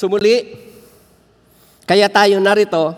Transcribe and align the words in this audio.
Sumuli, 0.00 0.56
kaya 1.84 2.08
tayo 2.08 2.40
narito 2.40 2.96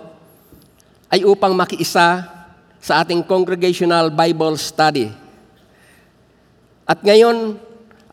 ay 1.10 1.26
upang 1.26 1.50
makiisa 1.50 2.30
sa 2.78 3.02
ating 3.02 3.26
Congregational 3.26 4.06
Bible 4.14 4.54
Study. 4.54 5.10
At 6.86 7.02
ngayon 7.02 7.58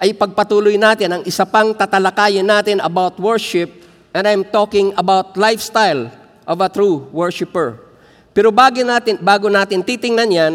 ay 0.02 0.18
pagpatuloy 0.18 0.74
natin 0.82 1.14
ang 1.14 1.22
isa 1.22 1.46
pang 1.46 1.70
tatalakayin 1.70 2.42
natin 2.42 2.82
about 2.82 3.22
worship 3.22 3.70
and 4.10 4.26
I'm 4.26 4.42
talking 4.42 4.90
about 4.98 5.38
lifestyle 5.38 6.10
of 6.50 6.58
a 6.58 6.66
true 6.66 7.06
worshiper. 7.14 7.78
Pero 8.34 8.50
bago 8.50 8.82
natin, 8.82 9.22
bago 9.22 9.54
natin 9.54 9.86
titingnan 9.86 10.34
yan, 10.34 10.54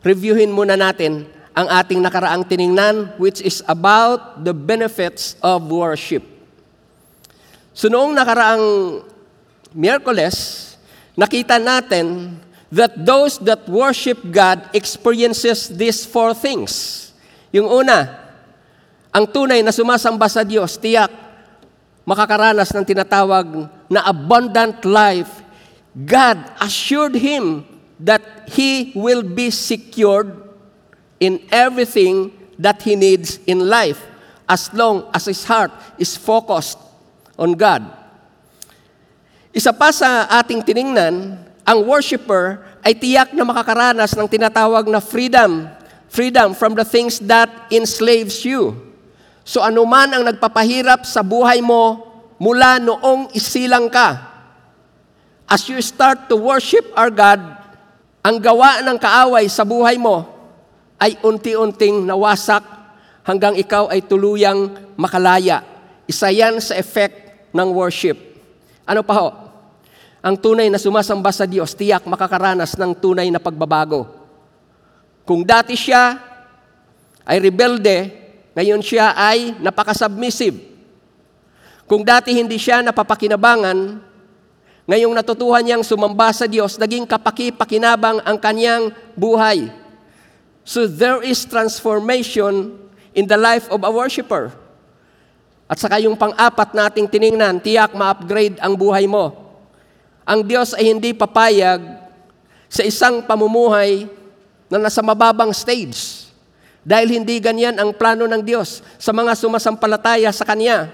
reviewin 0.00 0.48
muna 0.48 0.72
natin 0.72 1.28
ang 1.52 1.68
ating 1.68 2.00
nakaraang 2.00 2.48
tiningnan 2.48 3.12
which 3.20 3.44
is 3.44 3.60
about 3.68 4.40
the 4.40 4.56
benefits 4.56 5.36
of 5.44 5.68
worship. 5.68 6.31
So 7.72 7.88
noong 7.88 8.12
nakaraang 8.12 8.64
Miyerkules, 9.72 10.68
nakita 11.16 11.56
natin 11.56 12.36
that 12.68 12.92
those 12.96 13.40
that 13.40 13.64
worship 13.68 14.20
God 14.28 14.68
experiences 14.76 15.72
these 15.72 16.04
four 16.04 16.36
things. 16.36 17.00
Yung 17.52 17.68
una, 17.68 18.20
ang 19.12 19.28
tunay 19.28 19.60
na 19.64 19.72
sumasamba 19.72 20.28
sa 20.28 20.44
Diyos, 20.44 20.76
tiyak, 20.76 21.12
makakaranas 22.08 22.72
ng 22.72 22.84
tinatawag 22.84 23.68
na 23.88 24.00
abundant 24.08 24.80
life. 24.88 25.44
God 25.92 26.40
assured 26.60 27.16
him 27.16 27.64
that 28.00 28.24
he 28.48 28.92
will 28.96 29.20
be 29.20 29.52
secured 29.52 30.32
in 31.20 31.44
everything 31.52 32.32
that 32.56 32.80
he 32.80 32.96
needs 32.96 33.38
in 33.44 33.68
life 33.68 34.00
as 34.48 34.72
long 34.74 35.06
as 35.14 35.28
his 35.28 35.44
heart 35.44 35.70
is 36.00 36.16
focused 36.18 36.81
on 37.42 37.58
God. 37.58 37.82
Isa 39.50 39.74
pa 39.74 39.90
sa 39.90 40.30
ating 40.38 40.62
tiningnan, 40.62 41.34
ang 41.66 41.78
worshiper 41.82 42.62
ay 42.86 42.94
tiyak 42.94 43.34
na 43.34 43.42
makakaranas 43.42 44.14
ng 44.14 44.30
tinatawag 44.30 44.86
na 44.86 45.02
freedom. 45.02 45.66
Freedom 46.06 46.54
from 46.54 46.78
the 46.78 46.86
things 46.86 47.18
that 47.18 47.50
enslaves 47.74 48.46
you. 48.46 48.78
So 49.42 49.58
anuman 49.58 50.14
ang 50.14 50.22
nagpapahirap 50.22 51.02
sa 51.02 51.20
buhay 51.26 51.58
mo 51.58 51.98
mula 52.42 52.82
noong 52.82 53.30
isilang 53.34 53.86
ka, 53.86 54.34
as 55.46 55.62
you 55.70 55.78
start 55.78 56.26
to 56.26 56.34
worship 56.34 56.82
our 56.98 57.06
God, 57.06 57.38
ang 58.22 58.36
gawa 58.42 58.82
ng 58.82 58.98
kaaway 58.98 59.46
sa 59.46 59.62
buhay 59.62 59.94
mo 59.94 60.26
ay 60.98 61.18
unti-unting 61.22 62.02
nawasak 62.02 62.66
hanggang 63.22 63.54
ikaw 63.54 63.86
ay 63.90 64.02
tuluyang 64.02 64.74
makalaya. 64.98 65.62
Isa 66.10 66.34
yan 66.34 66.58
sa 66.58 66.74
effect 66.74 67.21
ng 67.52 67.68
worship. 67.70 68.18
Ano 68.88 69.04
pa 69.06 69.14
ho? 69.14 69.28
ang 70.22 70.38
tunay 70.38 70.70
na 70.70 70.78
sumasamba 70.78 71.34
sa 71.34 71.42
Diyos, 71.42 71.74
tiyak 71.74 72.06
makakaranas 72.06 72.78
ng 72.78 72.94
tunay 72.94 73.26
na 73.28 73.42
pagbabago. 73.42 74.06
Kung 75.26 75.42
dati 75.42 75.74
siya 75.74 76.14
ay 77.26 77.42
rebelde, 77.42 78.14
ngayon 78.54 78.78
siya 78.78 79.18
ay 79.18 79.58
napaka-submissive. 79.58 80.62
Kung 81.90 82.06
dati 82.06 82.30
hindi 82.30 82.54
siya 82.54 82.86
napapakinabangan, 82.86 83.98
ngayong 84.86 85.14
natutuhan 85.18 85.66
niyang 85.66 85.82
sumamba 85.82 86.30
sa 86.30 86.46
Diyos, 86.46 86.78
naging 86.78 87.02
kapaki-pakinabang 87.02 88.22
ang 88.22 88.38
kanyang 88.38 88.94
buhay. 89.18 89.74
So 90.62 90.86
there 90.86 91.18
is 91.26 91.42
transformation 91.42 92.78
in 93.10 93.26
the 93.26 93.34
life 93.34 93.66
of 93.74 93.82
a 93.82 93.90
worshiper. 93.90 94.54
At 95.72 95.80
saka 95.80 95.96
yung 96.04 96.20
pang-apat 96.20 96.76
nating 96.76 97.08
tiningnan, 97.08 97.64
tiyak 97.64 97.96
ma-upgrade 97.96 98.60
ang 98.60 98.76
buhay 98.76 99.08
mo 99.08 99.42
ang 100.22 100.46
Diyos 100.46 100.74
ay 100.78 100.94
hindi 100.94 101.10
papayag 101.10 101.82
sa 102.70 102.86
isang 102.86 103.26
pamumuhay 103.26 104.06
na 104.70 104.78
nasa 104.78 105.02
mababang 105.02 105.50
stage. 105.50 106.30
Dahil 106.82 107.22
hindi 107.22 107.38
ganyan 107.38 107.78
ang 107.78 107.94
plano 107.94 108.26
ng 108.26 108.42
Diyos 108.42 108.82
sa 108.98 109.14
mga 109.14 109.38
sumasampalataya 109.38 110.30
sa 110.34 110.46
Kanya. 110.46 110.90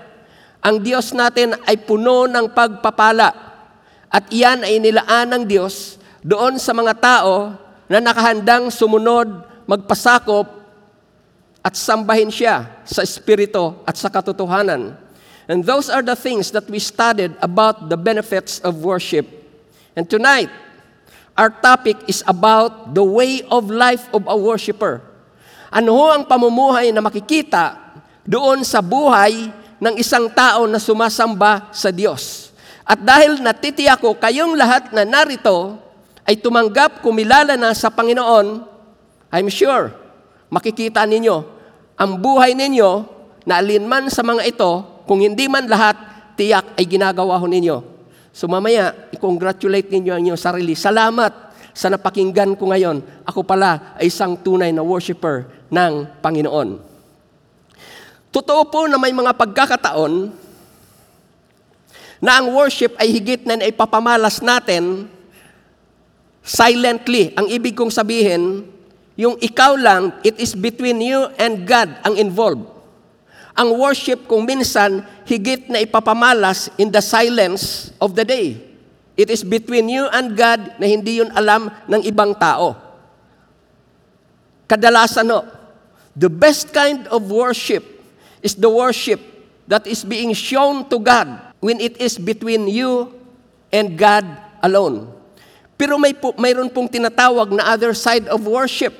Ang 0.60 0.84
Diyos 0.84 1.16
natin 1.16 1.56
ay 1.64 1.80
puno 1.80 2.28
ng 2.28 2.52
pagpapala. 2.52 3.32
At 4.08 4.28
iyan 4.32 4.64
ay 4.64 4.80
nilaan 4.80 5.28
ng 5.32 5.44
Diyos 5.44 6.00
doon 6.24 6.56
sa 6.60 6.72
mga 6.72 6.92
tao 6.96 7.56
na 7.88 8.00
nakahandang 8.00 8.72
sumunod, 8.72 9.28
magpasakop, 9.68 10.57
at 11.62 11.74
sambahin 11.74 12.30
siya 12.30 12.70
sa 12.86 13.02
Espiritu 13.02 13.74
at 13.84 13.98
sa 13.98 14.08
katotohanan. 14.08 14.94
And 15.48 15.64
those 15.64 15.88
are 15.88 16.04
the 16.04 16.14
things 16.14 16.52
that 16.52 16.68
we 16.68 16.76
studied 16.76 17.32
about 17.40 17.88
the 17.88 17.96
benefits 17.96 18.60
of 18.60 18.84
worship. 18.84 19.24
And 19.96 20.04
tonight, 20.04 20.52
our 21.34 21.48
topic 21.48 21.96
is 22.04 22.20
about 22.28 22.92
the 22.92 23.02
way 23.02 23.40
of 23.48 23.72
life 23.72 24.06
of 24.12 24.28
a 24.28 24.36
worshiper. 24.36 25.00
Ano 25.72 25.96
ho 25.96 26.12
ang 26.12 26.24
pamumuhay 26.28 26.92
na 26.92 27.00
makikita 27.00 27.76
doon 28.28 28.60
sa 28.60 28.84
buhay 28.84 29.48
ng 29.80 29.94
isang 29.96 30.28
tao 30.28 30.68
na 30.68 30.76
sumasamba 30.76 31.72
sa 31.72 31.88
Diyos. 31.88 32.52
At 32.88 33.00
dahil 33.00 33.40
natitiyak 33.40 34.00
ko 34.00 34.16
kayong 34.16 34.56
lahat 34.56 34.92
na 34.92 35.04
narito 35.04 35.76
ay 36.28 36.36
tumanggap 36.40 37.00
kumilala 37.00 37.56
na 37.56 37.72
sa 37.72 37.88
Panginoon, 37.88 38.64
I'm 39.32 39.48
sure 39.52 40.07
makikita 40.48 41.04
ninyo 41.04 41.58
ang 41.98 42.22
buhay 42.22 42.54
ninyo 42.54 42.90
na 43.42 43.58
alinman 43.58 44.06
sa 44.06 44.22
mga 44.22 44.46
ito 44.46 45.02
kung 45.02 45.18
hindi 45.18 45.50
man 45.50 45.66
lahat, 45.66 45.98
tiyak 46.38 46.78
ay 46.78 46.86
ginagawa 46.86 47.34
ho 47.34 47.46
ninyo. 47.50 47.76
So 48.30 48.46
mamaya, 48.46 48.94
i-congratulate 49.10 49.90
ninyo 49.90 50.12
ang 50.14 50.22
inyong 50.22 50.38
sarili. 50.38 50.78
Salamat 50.78 51.50
sa 51.74 51.90
napakinggan 51.90 52.54
ko 52.54 52.70
ngayon. 52.70 53.02
Ako 53.26 53.42
pala 53.42 53.98
ay 53.98 54.06
isang 54.06 54.38
tunay 54.38 54.70
na 54.70 54.86
worshiper 54.86 55.50
ng 55.74 56.22
Panginoon. 56.22 56.78
Totoo 58.30 58.62
po 58.70 58.86
na 58.86 58.94
may 58.94 59.10
mga 59.10 59.34
pagkakataon 59.34 60.30
na 62.22 62.30
ang 62.38 62.54
worship 62.54 62.94
ay 63.02 63.10
higit 63.10 63.42
na 63.42 63.58
ipapamalas 63.66 64.38
natin 64.38 65.10
silently. 66.46 67.34
Ang 67.34 67.50
ibig 67.50 67.74
kong 67.74 67.90
sabihin, 67.90 68.70
yung 69.18 69.34
ikaw 69.42 69.74
lang, 69.74 70.14
it 70.22 70.38
is 70.38 70.54
between 70.54 71.02
you 71.02 71.26
and 71.36 71.66
God 71.66 71.90
ang 72.06 72.14
involved 72.14 72.78
ang 73.58 73.74
worship 73.74 74.30
kung 74.30 74.46
minsan 74.46 75.02
higit 75.26 75.66
na 75.66 75.82
ipapamalas 75.82 76.70
in 76.78 76.94
the 76.94 77.02
silence 77.02 77.90
of 77.98 78.14
the 78.14 78.22
day. 78.22 78.54
It 79.18 79.34
is 79.34 79.42
between 79.42 79.90
you 79.90 80.06
and 80.14 80.38
God 80.38 80.78
na 80.78 80.86
hindi 80.86 81.18
yun 81.18 81.34
alam 81.34 81.66
ng 81.90 82.06
ibang 82.06 82.38
tao. 82.38 82.78
Kadalasan 84.70 85.26
no, 85.26 85.42
the 86.14 86.30
best 86.30 86.70
kind 86.70 87.10
of 87.10 87.26
worship 87.26 87.82
is 88.46 88.54
the 88.54 88.70
worship 88.70 89.18
that 89.66 89.90
is 89.90 90.06
being 90.06 90.30
shown 90.38 90.86
to 90.86 91.02
God 91.02 91.26
when 91.58 91.82
it 91.82 91.98
is 91.98 92.14
between 92.14 92.70
you 92.70 93.10
and 93.74 93.98
God 93.98 94.22
alone. 94.62 95.10
Pero 95.74 95.98
may 95.98 96.14
po, 96.14 96.30
mayroon 96.38 96.70
pong 96.70 96.86
tinatawag 96.86 97.50
na 97.50 97.74
other 97.74 97.90
side 97.90 98.30
of 98.30 98.46
worship. 98.46 98.94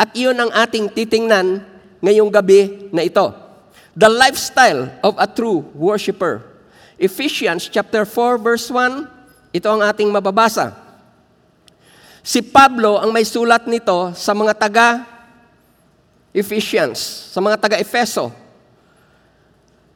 At 0.00 0.16
iyon 0.16 0.40
ang 0.40 0.48
ating 0.48 0.88
titingnan 0.96 1.60
ngayong 2.00 2.32
gabi 2.32 2.88
na 2.88 3.04
ito. 3.04 3.36
The 3.92 4.08
lifestyle 4.08 4.88
of 5.04 5.20
a 5.20 5.28
true 5.28 5.68
worshiper. 5.76 6.40
Ephesians 6.96 7.68
chapter 7.68 8.08
4 8.08 8.40
verse 8.40 8.72
1, 8.72 9.52
ito 9.52 9.68
ang 9.68 9.84
ating 9.84 10.08
mababasa. 10.08 10.72
Si 12.24 12.40
Pablo 12.40 12.96
ang 12.96 13.12
may 13.12 13.28
sulat 13.28 13.68
nito 13.68 14.16
sa 14.16 14.32
mga 14.32 14.56
taga 14.56 14.88
Ephesians, 16.32 16.96
sa 17.36 17.44
mga 17.44 17.60
taga 17.60 17.76
Efeso. 17.76 18.32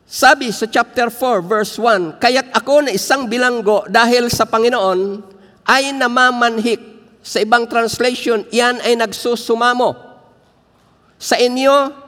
Sabi 0.04 0.52
sa 0.52 0.68
chapter 0.68 1.08
4 1.08 1.40
verse 1.40 1.80
1, 1.80 2.20
Kaya't 2.20 2.52
ako 2.52 2.84
na 2.84 2.92
isang 2.92 3.24
bilanggo 3.24 3.88
dahil 3.88 4.28
sa 4.28 4.44
Panginoon 4.44 5.24
ay 5.64 5.96
namamanhik. 5.96 6.93
Sa 7.24 7.40
ibang 7.40 7.64
translation, 7.64 8.44
yan 8.52 8.84
ay 8.84 9.00
nagsusumamo. 9.00 9.96
Sa 11.16 11.40
inyo, 11.40 12.04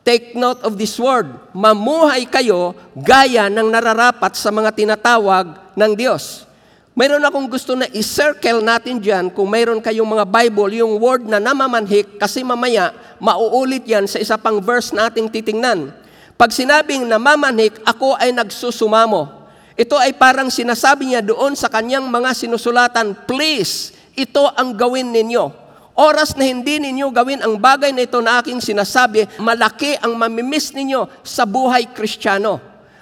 Take 0.00 0.32
note 0.32 0.64
of 0.64 0.80
this 0.80 0.96
word. 0.96 1.28
Mamuhay 1.52 2.24
kayo 2.24 2.72
gaya 2.96 3.52
ng 3.52 3.68
nararapat 3.68 4.32
sa 4.32 4.48
mga 4.48 4.72
tinatawag 4.72 5.76
ng 5.76 5.92
Diyos. 5.92 6.48
Mayroon 6.96 7.22
akong 7.22 7.46
gusto 7.46 7.76
na 7.76 7.84
i-circle 7.92 8.64
natin 8.64 8.96
dyan 8.98 9.28
kung 9.28 9.46
mayroon 9.46 9.78
kayong 9.78 10.08
mga 10.08 10.26
Bible, 10.26 10.72
yung 10.80 10.96
word 10.96 11.28
na 11.28 11.36
namamanhik, 11.36 12.16
kasi 12.16 12.40
mamaya 12.40 12.96
mauulit 13.20 13.84
yan 13.84 14.08
sa 14.08 14.18
isa 14.18 14.40
pang 14.40 14.58
verse 14.58 14.90
nating 14.90 15.28
titingnan. 15.28 15.92
Pag 16.34 16.50
sinabing 16.50 17.04
namamanhik, 17.04 17.78
ako 17.84 18.16
ay 18.16 18.32
nagsusumamo. 18.32 19.28
Ito 19.76 20.00
ay 20.00 20.16
parang 20.16 20.48
sinasabi 20.48 21.12
niya 21.12 21.22
doon 21.22 21.52
sa 21.54 21.68
kanyang 21.68 22.08
mga 22.08 22.32
sinusulatan, 22.34 23.14
please, 23.28 23.92
ito 24.14 24.44
ang 24.54 24.74
gawin 24.74 25.10
ninyo. 25.10 25.60
Oras 26.00 26.32
na 26.38 26.48
hindi 26.48 26.80
ninyo 26.80 27.12
gawin 27.12 27.44
ang 27.44 27.60
bagay 27.60 27.92
na 27.92 28.08
ito 28.08 28.22
na 28.24 28.40
aking 28.40 28.62
sinasabi, 28.62 29.28
malaki 29.36 30.00
ang 30.00 30.16
mamimiss 30.16 30.72
ninyo 30.72 31.04
sa 31.20 31.44
buhay 31.44 31.92
kristyano. 31.92 32.56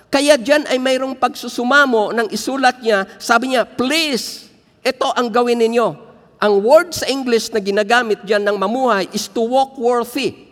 Kaya 0.08 0.40
dyan 0.40 0.64
ay 0.66 0.80
mayroong 0.80 1.14
pagsusumamo 1.14 2.16
ng 2.16 2.28
isulat 2.32 2.80
niya. 2.80 3.04
Sabi 3.20 3.52
niya, 3.52 3.68
please, 3.68 4.48
ito 4.80 5.04
ang 5.12 5.28
gawin 5.28 5.60
ninyo. 5.60 6.08
Ang 6.40 6.54
word 6.64 6.96
sa 6.96 7.04
English 7.06 7.52
na 7.52 7.60
ginagamit 7.60 8.24
dyan 8.24 8.40
ng 8.40 8.56
mamuhay 8.56 9.04
is 9.12 9.28
to 9.28 9.44
walk 9.44 9.76
worthy. 9.76 10.48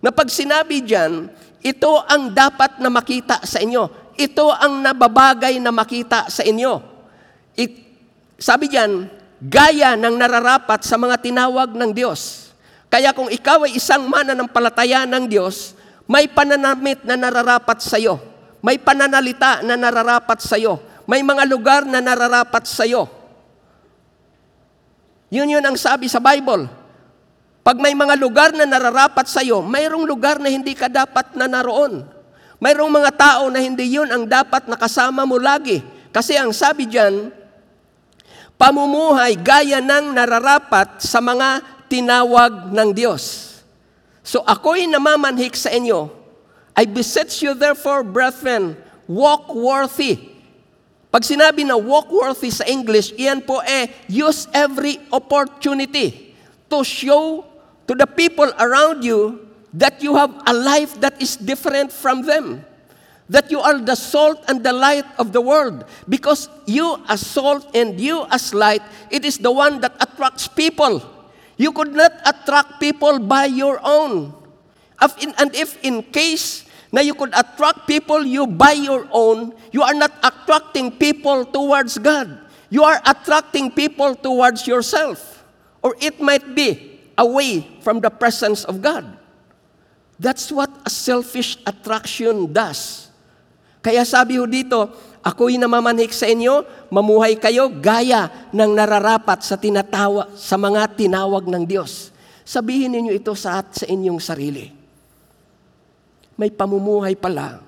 Na 0.00 0.08
pag 0.08 0.32
sinabi 0.32 0.80
dyan, 0.80 1.28
ito 1.60 1.92
ang 2.08 2.32
dapat 2.32 2.80
na 2.80 2.88
makita 2.88 3.42
sa 3.44 3.60
inyo. 3.60 4.14
Ito 4.16 4.48
ang 4.48 4.80
nababagay 4.80 5.60
na 5.60 5.74
makita 5.74 6.32
sa 6.32 6.40
inyo. 6.40 6.80
It, 7.52 7.74
sabi 8.40 8.72
dyan, 8.72 9.12
gaya 9.40 9.94
ng 9.94 10.16
nararapat 10.16 10.84
sa 10.84 10.96
mga 10.96 11.20
tinawag 11.20 11.76
ng 11.76 11.92
Diyos. 11.92 12.52
Kaya 12.86 13.12
kung 13.12 13.28
ikaw 13.28 13.66
ay 13.66 13.76
isang 13.76 14.06
mananampalataya 14.08 15.04
ng 15.04 15.24
Diyos, 15.28 15.76
may 16.06 16.30
pananamit 16.30 17.02
na 17.02 17.18
nararapat 17.18 17.82
sa 17.82 17.98
iyo. 17.98 18.22
May 18.62 18.78
pananalita 18.78 19.60
na 19.66 19.74
nararapat 19.74 20.38
sa 20.38 20.54
iyo. 20.54 20.78
May 21.06 21.22
mga 21.22 21.44
lugar 21.50 21.82
na 21.82 21.98
nararapat 21.98 22.64
sa 22.66 22.86
iyo. 22.86 23.10
Yun 25.28 25.58
yun 25.58 25.64
ang 25.66 25.74
sabi 25.74 26.06
sa 26.06 26.22
Bible. 26.22 26.70
Pag 27.66 27.82
may 27.82 27.98
mga 27.98 28.14
lugar 28.14 28.54
na 28.54 28.62
nararapat 28.62 29.26
sa 29.26 29.42
iyo, 29.42 29.58
mayroong 29.58 30.06
lugar 30.06 30.38
na 30.38 30.46
hindi 30.46 30.72
ka 30.78 30.86
dapat 30.86 31.34
na 31.34 31.50
naroon. 31.50 32.06
Mayroong 32.62 32.94
mga 32.94 33.12
tao 33.12 33.50
na 33.50 33.58
hindi 33.60 33.98
yun 33.98 34.08
ang 34.08 34.24
dapat 34.24 34.70
nakasama 34.70 35.26
mo 35.26 35.36
lagi. 35.36 35.82
Kasi 36.14 36.38
ang 36.38 36.54
sabi 36.54 36.88
diyan, 36.88 37.28
pamumuhay 38.56 39.36
gaya 39.36 39.80
ng 39.80 40.16
nararapat 40.16 41.00
sa 41.00 41.20
mga 41.20 41.62
tinawag 41.86 42.72
ng 42.72 42.90
Diyos. 42.92 43.56
So 44.26 44.42
ako'y 44.42 44.90
namamanhik 44.90 45.54
sa 45.54 45.70
inyo. 45.70 46.10
I 46.76 46.84
beseech 46.84 47.40
you 47.40 47.56
therefore, 47.56 48.04
brethren, 48.04 48.76
walk 49.08 49.48
worthy. 49.54 50.36
Pag 51.08 51.24
sinabi 51.24 51.64
na 51.64 51.80
walk 51.80 52.12
worthy 52.12 52.52
sa 52.52 52.68
English, 52.68 53.16
iyan 53.16 53.40
po 53.40 53.64
eh, 53.64 53.88
use 54.10 54.44
every 54.52 55.00
opportunity 55.08 56.36
to 56.68 56.84
show 56.84 57.46
to 57.88 57.96
the 57.96 58.04
people 58.04 58.50
around 58.60 59.00
you 59.00 59.46
that 59.72 60.02
you 60.04 60.12
have 60.18 60.34
a 60.44 60.52
life 60.52 60.98
that 61.00 61.16
is 61.22 61.38
different 61.38 61.94
from 61.94 62.26
them. 62.26 62.60
That 63.28 63.50
you 63.50 63.58
are 63.58 63.78
the 63.78 63.96
salt 63.96 64.44
and 64.46 64.62
the 64.62 64.72
light 64.72 65.04
of 65.18 65.32
the 65.32 65.40
world. 65.40 65.84
Because 66.08 66.48
you 66.66 67.02
as 67.08 67.26
salt 67.26 67.74
and 67.74 67.98
you 67.98 68.26
as 68.30 68.54
light, 68.54 68.82
it 69.10 69.24
is 69.24 69.38
the 69.38 69.50
one 69.50 69.80
that 69.80 69.94
attracts 70.00 70.46
people. 70.46 71.02
You 71.56 71.72
could 71.72 71.92
not 71.92 72.12
attract 72.24 72.78
people 72.78 73.18
by 73.18 73.46
your 73.46 73.80
own. 73.82 74.32
And 75.00 75.54
if 75.54 75.82
in 75.82 76.02
case 76.04 76.64
na 76.92 77.00
you 77.00 77.14
could 77.14 77.34
attract 77.34 77.86
people 77.86 78.24
you 78.24 78.46
by 78.46 78.72
your 78.72 79.08
own, 79.10 79.52
you 79.72 79.82
are 79.82 79.94
not 79.94 80.12
attracting 80.22 80.92
people 80.92 81.44
towards 81.44 81.98
God. 81.98 82.46
You 82.70 82.84
are 82.84 83.00
attracting 83.04 83.72
people 83.72 84.14
towards 84.14 84.66
yourself. 84.66 85.44
Or 85.82 85.96
it 86.00 86.20
might 86.20 86.54
be 86.54 87.00
away 87.18 87.66
from 87.80 88.00
the 88.00 88.10
presence 88.10 88.64
of 88.64 88.82
God. 88.82 89.18
That's 90.18 90.50
what 90.52 90.70
a 90.86 90.90
selfish 90.90 91.58
attraction 91.66 92.52
does. 92.52 93.05
Kaya 93.86 94.02
sabi 94.02 94.42
ho 94.42 94.50
dito, 94.50 94.90
Ako'y 95.26 95.58
namamanhik 95.58 96.14
sa 96.14 96.30
inyo, 96.30 96.86
mamuhay 96.86 97.34
kayo 97.34 97.66
gaya 97.66 98.50
ng 98.54 98.70
nararapat 98.78 99.42
sa 99.42 99.58
tinatawa 99.58 100.30
sa 100.38 100.54
mga 100.54 100.94
tinawag 100.94 101.50
ng 101.50 101.66
Diyos. 101.66 102.14
Sabihin 102.46 102.94
ninyo 102.94 103.10
ito 103.10 103.34
sa 103.34 103.58
at 103.58 103.74
sa 103.74 103.90
inyong 103.90 104.22
sarili. 104.22 104.70
May 106.38 106.54
pamumuhay 106.54 107.18
pala 107.18 107.58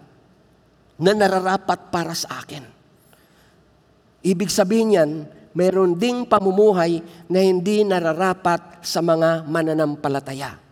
na 1.03 1.13
nararapat 1.19 1.91
para 1.91 2.15
sa 2.15 2.39
akin. 2.39 2.63
Ibig 4.23 4.51
sabihin 4.55 4.95
yan, 4.95 5.11
mayroon 5.51 5.99
ding 5.99 6.31
pamumuhay 6.31 7.03
na 7.27 7.43
hindi 7.43 7.83
nararapat 7.83 8.87
sa 8.87 9.03
mga 9.03 9.51
mananampalataya. 9.51 10.63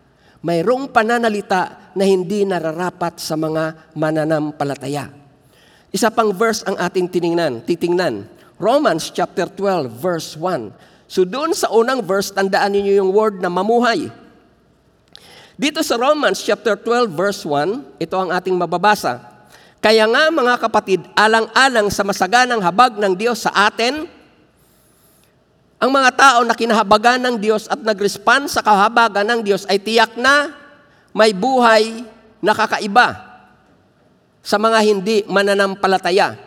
Mayroong 0.47 0.95
pananalita 0.95 1.91
na 1.99 2.07
hindi 2.07 2.47
nararapat 2.47 3.19
sa 3.19 3.35
mga 3.35 3.91
mananampalataya. 3.99 5.26
Isa 5.97 6.13
pang 6.13 6.29
verse 6.29 6.61
ang 6.69 6.77
ating 6.77 7.09
tiningnan, 7.09 7.65
titingnan. 7.65 8.29
Romans 8.61 9.09
chapter 9.09 9.49
12 9.49 9.89
verse 9.97 10.37
1. 10.37 10.69
So 11.09 11.25
doon 11.25 11.57
sa 11.57 11.73
unang 11.73 12.05
verse, 12.05 12.29
tandaan 12.29 12.77
niyo 12.77 13.01
yung 13.01 13.17
word 13.17 13.41
na 13.41 13.49
mamuhay. 13.49 14.13
Dito 15.57 15.81
sa 15.81 15.97
Romans 15.97 16.37
chapter 16.45 16.77
12 16.77 17.09
verse 17.09 17.49
1, 17.49 17.97
ito 17.97 18.13
ang 18.13 18.29
ating 18.29 18.53
mababasa. 18.53 19.25
Kaya 19.81 20.05
nga 20.05 20.29
mga 20.29 20.61
kapatid, 20.61 21.01
alang-alang 21.17 21.89
sa 21.89 22.05
masaganang 22.05 22.61
habag 22.61 23.01
ng 23.01 23.17
Diyos 23.17 23.49
sa 23.49 23.57
atin, 23.65 24.05
ang 25.81 25.89
mga 25.89 26.13
tao 26.13 26.41
na 26.45 26.53
kinahabagan 26.53 27.25
ng 27.25 27.37
Diyos 27.41 27.73
at 27.73 27.81
nag-respond 27.81 28.53
sa 28.53 28.61
kahabagan 28.61 29.25
ng 29.25 29.41
Diyos 29.41 29.65
ay 29.65 29.81
tiyak 29.81 30.13
na 30.21 30.53
may 31.17 31.33
buhay 31.33 32.05
na 32.45 32.53
kakaiba 32.53 33.26
sa 34.47 34.63
mga 34.63 34.79
hindi 34.87 35.27
mananampalataya. 35.27 36.39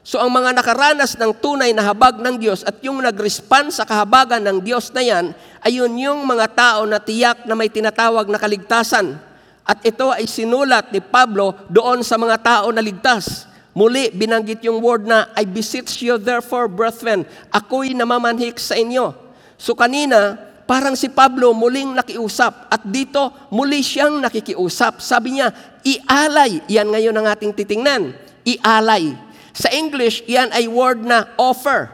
So 0.00 0.16
ang 0.16 0.32
mga 0.32 0.56
nakaranas 0.56 1.20
ng 1.20 1.36
tunay 1.36 1.76
na 1.76 1.84
habag 1.84 2.16
ng 2.16 2.40
Diyos 2.40 2.64
at 2.64 2.80
yung 2.80 3.04
nag-respond 3.04 3.76
sa 3.76 3.84
kahabagan 3.84 4.40
ng 4.40 4.64
Diyos 4.64 4.88
na 4.96 5.04
yan, 5.04 5.36
ayun 5.60 5.92
yung 6.00 6.24
mga 6.24 6.46
tao 6.56 6.88
na 6.88 6.96
tiyak 6.96 7.44
na 7.44 7.52
may 7.52 7.68
tinatawag 7.68 8.24
na 8.30 8.40
kaligtasan. 8.40 9.20
At 9.66 9.82
ito 9.82 10.14
ay 10.14 10.30
sinulat 10.30 10.94
ni 10.94 11.02
Pablo 11.02 11.58
doon 11.66 12.06
sa 12.06 12.16
mga 12.16 12.38
tao 12.38 12.66
na 12.70 12.80
ligtas. 12.80 13.50
Muli, 13.76 14.14
binanggit 14.14 14.62
yung 14.64 14.78
word 14.78 15.04
na, 15.04 15.28
I 15.36 15.44
beseech 15.44 16.00
you 16.00 16.16
therefore, 16.16 16.70
brethren, 16.70 17.26
ako'y 17.52 17.92
namamanhik 17.92 18.56
sa 18.62 18.78
inyo. 18.78 19.12
So 19.58 19.74
kanina, 19.74 20.38
parang 20.66 20.98
si 20.98 21.06
Pablo 21.08 21.54
muling 21.54 21.94
nakiusap 21.94 22.68
at 22.68 22.82
dito 22.84 23.30
muli 23.54 23.80
siyang 23.80 24.18
nakikiusap. 24.20 24.98
Sabi 25.00 25.38
niya, 25.38 25.54
ialay. 25.86 26.60
Yan 26.66 26.90
ngayon 26.90 27.14
ang 27.16 27.26
ating 27.30 27.54
titingnan. 27.54 28.12
Ialay. 28.42 29.14
Sa 29.56 29.72
English, 29.72 30.26
yan 30.28 30.52
ay 30.52 30.68
word 30.68 31.00
na 31.00 31.32
offer. 31.40 31.88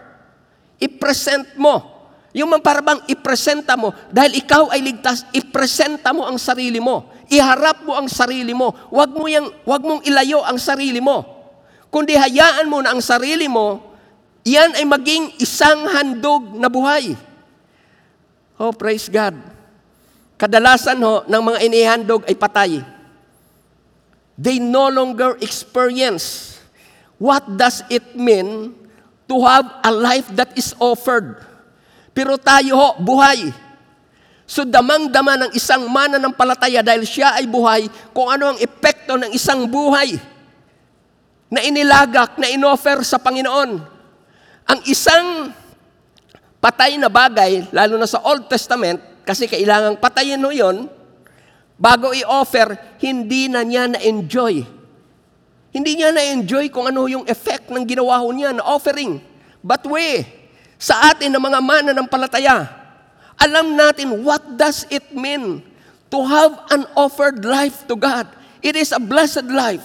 I-present 0.82 1.54
mo. 1.54 1.92
Yung 2.32 2.48
man 2.48 2.64
parang 2.64 3.04
ipresenta 3.06 3.76
mo, 3.76 3.92
dahil 4.08 4.40
ikaw 4.40 4.72
ay 4.72 4.80
ligtas, 4.80 5.28
ipresenta 5.36 6.16
mo 6.16 6.24
ang 6.24 6.40
sarili 6.40 6.80
mo. 6.80 7.12
Iharap 7.28 7.84
mo 7.84 7.92
ang 7.92 8.08
sarili 8.08 8.56
mo. 8.56 8.72
Huwag 8.88 9.12
mo 9.12 9.28
yang, 9.28 9.52
wag 9.68 9.84
mong 9.84 10.00
ilayo 10.08 10.40
ang 10.40 10.56
sarili 10.56 10.98
mo. 10.98 11.22
Kundi 11.92 12.16
hayaan 12.16 12.72
mo 12.72 12.80
na 12.80 12.96
ang 12.96 13.04
sarili 13.04 13.52
mo, 13.52 13.84
yan 14.48 14.74
ay 14.74 14.84
maging 14.88 15.36
isang 15.38 15.84
handog 15.92 16.56
na 16.56 16.72
buhay. 16.72 17.14
Oh, 18.62 18.70
praise 18.70 19.10
God. 19.10 19.34
Kadalasan 20.38 20.94
ho, 21.02 21.26
ng 21.26 21.42
mga 21.42 21.58
inihandog 21.66 22.22
ay 22.30 22.38
patay. 22.38 22.78
They 24.38 24.62
no 24.62 24.86
longer 24.86 25.34
experience 25.42 26.54
what 27.18 27.42
does 27.58 27.82
it 27.90 28.14
mean 28.14 28.70
to 29.26 29.42
have 29.42 29.66
a 29.82 29.90
life 29.90 30.30
that 30.38 30.54
is 30.54 30.78
offered. 30.78 31.42
Pero 32.14 32.38
tayo 32.38 32.78
ho, 32.78 32.88
buhay. 33.02 33.50
So 34.46 34.62
damang-dama 34.62 35.42
ng 35.42 35.50
isang 35.58 35.82
mana 35.90 36.22
ng 36.22 36.30
palataya 36.30 36.86
dahil 36.86 37.02
siya 37.02 37.34
ay 37.42 37.50
buhay 37.50 37.90
kung 38.14 38.30
ano 38.30 38.54
ang 38.54 38.58
epekto 38.62 39.18
ng 39.18 39.34
isang 39.34 39.66
buhay 39.66 40.22
na 41.50 41.66
inilagak, 41.66 42.38
na 42.38 42.46
inoffer 42.46 43.02
sa 43.02 43.18
Panginoon. 43.18 43.70
Ang 44.70 44.80
isang 44.86 45.50
patay 46.62 46.94
na 46.94 47.10
bagay, 47.10 47.66
lalo 47.74 47.98
na 47.98 48.06
sa 48.06 48.22
Old 48.22 48.46
Testament, 48.46 49.02
kasi 49.26 49.50
kailangang 49.50 49.98
patayin 49.98 50.38
mo 50.38 50.54
yon, 50.54 50.86
bago 51.74 52.14
i-offer, 52.14 52.78
hindi 53.02 53.50
na 53.50 53.66
niya 53.66 53.90
na-enjoy. 53.90 54.62
Hindi 55.74 55.92
niya 55.98 56.14
na-enjoy 56.14 56.70
kung 56.70 56.86
ano 56.86 57.10
yung 57.10 57.26
effect 57.26 57.66
ng 57.74 57.82
ginawa 57.82 58.22
ho 58.22 58.30
niya 58.30 58.54
na 58.54 58.62
offering. 58.62 59.18
But 59.58 59.82
we, 59.90 60.22
sa 60.78 61.10
atin 61.10 61.34
na 61.34 61.42
mga 61.42 61.58
mana 61.58 61.90
ng 61.90 62.06
palataya, 62.06 62.70
alam 63.42 63.74
natin 63.74 64.22
what 64.22 64.42
does 64.54 64.86
it 64.86 65.10
mean 65.10 65.66
to 66.14 66.18
have 66.22 66.54
an 66.70 66.86
offered 66.94 67.42
life 67.42 67.88
to 67.90 67.98
God. 67.98 68.28
It 68.62 68.78
is 68.78 68.94
a 68.94 69.02
blessed 69.02 69.50
life. 69.50 69.82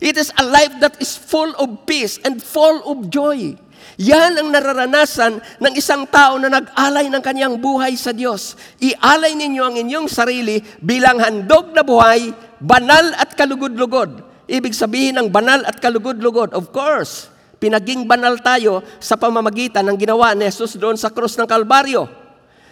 It 0.00 0.16
is 0.16 0.32
a 0.34 0.42
life 0.42 0.74
that 0.80 0.98
is 0.98 1.14
full 1.14 1.54
of 1.54 1.86
peace 1.86 2.18
and 2.24 2.42
full 2.42 2.82
of 2.88 3.12
joy. 3.12 3.54
Yan 3.98 4.38
ang 4.38 4.54
nararanasan 4.54 5.42
ng 5.58 5.74
isang 5.74 6.06
tao 6.06 6.38
na 6.38 6.46
nag-alay 6.46 7.10
ng 7.10 7.18
kanyang 7.18 7.58
buhay 7.58 7.98
sa 7.98 8.14
Diyos. 8.14 8.54
Ialay 8.78 9.34
ninyo 9.34 9.58
ang 9.58 9.74
inyong 9.74 10.06
sarili 10.06 10.62
bilang 10.78 11.18
handog 11.18 11.74
na 11.74 11.82
buhay, 11.82 12.30
banal 12.62 13.10
at 13.18 13.34
kalugod-lugod. 13.34 14.22
Ibig 14.46 14.70
sabihin 14.70 15.18
ng 15.18 15.28
banal 15.34 15.66
at 15.66 15.82
kalugod-lugod, 15.82 16.54
of 16.54 16.70
course, 16.70 17.26
pinaging 17.58 18.06
banal 18.06 18.38
tayo 18.38 18.86
sa 19.02 19.18
pamamagitan 19.18 19.82
ng 19.90 19.98
ginawa 19.98 20.30
ni 20.30 20.46
Jesus 20.46 20.78
doon 20.78 20.94
sa 20.94 21.10
krus 21.10 21.34
ng 21.34 21.50
Kalbaryo. 21.50 22.06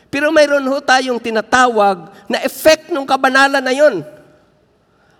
Pero 0.06 0.30
mayroon 0.30 0.62
ho 0.70 0.78
tayong 0.78 1.18
tinatawag 1.18 2.06
na 2.30 2.38
effect 2.46 2.94
ng 2.94 3.02
kabanalan 3.02 3.58
na 3.58 3.74
yon. 3.74 4.06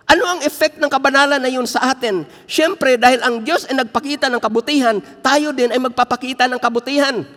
Ano 0.07 0.23
ang 0.23 0.39
effect 0.47 0.79
ng 0.79 0.87
kabanalan 0.87 1.43
na 1.43 1.51
yun 1.51 1.67
sa 1.67 1.91
atin? 1.91 2.23
Siyempre, 2.47 2.95
dahil 2.95 3.19
ang 3.19 3.43
Diyos 3.43 3.67
ay 3.67 3.75
nagpakita 3.75 4.31
ng 4.31 4.39
kabutihan, 4.39 5.03
tayo 5.19 5.51
din 5.51 5.67
ay 5.67 5.79
magpapakita 5.83 6.47
ng 6.47 6.59
kabutihan. 6.63 7.27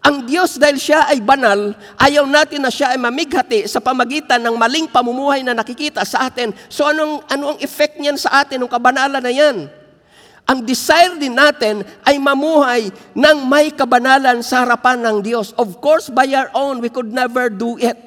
Ang 0.00 0.24
Diyos 0.24 0.56
dahil 0.56 0.80
siya 0.80 1.04
ay 1.04 1.20
banal, 1.20 1.76
ayaw 2.00 2.24
natin 2.24 2.64
na 2.64 2.72
siya 2.72 2.96
ay 2.96 2.98
mamighati 3.02 3.68
sa 3.68 3.76
pamagitan 3.82 4.40
ng 4.40 4.56
maling 4.56 4.88
pamumuhay 4.88 5.44
na 5.44 5.52
nakikita 5.52 6.00
sa 6.08 6.32
atin. 6.32 6.56
So 6.72 6.88
anong, 6.88 7.28
ano 7.28 7.52
ang 7.52 7.58
effect 7.60 8.00
niyan 8.00 8.16
sa 8.16 8.40
atin, 8.40 8.64
ng 8.64 8.72
kabanalan 8.72 9.20
na 9.20 9.28
yan? 9.28 9.68
Ang 10.48 10.64
desire 10.64 11.12
din 11.20 11.36
natin 11.36 11.84
ay 12.08 12.16
mamuhay 12.16 12.88
ng 13.12 13.36
may 13.44 13.68
kabanalan 13.68 14.40
sa 14.40 14.64
harapan 14.64 14.96
ng 15.04 15.16
Diyos. 15.20 15.52
Of 15.60 15.76
course, 15.84 16.08
by 16.08 16.24
our 16.32 16.48
own, 16.56 16.80
we 16.80 16.88
could 16.88 17.12
never 17.12 17.52
do 17.52 17.76
it. 17.76 18.00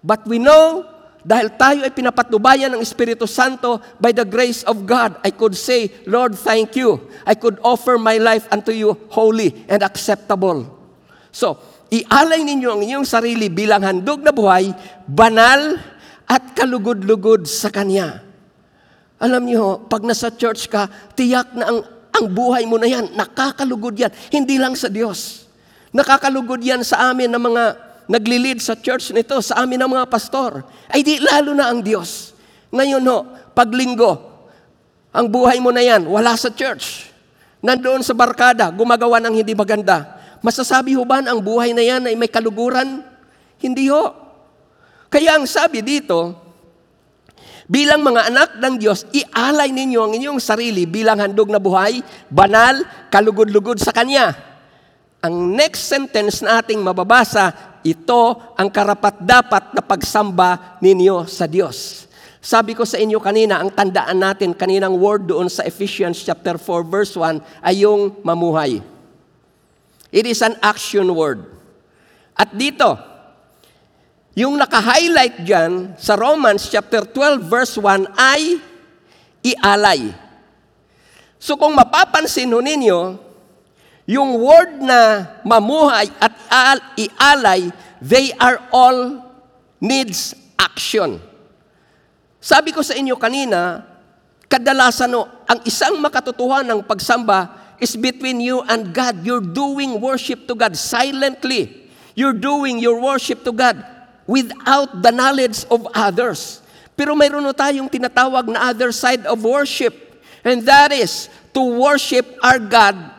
But 0.00 0.24
we 0.24 0.40
know, 0.40 0.93
dahil 1.24 1.56
tayo 1.56 1.80
ay 1.88 1.92
pinapatubayan 1.96 2.68
ng 2.76 2.84
Espiritu 2.84 3.24
Santo, 3.24 3.80
by 3.96 4.12
the 4.12 4.28
grace 4.28 4.60
of 4.68 4.84
God, 4.84 5.16
I 5.24 5.32
could 5.32 5.56
say, 5.56 5.88
Lord, 6.04 6.36
thank 6.36 6.76
you. 6.76 7.00
I 7.24 7.32
could 7.32 7.56
offer 7.64 7.96
my 7.96 8.20
life 8.20 8.44
unto 8.52 8.76
you 8.76 8.92
holy 9.08 9.64
and 9.64 9.80
acceptable. 9.80 10.68
So, 11.32 11.56
ialay 11.88 12.44
ninyo 12.44 12.68
ang 12.68 12.84
inyong 12.84 13.08
sarili 13.08 13.48
bilang 13.48 13.80
handog 13.80 14.20
na 14.20 14.36
buhay, 14.36 14.76
banal 15.08 15.80
at 16.28 16.52
kalugod-lugod 16.52 17.48
sa 17.48 17.72
Kanya. 17.72 18.20
Alam 19.16 19.48
niyo, 19.48 19.88
pag 19.88 20.04
nasa 20.04 20.28
church 20.28 20.68
ka, 20.68 20.92
tiyak 21.16 21.56
na 21.56 21.72
ang, 21.72 21.80
ang 22.12 22.26
buhay 22.28 22.68
mo 22.68 22.76
na 22.76 22.84
yan, 22.84 23.16
nakakalugod 23.16 23.96
yan. 23.96 24.12
Hindi 24.28 24.60
lang 24.60 24.76
sa 24.76 24.92
Diyos. 24.92 25.48
Nakakalugod 25.88 26.60
yan 26.60 26.84
sa 26.84 27.08
amin 27.08 27.32
ng 27.32 27.40
mga 27.40 27.64
naglilid 28.10 28.60
sa 28.60 28.76
church 28.76 29.12
nito, 29.12 29.38
sa 29.40 29.64
amin 29.64 29.80
ng 29.84 29.90
mga 29.96 30.06
pastor. 30.08 30.64
Ay 30.88 31.04
di 31.04 31.20
lalo 31.20 31.52
na 31.56 31.68
ang 31.68 31.80
Diyos. 31.80 32.36
Ngayon 32.74 33.04
ho, 33.06 33.18
paglinggo, 33.54 34.12
ang 35.14 35.30
buhay 35.30 35.62
mo 35.62 35.70
na 35.70 35.80
yan, 35.80 36.04
wala 36.10 36.34
sa 36.34 36.50
church. 36.50 37.08
Nandoon 37.64 38.02
sa 38.02 38.12
barkada, 38.12 38.68
gumagawa 38.68 39.22
ng 39.22 39.40
hindi 39.40 39.54
maganda. 39.56 40.20
Masasabi 40.44 40.92
ho 40.98 41.06
ba 41.06 41.24
ang 41.24 41.40
buhay 41.40 41.72
na 41.72 41.80
yan 41.80 42.04
ay 42.10 42.14
may 42.18 42.28
kaluguran? 42.28 43.00
Hindi 43.56 43.88
ho. 43.88 44.12
Kaya 45.08 45.38
ang 45.38 45.48
sabi 45.48 45.80
dito, 45.80 46.44
Bilang 47.64 48.04
mga 48.04 48.28
anak 48.28 48.50
ng 48.60 48.76
Diyos, 48.76 49.08
ialay 49.08 49.72
ninyo 49.72 50.00
ang 50.04 50.12
inyong 50.12 50.36
sarili 50.36 50.84
bilang 50.84 51.16
handog 51.16 51.48
na 51.48 51.56
buhay, 51.56 52.04
banal, 52.28 52.84
kalugod-lugod 53.08 53.80
sa 53.80 53.88
Kanya. 53.88 54.36
Ang 55.24 55.56
next 55.56 55.88
sentence 55.88 56.44
na 56.44 56.60
ating 56.60 56.84
mababasa, 56.84 57.56
ito 57.84 58.22
ang 58.56 58.72
karapat-dapat 58.72 59.76
na 59.76 59.82
pagsamba 59.84 60.80
ninyo 60.80 61.28
sa 61.28 61.44
Diyos. 61.44 62.08
Sabi 62.40 62.72
ko 62.72 62.88
sa 62.88 62.96
inyo 62.96 63.20
kanina, 63.20 63.60
ang 63.60 63.72
tandaan 63.72 64.20
natin 64.20 64.56
kaninang 64.56 64.96
word 64.96 65.28
doon 65.28 65.48
sa 65.52 65.64
Ephesians 65.64 66.20
chapter 66.24 66.56
4 66.56 66.84
verse 66.84 67.12
1 67.16 67.40
ay 67.60 67.84
yung 67.84 68.20
mamuhay. 68.24 68.80
It 70.08 70.24
is 70.24 70.40
an 70.40 70.56
action 70.60 71.08
word. 71.12 71.44
At 72.32 72.52
dito, 72.52 72.96
yung 74.34 74.58
naka-highlight 74.58 75.46
dyan 75.46 75.94
sa 75.96 76.16
Romans 76.18 76.66
chapter 76.68 77.06
12 77.06 77.44
verse 77.48 77.76
1 77.80 78.12
ay 78.16 78.58
ialay. 79.44 80.10
So 81.36 81.60
kung 81.60 81.76
mapapansin 81.76 82.48
ninyo, 82.48 83.20
yung 84.04 84.36
word 84.36 84.84
na 84.84 85.32
mamuhay 85.44 86.12
at 86.20 86.34
ialay, 87.00 87.72
they 88.04 88.36
are 88.36 88.60
all 88.68 89.24
needs 89.80 90.36
action. 90.60 91.16
Sabi 92.36 92.76
ko 92.76 92.84
sa 92.84 92.92
inyo 92.92 93.16
kanina, 93.16 93.80
kadalasan 94.44 95.08
no, 95.08 95.24
ang 95.48 95.64
isang 95.64 95.96
makatotohan 96.04 96.68
ng 96.68 96.84
pagsamba 96.84 97.56
is 97.80 97.96
between 97.96 98.44
you 98.44 98.60
and 98.68 98.92
God. 98.92 99.24
You're 99.24 99.44
doing 99.44 99.96
worship 99.96 100.44
to 100.52 100.54
God 100.54 100.76
silently. 100.76 101.88
You're 102.12 102.36
doing 102.36 102.76
your 102.84 103.00
worship 103.00 103.40
to 103.48 103.52
God 103.56 103.80
without 104.28 105.00
the 105.00 105.12
knowledge 105.16 105.64
of 105.72 105.88
others. 105.96 106.60
Pero 106.92 107.16
mayroon 107.16 107.48
tayong 107.56 107.88
tinatawag 107.88 108.52
na 108.52 108.68
other 108.68 108.92
side 108.92 109.24
of 109.24 109.40
worship. 109.40 109.96
And 110.44 110.60
that 110.68 110.92
is 110.92 111.32
to 111.56 111.64
worship 111.64 112.28
our 112.44 112.60
God 112.60 113.13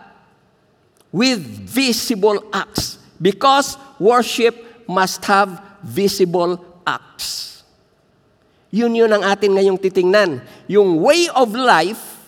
with 1.16 1.40
visible 1.64 2.44
acts. 2.52 3.00
Because 3.16 3.80
worship 3.96 4.60
must 4.84 5.24
have 5.24 5.64
visible 5.80 6.60
acts. 6.84 7.64
Yun 8.76 8.92
yun 8.92 9.08
ang 9.16 9.24
atin 9.24 9.56
ngayong 9.56 9.80
titingnan. 9.80 10.44
Yung 10.68 11.00
way 11.00 11.32
of 11.32 11.56
life, 11.56 12.20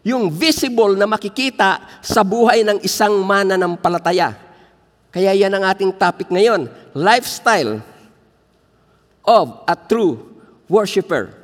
yung 0.00 0.32
visible 0.32 0.96
na 0.96 1.04
makikita 1.04 2.00
sa 2.00 2.24
buhay 2.24 2.64
ng 2.64 2.80
isang 2.80 3.20
mananampalataya. 3.20 4.32
Kaya 5.12 5.36
yan 5.36 5.52
ang 5.52 5.68
ating 5.68 5.92
topic 5.92 6.32
ngayon. 6.32 6.72
Lifestyle 6.96 7.84
of 9.28 9.60
a 9.68 9.76
true 9.76 10.40
worshiper. 10.64 11.36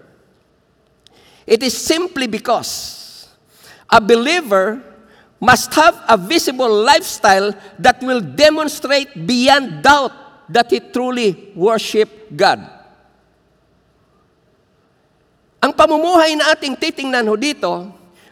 It 1.44 1.60
is 1.60 1.76
simply 1.76 2.24
because 2.24 3.28
a 3.92 4.00
believer 4.00 4.80
must 5.36 5.68
have 5.76 5.96
a 6.08 6.16
visible 6.16 6.70
lifestyle 6.70 7.52
that 7.76 8.00
will 8.00 8.20
demonstrate 8.20 9.12
beyond 9.14 9.84
doubt 9.84 10.12
that 10.48 10.70
he 10.72 10.80
truly 10.80 11.52
worship 11.52 12.08
God. 12.32 12.62
Ang 15.60 15.72
pamumuhay 15.74 16.38
na 16.38 16.54
ating 16.54 16.78
titingnan 16.78 17.26
ho 17.26 17.34
dito 17.34 17.72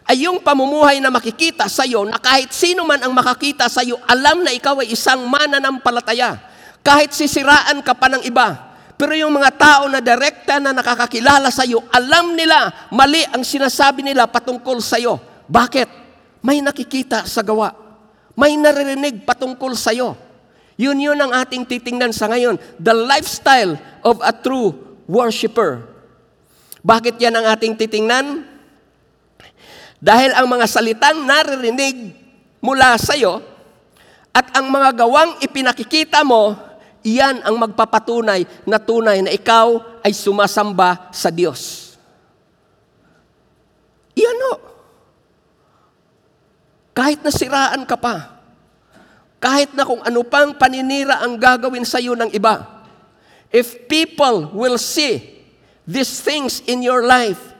ay 0.04 0.28
yung 0.28 0.38
pamumuhay 0.44 1.00
na 1.00 1.08
makikita 1.08 1.66
sa 1.66 1.82
iyo 1.88 2.04
na 2.04 2.20
kahit 2.20 2.52
sino 2.52 2.84
man 2.84 3.00
ang 3.00 3.12
makakita 3.12 3.66
sa 3.73 3.80
iyo, 3.80 3.96
alam 4.04 4.44
na 4.44 4.52
ikaw 4.52 4.84
ay 4.84 4.92
isang 4.92 5.25
mananampalataya. 5.26 6.37
Kahit 6.84 7.16
sisiraan 7.16 7.80
ka 7.80 7.96
pa 7.96 8.12
ng 8.12 8.23
iba, 8.28 8.76
pero 8.94 9.16
yung 9.16 9.32
mga 9.32 9.50
tao 9.56 9.82
na 9.88 10.04
direkta 10.04 10.61
na 10.61 10.76
nakakakilala 10.76 11.49
sa 11.49 11.64
iyo, 11.64 11.80
alam 11.88 12.37
nila 12.37 12.88
mali 12.92 13.25
ang 13.32 13.40
sinasabi 13.40 14.04
nila 14.04 14.28
patungkol 14.28 14.78
sa 14.84 15.00
iyo. 15.00 15.16
Bakit? 15.49 16.03
May 16.44 16.60
nakikita 16.60 17.24
sa 17.24 17.40
gawa. 17.40 17.72
May 18.36 18.60
naririnig 18.60 19.24
patungkol 19.24 19.72
sa 19.72 19.96
iyo. 19.96 20.12
Yun 20.76 21.00
yun 21.00 21.16
ang 21.16 21.32
ating 21.32 21.64
titingnan 21.64 22.12
sa 22.12 22.28
ngayon. 22.28 22.60
The 22.76 22.92
lifestyle 22.92 23.80
of 24.04 24.20
a 24.20 24.34
true 24.34 24.76
worshiper. 25.08 25.88
Bakit 26.84 27.16
yan 27.16 27.32
ang 27.40 27.48
ating 27.48 27.80
titingnan? 27.80 28.44
Dahil 30.04 30.36
ang 30.36 30.44
mga 30.44 30.68
salitang 30.68 31.24
naririnig 31.24 32.12
mula 32.60 33.00
sa 33.00 33.16
iyo 33.16 33.40
at 34.36 34.52
ang 34.52 34.68
mga 34.68 35.00
gawang 35.00 35.40
ipinakikita 35.40 36.20
mo 36.26 36.52
iyan 37.00 37.40
ang 37.40 37.56
magpapatunay 37.56 38.44
na 38.68 38.76
tunay 38.76 39.24
na 39.24 39.32
ikaw 39.32 39.80
ay 40.04 40.12
sumasamba 40.12 41.08
sa 41.08 41.32
Diyos. 41.32 41.94
Iyan 44.12 44.40
o. 44.52 44.74
Kahit 46.94 47.26
nasiraan 47.26 47.82
ka 47.82 47.98
pa, 47.98 48.38
kahit 49.42 49.74
na 49.74 49.82
kung 49.82 50.00
ano 50.00 50.22
pang 50.22 50.54
paninira 50.54 51.20
ang 51.20 51.36
gagawin 51.36 51.82
sa 51.82 51.98
iyo 51.98 52.14
ng 52.14 52.30
iba, 52.30 52.64
if 53.50 53.76
people 53.90 54.48
will 54.54 54.78
see 54.78 55.20
these 55.84 56.22
things 56.22 56.62
in 56.64 56.80
your 56.80 57.02
life, 57.02 57.52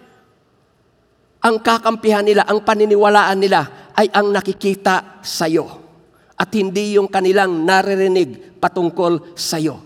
ang 1.45 1.61
kakampihan 1.61 2.25
nila, 2.25 2.47
ang 2.49 2.65
paniniwalaan 2.65 3.37
nila 3.37 3.93
ay 3.99 4.09
ang 4.15 4.33
nakikita 4.33 5.21
sa 5.21 5.45
iyo 5.45 5.69
at 6.39 6.49
hindi 6.57 6.97
yung 6.97 7.11
kanilang 7.11 7.67
naririnig 7.67 8.57
patungkol 8.63 9.37
sa 9.37 9.61
iyo. 9.61 9.83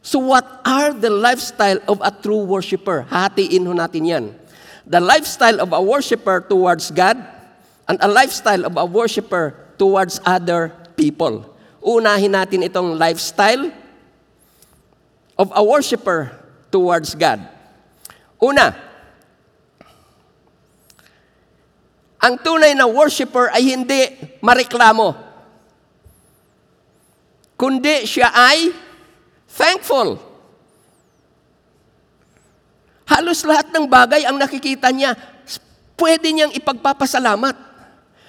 So 0.00 0.24
what 0.24 0.46
are 0.64 0.96
the 0.96 1.12
lifestyle 1.12 1.84
of 1.84 2.00
a 2.00 2.08
true 2.08 2.48
worshiper? 2.48 3.04
Hatiin 3.12 3.66
ho 3.68 3.76
natin 3.76 4.08
yan. 4.08 4.24
The 4.88 5.04
lifestyle 5.04 5.60
of 5.60 5.76
a 5.76 5.82
worshiper 5.84 6.40
towards 6.40 6.88
God 6.88 7.37
and 7.88 7.96
a 8.04 8.08
lifestyle 8.08 8.68
of 8.68 8.76
a 8.76 8.84
worshiper 8.84 9.56
towards 9.80 10.20
other 10.28 10.70
people. 10.94 11.42
Unahin 11.80 12.36
natin 12.36 12.62
itong 12.68 13.00
lifestyle 13.00 13.72
of 15.40 15.48
a 15.56 15.62
worshiper 15.64 16.36
towards 16.68 17.16
God. 17.16 17.40
Una, 18.38 18.88
Ang 22.18 22.34
tunay 22.42 22.74
na 22.74 22.90
worshiper 22.90 23.46
ay 23.54 23.62
hindi 23.62 24.10
mareklamo. 24.42 25.14
Kundi 27.54 28.06
siya 28.06 28.34
ay 28.34 28.74
thankful. 29.46 30.18
Halos 33.06 33.46
lahat 33.46 33.70
ng 33.70 33.86
bagay 33.86 34.26
ang 34.26 34.34
nakikita 34.34 34.90
niya, 34.90 35.14
pwede 35.94 36.26
niyang 36.34 36.54
ipagpapasalamat. 36.54 37.67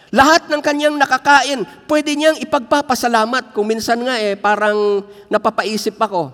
Lahat 0.09 0.49
ng 0.49 0.61
kanyang 0.61 0.97
nakakain, 0.97 1.61
pwede 1.85 2.17
niyang 2.17 2.41
ipagpapasalamat. 2.41 3.53
Kung 3.53 3.69
minsan 3.69 4.01
nga 4.01 4.17
eh, 4.17 4.33
parang 4.33 5.05
napapaisip 5.29 5.93
ako. 6.01 6.33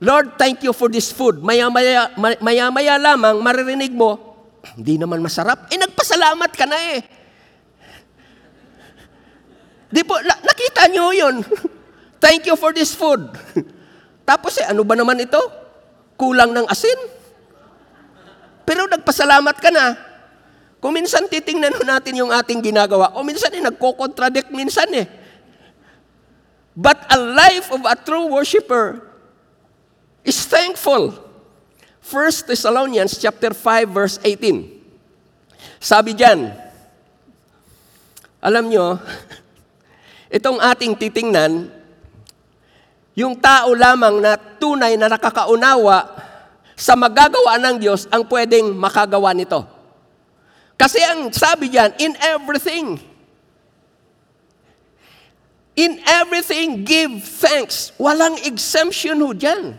Lord, 0.00 0.36
thank 0.36 0.64
you 0.64 0.72
for 0.76 0.92
this 0.92 1.08
food. 1.12 1.40
Maya-maya, 1.40 2.12
ma- 2.16 2.40
maya-maya 2.40 3.00
lamang 3.00 3.40
maririnig 3.40 3.92
mo, 3.92 4.16
hindi 4.76 5.00
naman 5.00 5.24
masarap. 5.24 5.72
Eh, 5.72 5.80
nagpasalamat 5.80 6.50
ka 6.52 6.64
na 6.68 6.78
eh. 6.96 7.00
Di 9.88 10.04
po, 10.04 10.20
na- 10.20 10.40
nakita 10.44 10.88
nyo 10.92 11.12
yun. 11.16 11.40
thank 12.24 12.44
you 12.44 12.56
for 12.60 12.76
this 12.76 12.92
food. 12.92 13.24
Tapos 14.28 14.56
eh, 14.60 14.68
ano 14.68 14.84
ba 14.84 14.96
naman 14.96 15.16
ito? 15.16 15.40
Kulang 16.20 16.52
ng 16.52 16.68
asin. 16.68 16.96
Pero 18.68 18.84
nagpasalamat 18.84 19.56
ka 19.56 19.72
na. 19.72 20.09
Kung 20.80 20.96
minsan 20.96 21.28
titingnan 21.28 21.84
natin 21.84 22.24
yung 22.24 22.32
ating 22.32 22.64
ginagawa, 22.64 23.12
o 23.12 23.20
minsan 23.20 23.52
eh, 23.52 23.60
nagko-contradict 23.60 24.48
minsan 24.48 24.88
eh. 24.96 25.06
But 26.72 27.04
a 27.12 27.20
life 27.20 27.68
of 27.68 27.84
a 27.84 27.92
true 27.92 28.32
worshiper 28.32 29.04
is 30.24 30.40
thankful. 30.48 31.12
1 32.00 32.48
Thessalonians 32.48 33.20
chapter 33.20 33.52
5 33.52 33.92
verse 33.92 34.16
18. 34.24 34.80
Sabi 35.76 36.16
diyan, 36.16 36.48
alam 38.40 38.64
nyo, 38.72 38.96
itong 40.40 40.56
ating 40.64 40.96
titingnan, 40.96 41.68
yung 43.12 43.36
tao 43.36 43.76
lamang 43.76 44.16
na 44.24 44.40
tunay 44.40 44.96
na 44.96 45.12
nakakaunawa 45.12 46.08
sa 46.72 46.96
magagawa 46.96 47.60
ng 47.60 47.76
Diyos 47.76 48.08
ang 48.08 48.24
pwedeng 48.24 48.72
makagawa 48.72 49.36
nito. 49.36 49.79
Kasi 50.80 50.96
ang 51.04 51.28
sabi 51.28 51.68
diyan, 51.68 51.92
in 52.00 52.16
everything, 52.24 52.96
in 55.76 56.00
everything 56.08 56.88
give 56.88 57.20
thanks. 57.20 57.92
Walang 58.00 58.40
exemption 58.48 59.20
ho 59.20 59.36
dyan. 59.36 59.76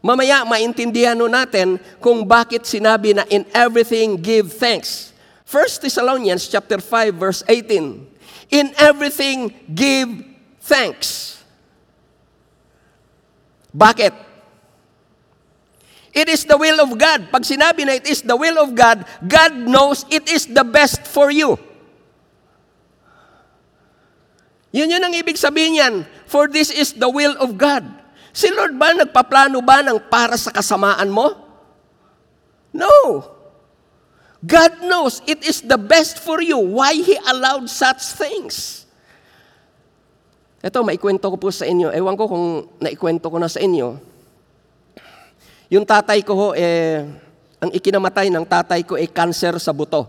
Mamaya 0.00 0.48
maintindihan 0.48 1.20
ho 1.20 1.28
natin 1.28 1.76
kung 2.00 2.24
bakit 2.24 2.64
sinabi 2.64 3.12
na 3.12 3.28
in 3.28 3.44
everything 3.52 4.16
give 4.16 4.48
thanks. 4.48 5.12
1 5.44 5.84
Thessalonians 5.84 6.48
chapter 6.48 6.80
5 6.80 7.12
verse 7.12 7.44
18. 7.44 8.08
In 8.48 8.72
everything 8.80 9.52
give 9.68 10.08
thanks. 10.64 11.36
Bakit? 13.76 14.31
It 16.12 16.28
is 16.28 16.44
the 16.44 16.60
will 16.60 16.76
of 16.84 16.92
God. 17.00 17.32
Pag 17.32 17.48
sinabi 17.48 17.88
na 17.88 17.96
it 17.96 18.04
is 18.04 18.20
the 18.20 18.36
will 18.36 18.60
of 18.60 18.76
God, 18.76 19.08
God 19.24 19.56
knows 19.56 20.04
it 20.12 20.28
is 20.28 20.44
the 20.44 20.64
best 20.64 21.08
for 21.08 21.32
you. 21.32 21.56
Yun 24.72 24.92
yun 24.92 25.04
ang 25.04 25.16
ibig 25.16 25.40
sabihin 25.40 25.80
yan. 25.80 25.94
For 26.28 26.48
this 26.48 26.68
is 26.68 26.92
the 26.96 27.08
will 27.08 27.36
of 27.40 27.56
God. 27.56 27.84
Si 28.32 28.48
Lord 28.48 28.76
ba 28.76 28.92
nagpaplano 28.96 29.60
ba 29.60 29.84
ng 29.84 30.08
para 30.08 30.36
sa 30.36 30.52
kasamaan 30.52 31.08
mo? 31.08 31.32
No. 32.72 33.24
God 34.44 34.84
knows 34.84 35.20
it 35.28 35.44
is 35.44 35.60
the 35.64 35.76
best 35.76 36.20
for 36.20 36.40
you. 36.40 36.56
Why 36.56 36.96
He 36.96 37.16
allowed 37.28 37.68
such 37.68 38.00
things? 38.16 38.84
Ito, 40.64 40.80
maikwento 40.84 41.28
ko 41.28 41.36
po 41.36 41.48
sa 41.52 41.68
inyo. 41.68 41.92
Ewan 41.92 42.16
ko 42.16 42.24
kung 42.26 42.46
naikwento 42.80 43.28
ko 43.28 43.36
na 43.36 43.52
sa 43.52 43.60
inyo. 43.60 44.11
Yung 45.72 45.88
tatay 45.88 46.20
ko 46.20 46.32
ho, 46.36 46.48
eh, 46.52 47.00
ang 47.56 47.72
ikinamatay 47.72 48.28
ng 48.28 48.44
tatay 48.44 48.84
ko 48.84 49.00
ay 49.00 49.08
eh, 49.08 49.10
cancer 49.10 49.56
sa 49.56 49.72
buto. 49.72 50.04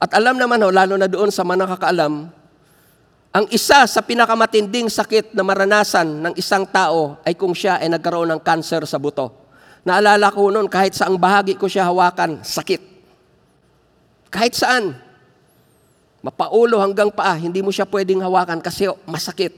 At 0.00 0.08
alam 0.16 0.40
naman 0.40 0.56
ho, 0.64 0.72
lalo 0.72 0.96
na 0.96 1.04
doon 1.04 1.28
sa 1.28 1.44
mga 1.44 1.68
nakakaalam, 1.68 2.32
ang 3.34 3.46
isa 3.52 3.84
sa 3.84 4.00
pinakamatinding 4.00 4.88
sakit 4.88 5.36
na 5.36 5.44
maranasan 5.44 6.06
ng 6.06 6.34
isang 6.40 6.64
tao 6.64 7.20
ay 7.28 7.36
kung 7.36 7.52
siya 7.52 7.76
ay 7.76 7.92
nagkaroon 7.92 8.32
ng 8.32 8.40
cancer 8.40 8.88
sa 8.88 8.96
buto. 8.96 9.28
Naalala 9.84 10.32
ko 10.32 10.48
noon, 10.48 10.64
kahit 10.64 10.96
saang 10.96 11.20
bahagi 11.20 11.60
ko 11.60 11.68
siya 11.68 11.84
hawakan, 11.84 12.40
sakit. 12.40 12.80
Kahit 14.32 14.56
saan. 14.56 14.96
Mapaulo 16.24 16.80
hanggang 16.80 17.12
paa, 17.12 17.36
hindi 17.36 17.60
mo 17.60 17.68
siya 17.68 17.84
pwedeng 17.84 18.24
hawakan 18.24 18.64
kasi 18.64 18.88
masakit. 19.04 19.52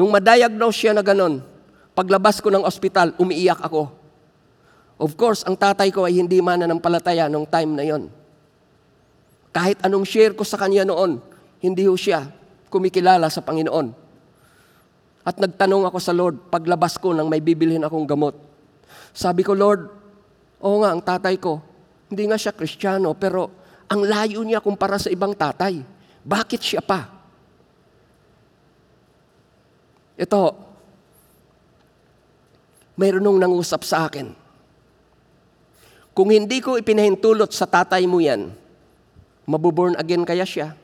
Nung 0.00 0.08
madiagnose 0.08 0.80
siya 0.80 0.96
na 0.96 1.04
ganon, 1.04 1.57
Paglabas 1.98 2.38
ko 2.38 2.46
ng 2.46 2.62
ospital, 2.62 3.10
umiiyak 3.18 3.58
ako. 3.58 3.90
Of 5.02 5.18
course, 5.18 5.42
ang 5.42 5.58
tatay 5.58 5.90
ko 5.90 6.06
ay 6.06 6.22
hindi 6.22 6.38
mananampalataya 6.38 7.26
nung 7.26 7.42
time 7.42 7.74
na 7.74 7.82
yon. 7.82 8.06
Kahit 9.50 9.82
anong 9.82 10.06
share 10.06 10.30
ko 10.30 10.46
sa 10.46 10.54
kanya 10.54 10.86
noon, 10.86 11.18
hindi 11.58 11.90
ho 11.90 11.98
siya 11.98 12.30
kumikilala 12.70 13.26
sa 13.26 13.42
Panginoon. 13.42 13.90
At 15.26 15.42
nagtanong 15.42 15.90
ako 15.90 15.98
sa 15.98 16.14
Lord, 16.14 16.46
paglabas 16.46 17.02
ko 17.02 17.10
nang 17.10 17.26
may 17.26 17.42
bibilhin 17.42 17.82
akong 17.82 18.06
gamot. 18.06 18.38
Sabi 19.10 19.42
ko, 19.42 19.58
Lord, 19.58 19.90
oo 20.62 20.78
nga, 20.86 20.94
ang 20.94 21.02
tatay 21.02 21.34
ko, 21.42 21.58
hindi 22.14 22.30
nga 22.30 22.38
siya 22.38 22.54
kristyano, 22.54 23.10
pero 23.18 23.50
ang 23.90 24.06
layo 24.06 24.46
niya 24.46 24.62
kumpara 24.62 25.02
sa 25.02 25.10
ibang 25.10 25.34
tatay. 25.34 25.82
Bakit 26.22 26.62
siya 26.62 26.78
pa? 26.78 27.10
Ito, 30.14 30.67
mayroon 32.98 33.22
nung 33.22 33.38
nangusap 33.38 33.86
sa 33.86 34.10
akin. 34.10 34.34
Kung 36.12 36.34
hindi 36.34 36.58
ko 36.58 36.74
ipinahintulot 36.74 37.54
sa 37.54 37.70
tatay 37.70 38.02
mo 38.10 38.18
yan, 38.18 38.50
mabuborn 39.46 39.94
again 39.94 40.26
kaya 40.26 40.42
siya? 40.42 40.74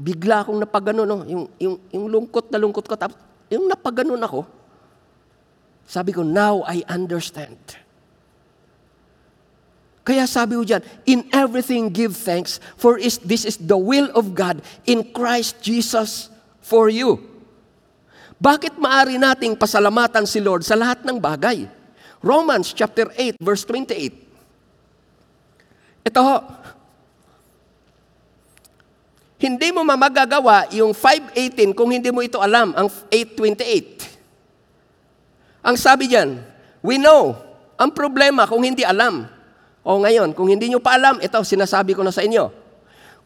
Bigla 0.00 0.40
akong 0.40 0.56
napagano, 0.56 1.04
no? 1.04 1.28
yung, 1.28 1.44
yung, 1.60 1.76
yung 1.92 2.06
lungkot 2.08 2.48
na 2.48 2.56
lungkot 2.56 2.88
ko, 2.88 2.96
tapos 2.96 3.20
yung 3.52 3.68
napaganon 3.68 4.20
ako, 4.24 4.48
sabi 5.84 6.16
ko, 6.16 6.24
now 6.24 6.64
I 6.64 6.82
understand. 6.88 7.60
Kaya 10.06 10.24
sabi 10.24 10.56
ko 10.56 10.64
dyan, 10.64 10.82
in 11.04 11.28
everything 11.36 11.92
give 11.92 12.16
thanks, 12.16 12.62
for 12.80 12.96
is, 12.96 13.20
this 13.20 13.44
is 13.44 13.60
the 13.60 13.76
will 13.76 14.08
of 14.16 14.32
God 14.32 14.64
in 14.88 15.04
Christ 15.12 15.60
Jesus 15.60 16.32
for 16.64 16.88
you. 16.88 17.35
Bakit 18.36 18.76
maari 18.76 19.16
nating 19.16 19.56
pasalamatan 19.56 20.28
si 20.28 20.44
Lord 20.44 20.60
sa 20.60 20.76
lahat 20.76 21.00
ng 21.08 21.16
bagay? 21.16 21.64
Romans 22.20 22.76
chapter 22.76 23.08
8 23.16 23.40
verse 23.40 23.64
28. 23.64 24.12
Ito 26.04 26.20
ho. 26.20 26.38
Hindi 29.36 29.68
mo 29.72 29.84
mamagagawa 29.84 30.68
yung 30.72 30.96
5.18 30.96 31.76
kung 31.76 31.92
hindi 31.92 32.08
mo 32.08 32.24
ito 32.24 32.40
alam, 32.40 32.72
ang 32.72 32.88
8.28. 33.12 34.16
Ang 35.60 35.76
sabi 35.76 36.08
diyan, 36.08 36.40
we 36.80 36.96
know, 36.96 37.36
ang 37.76 37.92
problema 37.92 38.48
kung 38.48 38.64
hindi 38.64 38.80
alam. 38.80 39.28
O 39.84 40.00
ngayon, 40.00 40.32
kung 40.32 40.48
hindi 40.48 40.72
nyo 40.72 40.80
pa 40.80 40.96
alam, 40.96 41.20
ito 41.20 41.36
sinasabi 41.44 41.92
ko 41.92 42.00
na 42.00 42.16
sa 42.16 42.24
inyo. 42.24 42.48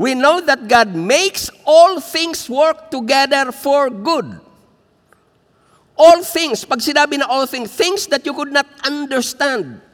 We 0.02 0.18
know 0.18 0.42
that 0.42 0.66
God 0.66 0.98
makes 0.98 1.46
all 1.62 2.02
things 2.02 2.50
work 2.50 2.90
together 2.90 3.54
for 3.54 3.86
good 3.86 4.49
all 6.00 6.24
things, 6.24 6.64
pag 6.64 6.80
sinabi 6.80 7.20
na 7.20 7.28
all 7.28 7.44
things, 7.44 7.68
things 7.68 8.08
that 8.08 8.24
you 8.24 8.32
could 8.32 8.48
not 8.48 8.64
understand. 8.88 9.84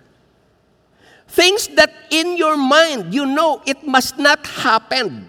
Things 1.27 1.67
that 1.75 1.91
in 2.15 2.39
your 2.39 2.55
mind, 2.55 3.11
you 3.11 3.27
know 3.27 3.59
it 3.67 3.83
must 3.83 4.15
not 4.15 4.47
happen. 4.47 5.27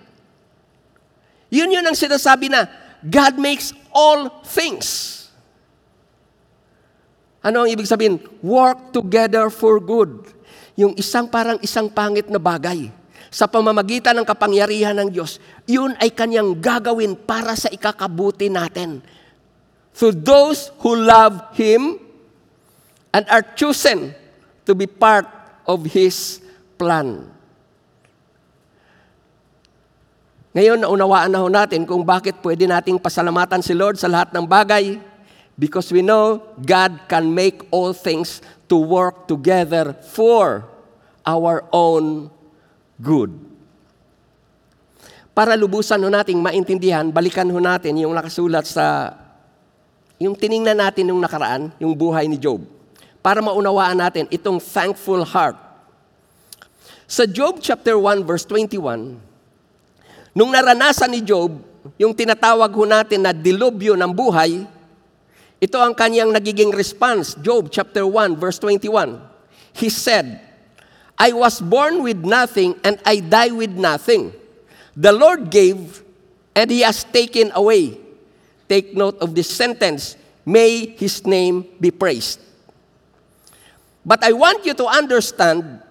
Yun 1.50 1.74
yun 1.74 1.82
ang 1.82 1.98
sinasabi 1.98 2.54
na, 2.54 2.70
God 3.02 3.42
makes 3.42 3.74
all 3.90 4.30
things. 4.46 5.18
Ano 7.42 7.66
ang 7.66 7.70
ibig 7.74 7.90
sabihin? 7.90 8.22
Work 8.46 8.94
together 8.94 9.50
for 9.50 9.82
good. 9.82 10.30
Yung 10.78 10.94
isang 10.94 11.26
parang 11.26 11.58
isang 11.66 11.90
pangit 11.90 12.30
na 12.30 12.38
bagay 12.38 12.94
sa 13.34 13.50
pamamagitan 13.50 14.14
ng 14.22 14.28
kapangyarihan 14.28 14.94
ng 14.94 15.10
Diyos, 15.10 15.42
yun 15.66 15.98
ay 15.98 16.14
kanyang 16.14 16.54
gagawin 16.54 17.18
para 17.18 17.58
sa 17.58 17.66
ikakabuti 17.74 18.54
natin 18.54 19.02
to 19.98 20.14
those 20.14 20.70
who 20.82 20.94
love 20.94 21.42
Him 21.58 21.98
and 23.14 23.26
are 23.30 23.42
chosen 23.42 24.14
to 24.66 24.78
be 24.78 24.86
part 24.86 25.26
of 25.66 25.86
His 25.90 26.40
plan. 26.78 27.34
Ngayon, 30.58 30.82
naunawaan 30.82 31.30
na 31.30 31.42
ho 31.42 31.50
natin 31.50 31.86
kung 31.86 32.02
bakit 32.02 32.42
pwede 32.42 32.66
nating 32.66 32.98
pasalamatan 32.98 33.62
si 33.62 33.78
Lord 33.78 33.98
sa 34.02 34.10
lahat 34.10 34.34
ng 34.34 34.42
bagay 34.42 34.98
because 35.54 35.94
we 35.94 36.02
know 36.02 36.42
God 36.58 37.06
can 37.06 37.30
make 37.30 37.62
all 37.70 37.94
things 37.94 38.42
to 38.66 38.74
work 38.74 39.30
together 39.30 39.94
for 40.14 40.66
our 41.22 41.62
own 41.70 42.34
good. 42.98 43.38
Para 45.38 45.54
lubusan 45.54 46.02
ho 46.02 46.10
nating 46.10 46.42
maintindihan, 46.42 47.06
balikan 47.14 47.46
ho 47.54 47.62
natin 47.62 47.94
yung 48.02 48.18
nakasulat 48.18 48.66
sa 48.66 49.14
yung 50.18 50.34
tiningnan 50.34 50.78
natin 50.78 51.10
nung 51.10 51.22
nakaraan, 51.22 51.70
yung 51.78 51.94
buhay 51.94 52.26
ni 52.26 52.38
Job, 52.42 52.66
para 53.22 53.42
maunawaan 53.42 53.98
natin 53.98 54.26
itong 54.34 54.58
thankful 54.58 55.22
heart. 55.22 55.58
Sa 57.06 57.24
Job 57.24 57.62
chapter 57.62 57.96
1 57.96 58.26
verse 58.26 58.44
21, 58.50 59.18
nung 60.34 60.52
naranasan 60.52 61.14
ni 61.14 61.22
Job, 61.22 61.56
yung 61.96 62.12
tinatawag 62.12 62.68
ho 62.74 62.84
natin 62.84 63.24
na 63.24 63.32
dilubyo 63.32 63.96
ng 63.96 64.12
buhay, 64.12 64.66
ito 65.58 65.78
ang 65.82 65.96
kanyang 65.98 66.30
nagiging 66.30 66.70
response. 66.70 67.34
Job 67.42 67.74
chapter 67.74 68.06
1 68.06 68.38
verse 68.38 68.62
21. 68.62 69.18
He 69.74 69.90
said, 69.90 70.42
I 71.18 71.34
was 71.34 71.58
born 71.62 72.06
with 72.06 72.22
nothing 72.22 72.78
and 72.86 73.02
I 73.02 73.22
die 73.22 73.50
with 73.50 73.74
nothing. 73.74 74.34
The 74.94 75.14
Lord 75.14 75.50
gave 75.50 76.06
and 76.54 76.70
he 76.70 76.86
has 76.86 77.06
taken 77.06 77.50
away. 77.58 78.07
Take 78.68 78.94
note 78.94 79.18
of 79.24 79.32
this 79.34 79.48
sentence. 79.48 80.20
May 80.44 80.96
his 80.96 81.26
name 81.26 81.68
be 81.80 81.92
praised. 81.92 82.40
But 84.08 84.24
I 84.24 84.32
want 84.32 84.64
you 84.64 84.72
to 84.76 84.88
understand 84.88 85.84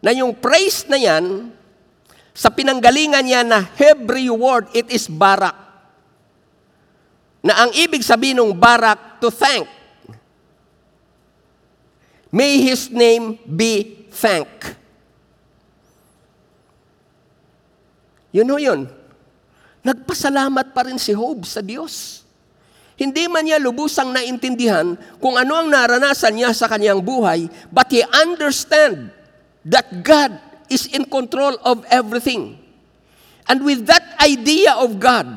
na 0.00 0.12
yung 0.12 0.36
praise 0.36 0.88
na 0.88 0.96
yan, 0.96 1.52
sa 2.36 2.52
pinanggalingan 2.52 3.24
niya 3.24 3.42
na 3.44 3.64
Hebrew 3.64 4.36
word, 4.36 4.68
it 4.76 4.88
is 4.92 5.08
barak. 5.08 5.56
Na 7.40 7.64
ang 7.64 7.72
ibig 7.72 8.04
sabihin 8.04 8.40
ng 8.40 8.52
barak, 8.52 9.20
to 9.20 9.32
thank. 9.32 9.64
May 12.28 12.60
His 12.60 12.92
name 12.92 13.40
be 13.48 14.04
thanked. 14.12 14.76
Yun 18.36 18.52
ho 18.52 18.56
yun. 18.60 18.80
Nagpasalamat 19.86 20.74
pa 20.74 20.82
rin 20.82 20.98
si 20.98 21.14
Job 21.14 21.46
sa 21.46 21.62
Diyos. 21.62 22.26
Hindi 22.98 23.30
man 23.30 23.46
niya 23.46 23.62
lubusang 23.62 24.10
naintindihan 24.10 24.98
kung 25.22 25.38
ano 25.38 25.62
ang 25.62 25.70
naranasan 25.70 26.34
niya 26.34 26.50
sa 26.50 26.66
kanyang 26.66 26.98
buhay, 26.98 27.46
but 27.70 27.86
he 27.94 28.02
understand 28.10 29.14
that 29.62 29.86
God 30.02 30.34
is 30.66 30.90
in 30.90 31.06
control 31.06 31.54
of 31.62 31.86
everything. 31.86 32.58
And 33.46 33.62
with 33.62 33.86
that 33.86 34.02
idea 34.18 34.74
of 34.74 34.98
God, 34.98 35.28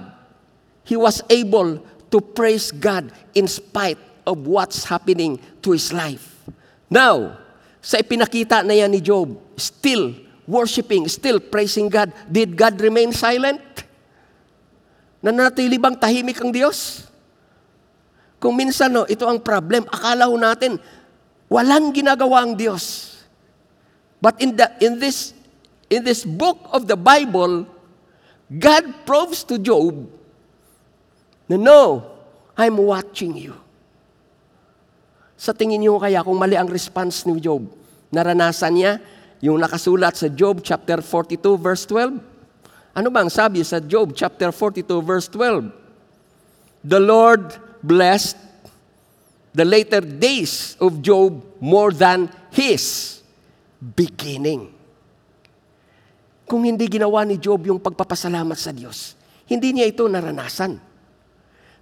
he 0.82 0.98
was 0.98 1.22
able 1.30 1.86
to 2.10 2.18
praise 2.18 2.74
God 2.74 3.14
in 3.38 3.46
spite 3.46 4.02
of 4.26 4.50
what's 4.50 4.90
happening 4.90 5.38
to 5.62 5.78
his 5.78 5.94
life. 5.94 6.42
Now, 6.90 7.38
sa 7.86 8.02
ipinakita 8.02 8.66
na 8.66 8.74
yan 8.74 8.90
ni 8.90 9.04
Job, 9.04 9.38
still 9.62 10.18
worshiping, 10.50 11.06
still 11.06 11.38
praising 11.38 11.86
God, 11.92 12.10
did 12.26 12.58
God 12.58 12.82
remain 12.82 13.14
silent? 13.14 13.62
Nanatili 15.20 15.76
bang 15.76 16.00
tahimik 16.00 16.40
ang 16.40 16.52
Diyos? 16.52 17.10
Kung 18.40 18.56
minsan, 18.56 18.88
no, 18.88 19.04
ito 19.04 19.28
ang 19.28 19.44
problem. 19.44 19.84
Akala 19.92 20.32
ho 20.32 20.36
natin, 20.40 20.80
walang 21.52 21.92
ginagawa 21.92 22.48
ang 22.48 22.56
Diyos. 22.56 23.16
But 24.24 24.40
in, 24.40 24.56
the, 24.56 24.72
in, 24.80 24.96
this, 24.96 25.36
in 25.92 26.08
this 26.08 26.24
book 26.24 26.72
of 26.72 26.88
the 26.88 26.96
Bible, 26.96 27.68
God 28.48 29.04
proves 29.04 29.44
to 29.52 29.60
Job 29.60 30.08
na 31.52 31.60
no, 31.60 32.06
I'm 32.56 32.80
watching 32.80 33.36
you. 33.36 33.56
Sa 35.40 35.56
tingin 35.56 35.80
niyo 35.80 36.00
kaya 36.00 36.24
kung 36.24 36.36
mali 36.36 36.60
ang 36.60 36.68
response 36.68 37.24
ni 37.28 37.40
Job, 37.40 37.64
naranasan 38.12 38.72
niya 38.76 38.92
yung 39.40 39.56
nakasulat 39.60 40.20
sa 40.20 40.28
Job 40.28 40.60
chapter 40.64 41.00
42 41.00 41.56
verse 41.56 41.84
12? 41.88 42.29
Ano 43.00 43.08
bang 43.08 43.32
sabi 43.32 43.64
sa 43.64 43.80
Job 43.80 44.12
chapter 44.12 44.52
42 44.52 44.84
verse 45.00 45.32
12? 45.32 45.72
The 46.84 47.00
Lord 47.00 47.56
blessed 47.80 48.36
the 49.56 49.64
later 49.64 50.04
days 50.04 50.76
of 50.84 51.00
Job 51.00 51.40
more 51.64 51.96
than 51.96 52.28
his 52.52 53.16
beginning. 53.80 54.76
Kung 56.44 56.68
hindi 56.68 56.92
ginawa 56.92 57.24
ni 57.24 57.40
Job 57.40 57.64
yung 57.72 57.80
pagpapasalamat 57.80 58.60
sa 58.60 58.76
Diyos, 58.76 59.16
hindi 59.48 59.80
niya 59.80 59.88
ito 59.88 60.04
naranasan. 60.04 60.76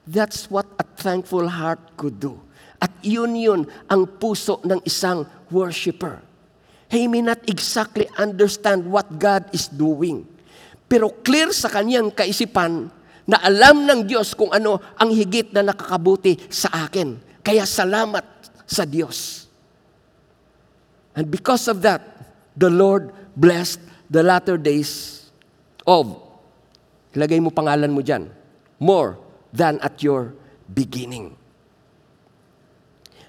That's 0.05 0.45
what 0.53 0.69
a 0.77 0.85
thankful 0.85 1.49
heart 1.49 1.97
could 1.97 2.21
do. 2.21 2.37
At 2.77 2.93
yun 3.01 3.33
yun 3.33 3.65
ang 3.89 4.05
puso 4.21 4.61
ng 4.61 4.85
isang 4.85 5.25
worshiper. 5.49 6.21
He 6.93 7.09
may 7.09 7.25
not 7.25 7.41
exactly 7.49 8.05
understand 8.21 8.85
what 8.85 9.17
God 9.17 9.49
is 9.49 9.65
doing. 9.65 10.36
Pero 10.87 11.11
clear 11.11 11.51
sa 11.51 11.67
kanyang 11.67 12.15
kaisipan 12.15 12.87
na 13.27 13.37
alam 13.43 13.83
ng 13.83 14.07
Diyos 14.07 14.31
kung 14.31 14.55
ano 14.55 14.79
ang 14.95 15.11
higit 15.11 15.51
na 15.51 15.59
nakakabuti 15.59 16.47
sa 16.47 16.87
akin. 16.87 17.19
Kaya 17.43 17.67
salamat 17.67 18.23
sa 18.63 18.87
Diyos. 18.87 19.47
And 21.11 21.27
because 21.27 21.67
of 21.67 21.83
that, 21.83 22.03
the 22.55 22.71
Lord 22.71 23.11
blessed 23.35 23.83
the 24.07 24.23
latter 24.23 24.55
days 24.55 25.27
of, 25.83 26.23
ilagay 27.11 27.43
mo 27.43 27.51
pangalan 27.51 27.91
mo 27.91 27.99
dyan, 27.99 28.31
more 28.79 29.19
than 29.51 29.81
at 29.83 29.99
your 29.99 30.31
beginning. 30.71 31.35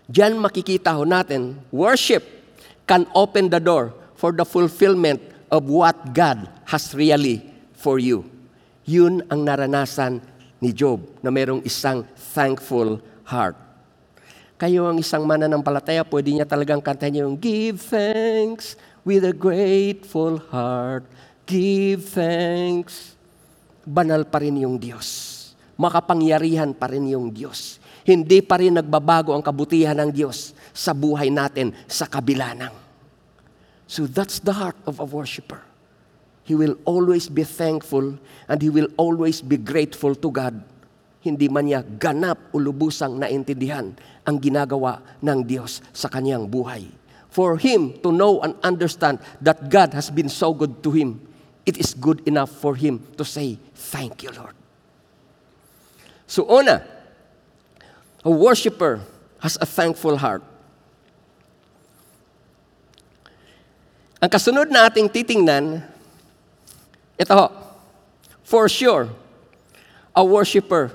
Diyan 0.06 0.38
makikita 0.38 0.94
ho 0.94 1.02
natin, 1.02 1.58
worship 1.74 2.22
can 2.86 3.04
open 3.12 3.50
the 3.50 3.60
door 3.60 3.92
for 4.16 4.30
the 4.32 4.44
fulfillment 4.44 5.20
of 5.48 5.68
what 5.68 5.96
God 6.12 6.48
has 6.68 6.92
really 6.92 7.47
for 7.78 8.02
you. 8.02 8.26
Yun 8.82 9.22
ang 9.30 9.46
naranasan 9.46 10.18
ni 10.58 10.74
Job 10.74 11.06
na 11.22 11.30
mayroong 11.30 11.62
isang 11.62 12.02
thankful 12.34 12.98
heart 13.22 13.68
kayo 14.58 14.90
ang 14.90 14.98
isang 14.98 15.22
mananampalataya, 15.22 16.02
pwede 16.02 16.34
niya 16.34 16.42
talagang 16.42 16.82
kantahin 16.82 17.22
yung 17.22 17.38
Give 17.38 17.78
thanks 17.78 18.74
with 19.06 19.22
a 19.22 19.30
grateful 19.30 20.42
heart. 20.50 21.06
Give 21.46 22.02
thanks. 22.02 23.14
Banal 23.86 24.26
pa 24.26 24.42
rin 24.42 24.58
yung 24.58 24.74
Diyos. 24.74 25.38
Makapangyarihan 25.78 26.74
pa 26.74 26.90
rin 26.90 27.06
yung 27.06 27.30
Diyos. 27.30 27.78
Hindi 28.02 28.42
pa 28.42 28.58
rin 28.58 28.74
nagbabago 28.74 29.30
ang 29.30 29.46
kabutihan 29.46 29.94
ng 29.94 30.10
Diyos 30.10 30.50
sa 30.74 30.90
buhay 30.90 31.30
natin 31.30 31.70
sa 31.86 32.10
kabila 32.10 32.50
ng. 32.58 32.74
So 33.86 34.10
that's 34.10 34.42
the 34.42 34.58
heart 34.58 34.76
of 34.90 34.98
a 34.98 35.06
worshiper. 35.06 35.67
He 36.48 36.56
will 36.56 36.80
always 36.88 37.28
be 37.28 37.44
thankful 37.44 38.16
and 38.48 38.58
he 38.64 38.72
will 38.72 38.88
always 38.96 39.44
be 39.44 39.60
grateful 39.60 40.16
to 40.16 40.32
God 40.32 40.64
hindi 41.28 41.50
man 41.50 41.66
niya 41.66 41.82
ganap 41.82 42.54
o 42.54 42.62
lubusang 42.62 43.18
naintindihan 43.18 43.90
ang 44.22 44.36
ginagawa 44.38 45.02
ng 45.20 45.42
Diyos 45.42 45.82
sa 45.90 46.06
kanyang 46.06 46.46
buhay. 46.46 46.86
For 47.28 47.60
him 47.60 48.00
to 48.00 48.08
know 48.08 48.40
and 48.40 48.56
understand 48.64 49.20
that 49.44 49.68
God 49.68 49.92
has 49.92 50.08
been 50.08 50.32
so 50.32 50.56
good 50.56 50.80
to 50.86 50.90
him, 50.94 51.20
it 51.68 51.76
is 51.76 51.92
good 51.92 52.24
enough 52.24 52.48
for 52.48 52.72
him 52.78 53.04
to 53.20 53.24
say, 53.26 53.60
Thank 53.76 54.24
you, 54.24 54.32
Lord. 54.32 54.56
So, 56.24 56.48
una, 56.48 56.80
a 58.24 58.32
worshiper 58.32 59.04
has 59.44 59.60
a 59.60 59.68
thankful 59.68 60.16
heart. 60.16 60.42
Ang 64.18 64.30
kasunod 64.32 64.72
na 64.72 64.88
ating 64.88 65.12
titingnan, 65.12 65.84
ito, 67.18 67.50
for 68.46 68.70
sure, 68.70 69.10
a 70.14 70.22
worshiper 70.22 70.94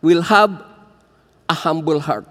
will 0.00 0.24
have 0.24 0.50
a 1.48 1.56
humble 1.56 2.00
heart. 2.00 2.24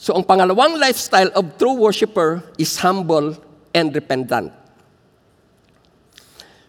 So 0.00 0.16
ang 0.16 0.26
pangalawang 0.26 0.80
lifestyle 0.80 1.30
of 1.36 1.54
true 1.60 1.76
worshiper 1.76 2.42
is 2.58 2.74
humble 2.82 3.38
and 3.70 3.94
repentant. 3.94 4.50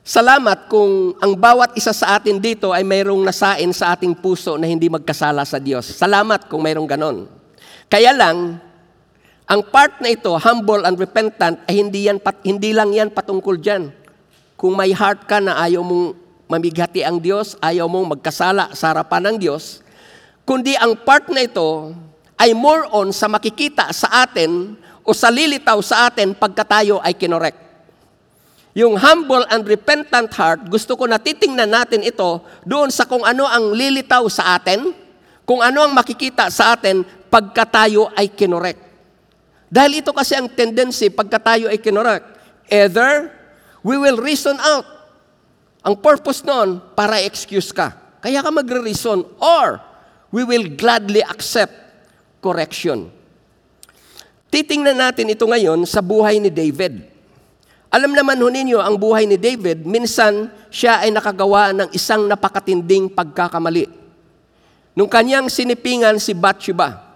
Salamat 0.02 0.66
kung 0.66 1.16
ang 1.22 1.38
bawat 1.38 1.78
isa 1.78 1.94
sa 1.94 2.18
atin 2.18 2.42
dito 2.42 2.74
ay 2.74 2.82
mayroong 2.82 3.22
nasain 3.22 3.70
sa 3.72 3.94
ating 3.94 4.18
puso 4.18 4.58
na 4.58 4.66
hindi 4.68 4.90
magkasala 4.90 5.46
sa 5.46 5.62
Diyos. 5.62 5.88
Salamat 5.88 6.50
kung 6.50 6.66
mayroong 6.66 6.90
ganon. 6.90 7.18
Kaya 7.86 8.12
lang, 8.12 8.58
ang 9.52 9.68
part 9.68 10.00
na 10.00 10.16
ito, 10.16 10.32
humble 10.40 10.88
and 10.88 10.96
repentant, 10.96 11.60
ay 11.68 11.84
hindi, 11.84 12.08
yan, 12.08 12.24
hindi 12.48 12.72
lang 12.72 12.96
yan 12.96 13.12
patungkol 13.12 13.60
dyan. 13.60 13.92
Kung 14.56 14.80
may 14.80 14.96
heart 14.96 15.28
ka 15.28 15.44
na 15.44 15.60
ayaw 15.60 15.84
mong 15.84 16.16
mamigati 16.48 17.04
ang 17.04 17.20
Diyos, 17.20 17.60
ayaw 17.60 17.84
mong 17.92 18.16
magkasala 18.16 18.72
sa 18.72 18.96
harapan 18.96 19.28
ng 19.28 19.36
Diyos, 19.44 19.84
kundi 20.48 20.80
ang 20.80 20.96
part 21.04 21.28
na 21.28 21.44
ito 21.44 21.92
ay 22.40 22.56
more 22.56 22.88
on 22.96 23.12
sa 23.12 23.28
makikita 23.28 23.92
sa 23.92 24.24
atin 24.24 24.80
o 25.04 25.12
sa 25.12 25.28
lilitaw 25.28 25.84
sa 25.84 26.08
atin 26.08 26.32
pagka 26.32 26.64
tayo 26.64 27.04
ay 27.04 27.12
kinorek. 27.12 27.56
Yung 28.72 28.96
humble 28.96 29.44
and 29.52 29.68
repentant 29.68 30.32
heart, 30.32 30.64
gusto 30.72 30.96
ko 30.96 31.12
na 31.12 31.20
titingnan 31.20 31.68
natin 31.68 32.08
ito 32.08 32.40
doon 32.64 32.88
sa 32.88 33.04
kung 33.04 33.28
ano 33.28 33.44
ang 33.44 33.76
lilitaw 33.76 34.24
sa 34.32 34.56
atin, 34.56 34.96
kung 35.44 35.60
ano 35.60 35.84
ang 35.84 35.92
makikita 35.92 36.48
sa 36.48 36.80
atin 36.80 37.04
pagka 37.28 37.68
tayo 37.68 38.08
ay 38.16 38.32
kinorek. 38.32 38.91
Dahil 39.72 40.04
ito 40.04 40.12
kasi 40.12 40.36
ang 40.36 40.52
tendency 40.52 41.08
pagka 41.08 41.40
tayo 41.40 41.72
ay 41.72 41.80
kinorek. 41.80 42.28
Either 42.68 43.32
we 43.88 43.96
will 43.96 44.20
reason 44.20 44.60
out 44.60 45.02
ang 45.82 45.98
purpose 45.98 46.46
noon, 46.46 46.78
para 46.94 47.18
excuse 47.26 47.74
ka. 47.74 47.98
Kaya 48.22 48.46
ka 48.46 48.54
magre-reason. 48.54 49.26
Or, 49.42 49.82
we 50.30 50.46
will 50.46 50.70
gladly 50.78 51.26
accept 51.26 51.74
correction. 52.38 53.10
Titingnan 54.54 55.02
natin 55.02 55.34
ito 55.34 55.42
ngayon 55.42 55.82
sa 55.90 56.06
buhay 56.06 56.38
ni 56.38 56.54
David. 56.54 57.02
Alam 57.92 58.14
naman 58.14 58.40
ho 58.40 58.48
ninyo 58.48 58.80
ang 58.80 58.96
buhay 58.96 59.28
ni 59.28 59.36
David, 59.36 59.84
minsan 59.84 60.48
siya 60.72 61.04
ay 61.04 61.12
nakagawa 61.12 61.76
ng 61.76 61.90
isang 61.92 62.24
napakatinding 62.30 63.12
pagkakamali. 63.12 63.90
Nung 64.96 65.10
kanyang 65.10 65.50
sinipingan 65.50 66.22
si 66.22 66.32
Bathsheba. 66.32 67.11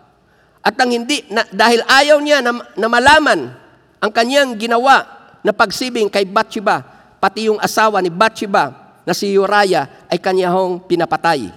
At 0.66 0.74
ang 0.82 0.90
hindi, 0.90 1.22
na, 1.30 1.46
dahil 1.54 1.86
ayaw 1.86 2.18
niya 2.18 2.42
na, 2.42 2.58
na 2.74 2.90
malaman 2.90 3.54
ang 4.02 4.10
kanyang 4.10 4.58
ginawa 4.58 5.06
na 5.46 5.54
pagsibing 5.54 6.10
kay 6.10 6.26
Bathsheba, 6.26 6.82
pati 7.22 7.54
yung 7.54 7.62
asawa 7.62 8.02
ni 8.02 8.10
Bathsheba 8.10 8.74
na 9.06 9.14
si 9.14 9.30
Uriah 9.38 10.10
ay 10.10 10.18
kanyahong 10.18 10.82
pinapatay. 10.90 11.54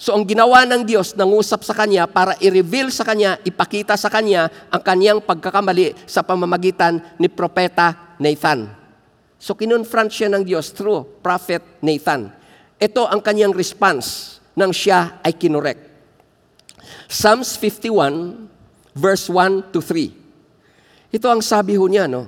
So 0.00 0.16
ang 0.16 0.24
ginawa 0.24 0.64
ng 0.64 0.88
Diyos, 0.88 1.12
nangusap 1.12 1.62
sa 1.68 1.76
kanya 1.76 2.08
para 2.08 2.32
i-reveal 2.40 2.88
sa 2.88 3.04
kanya, 3.04 3.36
ipakita 3.44 3.94
sa 3.94 4.08
kanya 4.08 4.48
ang 4.72 4.80
kanyang 4.80 5.20
pagkakamali 5.20 5.94
sa 6.08 6.24
pamamagitan 6.24 6.98
ni 7.20 7.28
Propeta 7.28 8.16
Nathan. 8.16 8.72
So 9.36 9.52
kinonfront 9.52 10.08
siya 10.08 10.32
ng 10.32 10.42
Diyos 10.48 10.72
through 10.72 11.20
Prophet 11.20 11.60
Nathan. 11.84 12.32
Ito 12.80 13.04
ang 13.04 13.20
kanyang 13.20 13.52
response 13.52 14.40
nang 14.56 14.74
siya 14.74 15.20
ay 15.20 15.36
kinorek. 15.36 15.93
Psalms 17.06 17.56
51, 17.58 18.48
verse 18.94 19.26
1 19.28 19.74
to 19.74 19.82
3. 19.82 21.14
Ito 21.14 21.26
ang 21.30 21.42
sabi 21.42 21.78
ho 21.78 21.86
niya, 21.86 22.10
no? 22.10 22.26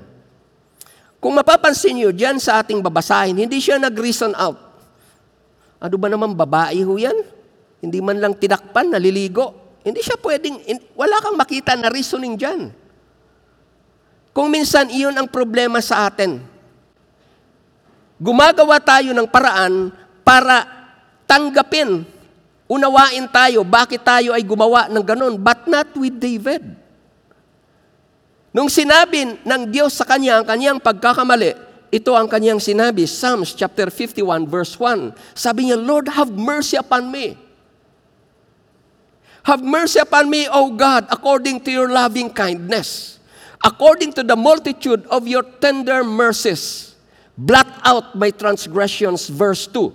Kung 1.19 1.35
mapapansin 1.35 1.99
niyo 1.99 2.14
diyan 2.14 2.38
sa 2.38 2.62
ating 2.62 2.79
babasahin, 2.79 3.35
hindi 3.35 3.59
siya 3.59 3.83
nag-reason 3.83 4.37
out. 4.38 4.59
Ano 5.83 5.97
ba 5.99 6.07
naman 6.07 6.38
babae 6.38 6.79
ho 6.87 6.95
yan? 6.95 7.16
Hindi 7.83 7.99
man 7.99 8.23
lang 8.23 8.38
tinakpan, 8.38 8.95
naliligo. 8.95 9.79
Hindi 9.83 10.03
siya 10.03 10.19
pwedeng, 10.19 10.62
wala 10.99 11.19
kang 11.23 11.38
makita 11.38 11.75
na 11.79 11.90
reasoning 11.90 12.35
dyan. 12.35 12.71
Kung 14.35 14.53
minsan 14.53 14.90
iyon 14.90 15.16
ang 15.16 15.31
problema 15.31 15.81
sa 15.81 16.11
atin. 16.11 16.42
Gumagawa 18.16 18.81
tayo 18.81 19.12
ng 19.12 19.29
paraan 19.29 19.92
para 20.25 20.64
tanggapin, 21.29 22.05
unawain 22.67 23.27
tayo, 23.31 23.63
bakit 23.63 24.03
tayo 24.03 24.35
ay 24.35 24.43
gumawa 24.43 24.91
ng 24.91 25.03
ganun, 25.03 25.35
but 25.39 25.67
not 25.71 25.91
with 25.95 26.19
David. 26.19 26.63
Nung 28.51 28.71
sinabi 28.71 29.41
ng 29.43 29.63
Diyos 29.71 29.95
sa 29.95 30.07
kanya 30.07 30.41
ang 30.41 30.47
kanyang 30.49 30.79
pagkakamali, 30.83 31.55
ito 31.91 32.13
ang 32.13 32.27
kanyang 32.27 32.59
sinabi, 32.59 33.07
Psalms 33.07 33.55
chapter 33.55 33.93
51 33.93 34.49
verse 34.49 34.75
1. 34.81 35.13
Sabi 35.37 35.71
niya, 35.71 35.79
Lord, 35.79 36.11
have 36.11 36.33
mercy 36.33 36.75
upon 36.81 37.09
me 37.13 37.47
Have 39.47 39.63
mercy 39.63 40.03
upon 40.03 40.27
me, 40.27 40.51
O 40.51 40.75
God, 40.75 41.07
according 41.07 41.63
to 41.63 41.71
your 41.71 41.87
loving 41.87 42.35
kindness, 42.35 43.23
according 43.63 44.11
to 44.19 44.27
the 44.27 44.35
multitude 44.35 45.07
of 45.07 45.31
your 45.31 45.47
tender 45.63 46.03
mercies. 46.03 46.99
Blot 47.39 47.71
out 47.87 48.19
my 48.19 48.35
transgressions. 48.35 49.31
Verse 49.31 49.71
2. 49.71 49.95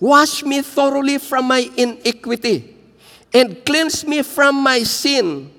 Wash 0.00 0.42
me 0.42 0.60
thoroughly 0.60 1.18
from 1.18 1.48
my 1.48 1.64
iniquity 1.76 2.74
and 3.32 3.64
cleanse 3.64 4.06
me 4.06 4.22
from 4.22 4.62
my 4.62 4.82
sin. 4.82 5.50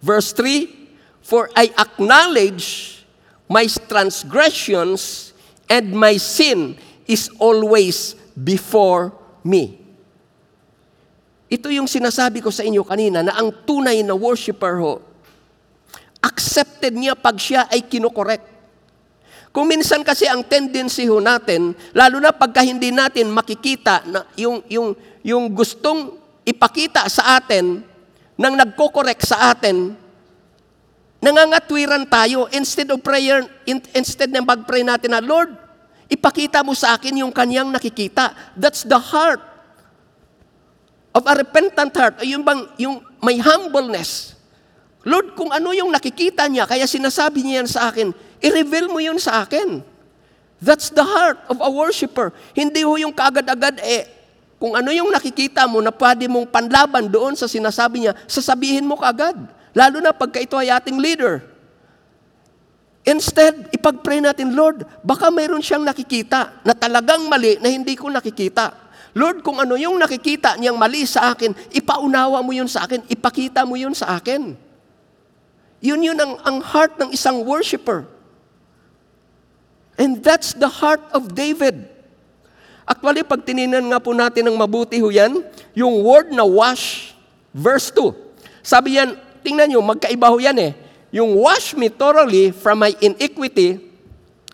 Verse 0.00 0.32
3 0.32 0.68
For 1.20 1.50
I 1.56 1.72
acknowledge 1.76 3.00
my 3.48 3.66
transgressions 3.66 5.32
and 5.68 5.92
my 5.92 6.16
sin 6.18 6.76
is 7.06 7.30
always 7.38 8.14
before 8.34 9.12
me. 9.42 9.78
Ito 11.50 11.66
yung 11.66 11.90
sinasabi 11.90 12.38
ko 12.38 12.54
sa 12.54 12.62
inyo 12.62 12.86
kanina 12.86 13.26
na 13.26 13.34
ang 13.34 13.50
tunay 13.66 14.06
na 14.06 14.14
worshiper 14.14 14.78
ho, 14.78 15.02
accepted 16.22 16.94
niya 16.94 17.18
pag 17.18 17.34
siya 17.42 17.66
ay 17.66 17.82
kinokorek. 17.90 18.49
Kung 19.50 19.66
minsan 19.66 20.06
kasi 20.06 20.30
ang 20.30 20.46
tendency 20.46 21.10
ho 21.10 21.18
natin, 21.18 21.74
lalo 21.90 22.22
na 22.22 22.30
pagka 22.30 22.62
hindi 22.62 22.94
natin 22.94 23.34
makikita 23.34 24.06
na 24.06 24.22
yung, 24.38 24.62
yung, 24.70 24.94
yung 25.26 25.50
gustong 25.50 26.14
ipakita 26.46 27.02
sa 27.10 27.38
atin 27.38 27.82
nang 28.38 28.54
nagko-correct 28.56 29.26
sa 29.26 29.52
atin, 29.52 29.92
nangangatwiran 31.20 32.08
tayo 32.08 32.48
instead 32.54 32.88
of 32.88 33.02
prayer, 33.04 33.44
instead 33.92 34.32
ng 34.32 34.46
mag-pray 34.46 34.86
natin 34.86 35.12
na, 35.12 35.20
Lord, 35.20 35.52
ipakita 36.08 36.64
mo 36.64 36.72
sa 36.72 36.96
akin 36.96 37.20
yung 37.20 37.34
kanyang 37.34 37.68
nakikita. 37.68 38.32
That's 38.56 38.86
the 38.86 38.96
heart 38.96 39.44
of 41.10 41.26
a 41.26 41.34
repentant 41.36 41.92
heart, 41.92 42.22
yung 42.22 42.46
bang, 42.46 42.64
yung 42.78 43.02
may 43.18 43.36
humbleness. 43.42 44.38
Lord, 45.02 45.34
kung 45.34 45.50
ano 45.50 45.74
yung 45.74 45.90
nakikita 45.90 46.46
niya, 46.46 46.70
kaya 46.70 46.86
sinasabi 46.86 47.42
niya 47.42 47.64
yan 47.64 47.68
sa 47.68 47.90
akin, 47.90 48.14
i-reveal 48.40 48.88
mo 48.88 48.98
yun 49.00 49.16
sa 49.20 49.44
akin. 49.44 49.84
That's 50.60 50.92
the 50.92 51.04
heart 51.04 51.40
of 51.48 51.56
a 51.60 51.70
worshiper. 51.72 52.36
Hindi 52.52 52.84
ho 52.84 52.92
yung 53.00 53.16
kaagad-agad, 53.16 53.80
eh, 53.80 54.04
kung 54.60 54.76
ano 54.76 54.92
yung 54.92 55.08
nakikita 55.08 55.64
mo 55.64 55.80
na 55.80 55.88
pwede 55.88 56.28
mong 56.28 56.52
panlaban 56.52 57.08
doon 57.08 57.32
sa 57.32 57.48
sinasabi 57.48 58.04
niya, 58.04 58.12
sasabihin 58.28 58.84
mo 58.84 59.00
kaagad. 59.00 59.40
Lalo 59.72 60.04
na 60.04 60.12
pagka 60.12 60.36
ito 60.36 60.60
ay 60.60 60.68
ating 60.68 61.00
leader. 61.00 61.40
Instead, 63.08 63.72
ipag-pray 63.72 64.20
natin, 64.20 64.52
Lord, 64.52 64.84
baka 65.00 65.32
mayroon 65.32 65.64
siyang 65.64 65.80
nakikita 65.80 66.60
na 66.60 66.76
talagang 66.76 67.24
mali 67.24 67.56
na 67.56 67.72
hindi 67.72 67.96
ko 67.96 68.12
nakikita. 68.12 68.76
Lord, 69.16 69.40
kung 69.40 69.56
ano 69.56 69.80
yung 69.80 69.96
nakikita 69.96 70.60
niyang 70.60 70.76
mali 70.76 71.08
sa 71.08 71.32
akin, 71.32 71.56
ipaunawa 71.72 72.44
mo 72.44 72.52
yun 72.52 72.68
sa 72.68 72.84
akin, 72.84 73.08
ipakita 73.08 73.64
mo 73.64 73.80
yun 73.80 73.96
sa 73.96 74.20
akin. 74.20 74.52
Yun 75.80 76.00
yun 76.04 76.18
ang, 76.20 76.36
ang 76.44 76.60
heart 76.60 77.00
ng 77.00 77.10
isang 77.16 77.40
worshiper. 77.40 78.04
And 80.00 80.24
that's 80.24 80.56
the 80.56 80.64
heart 80.64 81.04
of 81.12 81.36
David. 81.36 81.84
Actually, 82.88 83.20
pag 83.20 83.44
tininan 83.44 83.84
nga 83.92 84.00
po 84.00 84.16
natin 84.16 84.48
ng 84.48 84.56
mabuti 84.56 84.96
ho 84.96 85.12
yan, 85.12 85.44
yung 85.76 86.00
word 86.00 86.32
na 86.32 86.42
wash, 86.42 87.12
verse 87.52 87.92
2. 87.92 88.08
Sabi 88.64 88.96
yan, 88.96 89.12
tingnan 89.44 89.68
nyo, 89.68 89.84
magkaiba 89.84 90.32
ho 90.32 90.40
yan 90.40 90.56
eh. 90.56 90.72
Yung 91.12 91.36
wash 91.36 91.76
me 91.76 91.92
thoroughly 91.92 92.48
from 92.48 92.80
my 92.80 92.96
iniquity, 93.04 93.76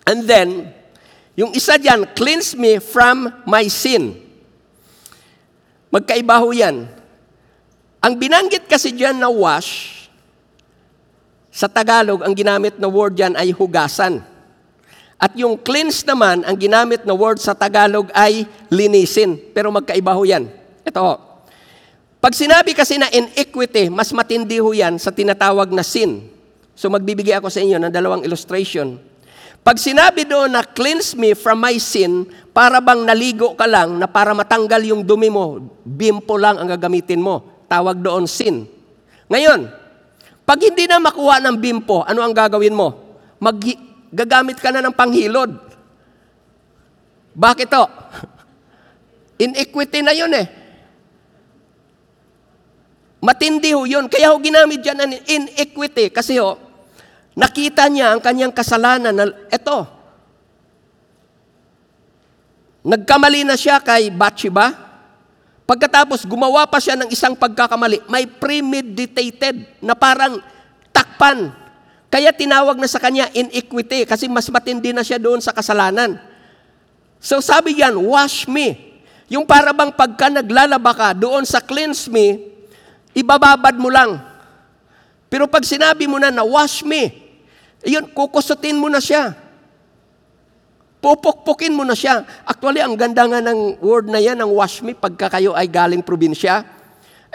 and 0.03 0.27
then, 0.27 0.75
yung 1.39 1.55
isa 1.55 1.79
dyan, 1.79 2.11
cleanse 2.19 2.59
me 2.59 2.83
from 2.83 3.31
my 3.47 3.71
sin. 3.71 4.19
Magkaiba 5.95 6.43
ho 6.43 6.51
yan. 6.51 6.91
Ang 8.03 8.15
binanggit 8.19 8.67
kasi 8.67 8.91
dyan 8.91 9.17
na 9.17 9.31
wash, 9.31 9.95
sa 11.55 11.71
Tagalog, 11.71 12.21
ang 12.21 12.35
ginamit 12.37 12.77
na 12.77 12.91
word 12.91 13.17
dyan 13.17 13.33
ay 13.33 13.49
hugasan. 13.55 14.36
At 15.17 15.33
yung 15.33 15.57
cleanse 15.57 16.05
naman, 16.05 16.45
ang 16.45 16.57
ginamit 16.61 17.09
na 17.09 17.17
word 17.17 17.41
sa 17.41 17.57
Tagalog 17.57 18.13
ay 18.13 18.45
linisin. 18.69 19.41
Pero 19.57 19.73
magkaiba 19.73 20.13
ho 20.13 20.23
yan. 20.29 20.45
Ito 20.85 21.01
ho. 21.01 21.15
Pag 22.21 22.37
sinabi 22.37 22.77
kasi 22.77 23.01
na 23.01 23.09
iniquity, 23.09 23.89
mas 23.89 24.13
matindi 24.13 24.61
ho 24.61 24.73
yan 24.77 25.01
sa 25.01 25.09
tinatawag 25.09 25.73
na 25.73 25.81
sin. 25.81 26.29
So 26.77 26.93
magbibigay 26.93 27.41
ako 27.41 27.49
sa 27.49 27.65
inyo 27.65 27.81
ng 27.81 27.93
dalawang 27.93 28.29
illustration. 28.29 29.01
Pag 29.65 29.81
sinabi 29.81 30.29
doon 30.29 30.53
na 30.55 30.63
cleanse 30.63 31.17
me 31.17 31.33
from 31.33 31.59
my 31.65 31.75
sin, 31.81 32.29
para 32.53 32.79
bang 32.79 33.03
naligo 33.03 33.57
ka 33.57 33.67
lang 33.67 33.99
na 33.99 34.07
para 34.07 34.37
matanggal 34.37 34.79
yung 34.85 35.03
dumi 35.03 35.33
mo, 35.33 35.59
bimpo 35.83 36.39
lang 36.39 36.61
ang 36.61 36.69
gagamitin 36.69 37.19
mo. 37.19 37.65
Tawag 37.67 37.99
doon 37.99 38.29
sin. 38.29 38.69
Ngayon, 39.27 39.67
pag 40.47 40.63
hindi 40.63 40.87
na 40.87 41.03
makuha 41.03 41.43
ng 41.43 41.57
bimpo, 41.59 42.07
ano 42.07 42.23
ang 42.23 42.31
gagawin 42.31 42.79
mo? 42.79 43.19
Mag 43.43 43.59
gagamit 44.13 44.59
ka 44.61 44.71
na 44.71 44.85
ng 44.85 44.95
panghilod. 44.95 45.55
Bakit 47.37 47.69
to? 47.69 47.85
Inequity 49.45 50.01
na 50.01 50.15
yun 50.17 50.33
eh. 50.33 50.47
Matindi 53.21 53.75
ho 53.75 53.85
yun. 53.85 54.07
Kaya 54.07 54.33
ho 54.33 54.41
ginamit 54.41 54.81
dyan 54.81 55.03
ang 55.03 55.13
inequity. 55.13 56.09
Kasi 56.09 56.39
ho, 56.41 56.67
Nakita 57.37 57.85
niya 57.93 58.17
ang 58.17 58.21
kanyang 58.25 58.49
kasalanan 58.49 59.13
na 59.13 59.29
ito. 59.29 59.79
Nagkamali 62.81 63.45
na 63.45 63.61
siya 63.61 63.77
kay 63.77 64.09
Bathsheba. 64.09 64.73
Pagkatapos 65.69 66.25
gumawa 66.25 66.65
pa 66.65 66.81
siya 66.81 66.97
ng 66.97 67.13
isang 67.13 67.37
pagkakamali, 67.37 68.09
may 68.09 68.25
premeditated 68.25 69.69
na 69.85 69.93
parang 69.93 70.41
takpan. 70.97 71.53
Kaya 72.07 72.31
tinawag 72.31 72.79
na 72.79 72.87
sa 72.87 73.03
kanya 73.03 73.29
iniquity 73.35 74.07
kasi 74.07 74.31
mas 74.31 74.47
matindi 74.47 74.95
na 74.95 75.03
siya 75.03 75.19
doon 75.19 75.43
sa 75.43 75.51
kasalanan. 75.51 76.19
So 77.19 77.43
sabi 77.43 77.83
yan, 77.83 77.99
wash 77.99 78.47
me. 78.47 78.99
Yung 79.27 79.43
para 79.43 79.75
bang 79.75 79.91
pagka 79.91 80.31
naglalaba 80.31 80.93
ka 80.95 81.09
doon 81.13 81.43
sa 81.43 81.59
cleanse 81.59 82.07
me, 82.07 82.47
ibababad 83.11 83.75
mo 83.75 83.91
lang. 83.91 84.23
Pero 85.27 85.51
pag 85.51 85.67
sinabi 85.67 86.07
mo 86.07 86.23
na 86.23 86.31
na 86.31 86.47
wash 86.47 86.87
me, 86.87 87.27
Iyon, 87.87 88.11
kukusutin 88.11 88.75
mo 88.75 88.91
na 88.91 88.99
siya. 88.99 89.31
Pupukpukin 90.99 91.71
mo 91.71 91.87
na 91.87 91.95
siya. 91.95 92.27
Actually, 92.43 92.83
ang 92.83 92.99
ganda 92.99 93.23
nga 93.23 93.39
ng 93.39 93.79
word 93.79 94.11
na 94.11 94.19
yan, 94.19 94.35
ng 94.43 94.51
wash 94.51 94.83
me, 94.83 94.91
pagka 94.91 95.31
kayo 95.31 95.55
ay 95.55 95.71
galing 95.71 96.03
probinsya. 96.03 96.67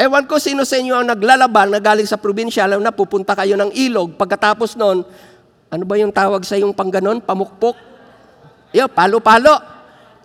Ewan 0.01 0.25
ko 0.25 0.41
sino 0.41 0.65
sa 0.65 0.81
inyo 0.81 0.97
ang 0.97 1.13
naglalaba 1.13 1.69
na 1.69 1.77
galing 1.77 2.09
sa 2.09 2.17
probinsya, 2.17 2.65
alam 2.65 2.81
na 2.81 2.89
pupunta 2.89 3.37
kayo 3.37 3.53
ng 3.53 3.69
ilog. 3.69 4.17
Pagkatapos 4.17 4.73
nun, 4.73 5.05
ano 5.69 5.83
ba 5.85 5.93
yung 5.93 6.09
tawag 6.09 6.41
sa 6.41 6.57
yung 6.57 6.73
pangganon? 6.73 7.21
Pamukpok? 7.21 7.77
Yo, 8.73 8.89
palo-palo. 8.89 9.61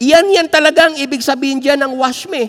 Iyan 0.00 0.32
yan 0.32 0.48
talaga 0.48 0.88
ang 0.88 0.96
ibig 0.96 1.20
sabihin 1.20 1.60
dyan 1.60 1.84
ng 1.84 1.92
wash 1.92 2.24
me. 2.24 2.48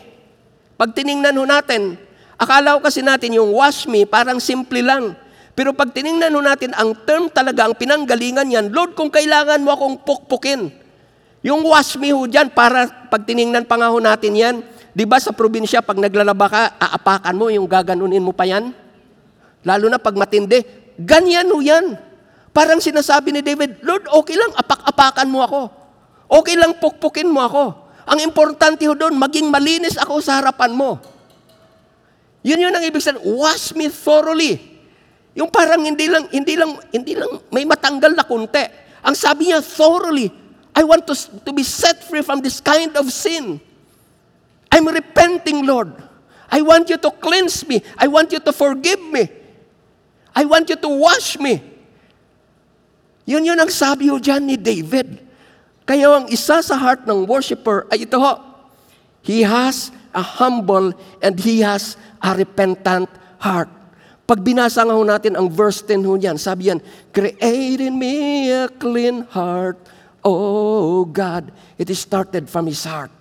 Pag 0.79 0.95
tiningnan 0.95 1.35
ho 1.35 1.43
natin, 1.43 1.99
akala 2.39 2.79
ko 2.79 2.87
kasi 2.87 3.03
natin 3.03 3.35
yung 3.35 3.51
wash 3.51 3.91
me 3.91 4.07
parang 4.07 4.39
simple 4.39 4.79
lang. 4.79 5.11
Pero 5.51 5.75
pag 5.75 5.91
tiningnan 5.91 6.31
ho 6.31 6.39
natin, 6.39 6.71
ang 6.79 6.95
term 7.03 7.27
talaga, 7.27 7.67
ang 7.67 7.75
pinanggalingan 7.75 8.47
yan, 8.47 8.65
Lord, 8.71 8.95
kung 8.95 9.11
kailangan 9.11 9.59
mo 9.67 9.75
akong 9.75 9.99
pukpukin, 9.99 10.71
yung 11.43 11.59
wash 11.67 11.99
me 11.99 12.15
ho 12.15 12.23
dyan, 12.23 12.55
para 12.55 12.87
pag 13.11 13.27
tiningnan 13.27 13.67
pa 13.67 13.75
nga 13.75 13.91
ho 13.91 13.99
natin 13.99 14.31
yan, 14.31 14.55
Di 14.97 15.05
ba 15.05 15.21
sa 15.21 15.29
probinsya, 15.29 15.85
pag 15.85 16.01
naglalaba 16.01 16.49
ka, 16.49 16.61
aapakan 16.81 17.37
mo, 17.37 17.53
yung 17.53 17.69
gaganunin 17.69 18.25
mo 18.25 18.33
pa 18.33 18.49
yan? 18.49 18.73
Lalo 19.61 19.93
na 19.93 20.01
pag 20.01 20.17
matindi. 20.17 20.65
Ganyan 20.97 21.45
o 21.53 21.61
yan. 21.61 21.93
Parang 22.49 22.81
sinasabi 22.81 23.29
ni 23.29 23.45
David, 23.45 23.85
Lord, 23.85 24.09
okay 24.09 24.33
lang, 24.33 24.57
apak-apakan 24.57 25.29
mo 25.29 25.45
ako. 25.45 25.61
Okay 26.41 26.57
lang, 26.57 26.73
pukpukin 26.81 27.29
mo 27.29 27.45
ako. 27.45 27.77
Ang 28.09 28.25
importante 28.25 28.89
ho 28.89 28.97
doon, 28.97 29.13
maging 29.21 29.53
malinis 29.53 30.01
ako 30.01 30.17
sa 30.17 30.41
harapan 30.41 30.73
mo. 30.73 30.97
Yun 32.41 32.65
yun 32.65 32.73
ang 32.73 32.81
ibig 32.81 32.97
sabihin, 32.97 33.21
wash 33.37 33.77
me 33.77 33.93
thoroughly. 33.93 34.57
Yung 35.37 35.53
parang 35.53 35.85
hindi 35.85 36.09
lang, 36.09 36.25
hindi 36.33 36.57
lang, 36.57 36.73
hindi 36.89 37.13
lang, 37.13 37.45
may 37.53 37.69
matanggal 37.69 38.17
na 38.17 38.25
kunti. 38.25 38.65
Ang 39.05 39.13
sabi 39.13 39.53
niya, 39.53 39.61
thoroughly, 39.61 40.33
I 40.73 40.81
want 40.81 41.05
to, 41.05 41.13
to 41.45 41.53
be 41.53 41.61
set 41.61 42.01
free 42.01 42.25
from 42.25 42.41
this 42.41 42.57
kind 42.57 42.97
of 42.97 43.13
sin. 43.13 43.61
I'm 44.71 44.87
repenting, 44.87 45.65
Lord. 45.65 45.93
I 46.47 46.61
want 46.63 46.89
you 46.89 46.97
to 46.97 47.11
cleanse 47.11 47.67
me. 47.67 47.83
I 47.97 48.07
want 48.07 48.31
you 48.31 48.39
to 48.39 48.51
forgive 48.51 49.01
me. 49.11 49.27
I 50.35 50.45
want 50.45 50.69
you 50.69 50.77
to 50.77 50.89
wash 50.89 51.39
me. 51.39 51.59
Yun 53.27 53.43
yun 53.43 53.59
ang 53.59 53.67
sabi 53.67 54.07
ho 54.07 54.15
dyan 54.15 54.47
ni 54.47 54.55
David. 54.55 55.19
Kaya 55.83 56.23
ang 56.23 56.25
isa 56.31 56.63
sa 56.63 56.75
heart 56.79 57.03
ng 57.03 57.27
worshiper 57.27 57.83
ay 57.91 58.07
ito 58.07 58.15
ho. 58.15 58.39
He 59.19 59.43
has 59.43 59.91
a 60.15 60.23
humble 60.23 60.95
and 61.19 61.35
he 61.35 61.59
has 61.59 61.99
a 62.23 62.31
repentant 62.31 63.11
heart. 63.43 63.67
Pag 64.23 64.43
binasa 64.43 64.83
nga 64.83 64.95
ho 64.95 65.03
natin 65.03 65.35
ang 65.35 65.51
verse 65.51 65.83
10 65.83 66.03
ho 66.07 66.15
niyan, 66.15 66.39
sabi 66.39 66.71
yan, 66.71 66.79
Create 67.11 67.83
in 67.83 67.95
me 67.95 68.51
a 68.51 68.67
clean 68.67 69.23
heart, 69.31 69.79
O 70.23 71.03
God. 71.07 71.51
It 71.79 71.87
is 71.91 71.99
started 71.99 72.47
from 72.47 72.67
his 72.67 72.83
heart. 72.83 73.16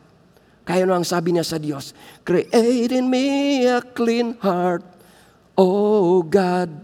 Kaya 0.66 0.82
ano 0.82 0.98
ang 0.98 1.06
sabi 1.06 1.30
niya 1.30 1.46
sa 1.46 1.62
Diyos? 1.62 1.94
Create 2.26 2.90
in 2.90 3.06
me 3.06 3.62
a 3.70 3.78
clean 3.78 4.34
heart, 4.42 4.82
O 5.54 6.26
God, 6.26 6.82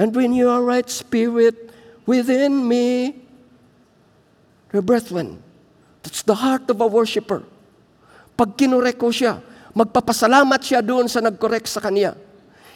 and 0.00 0.08
bring 0.16 0.32
your 0.32 0.64
right 0.64 0.88
spirit 0.88 1.68
within 2.08 2.64
me. 2.64 3.20
The 4.72 4.80
brethren, 4.80 5.44
that's 6.00 6.24
the 6.24 6.40
heart 6.40 6.72
of 6.72 6.80
a 6.80 6.88
worshiper. 6.88 7.44
Pag 8.32 8.56
kinurek 8.56 8.96
ko 8.96 9.12
siya, 9.12 9.44
magpapasalamat 9.76 10.60
siya 10.64 10.80
doon 10.80 11.04
sa 11.04 11.20
nagkorek 11.20 11.68
sa 11.68 11.84
kanya. 11.84 12.16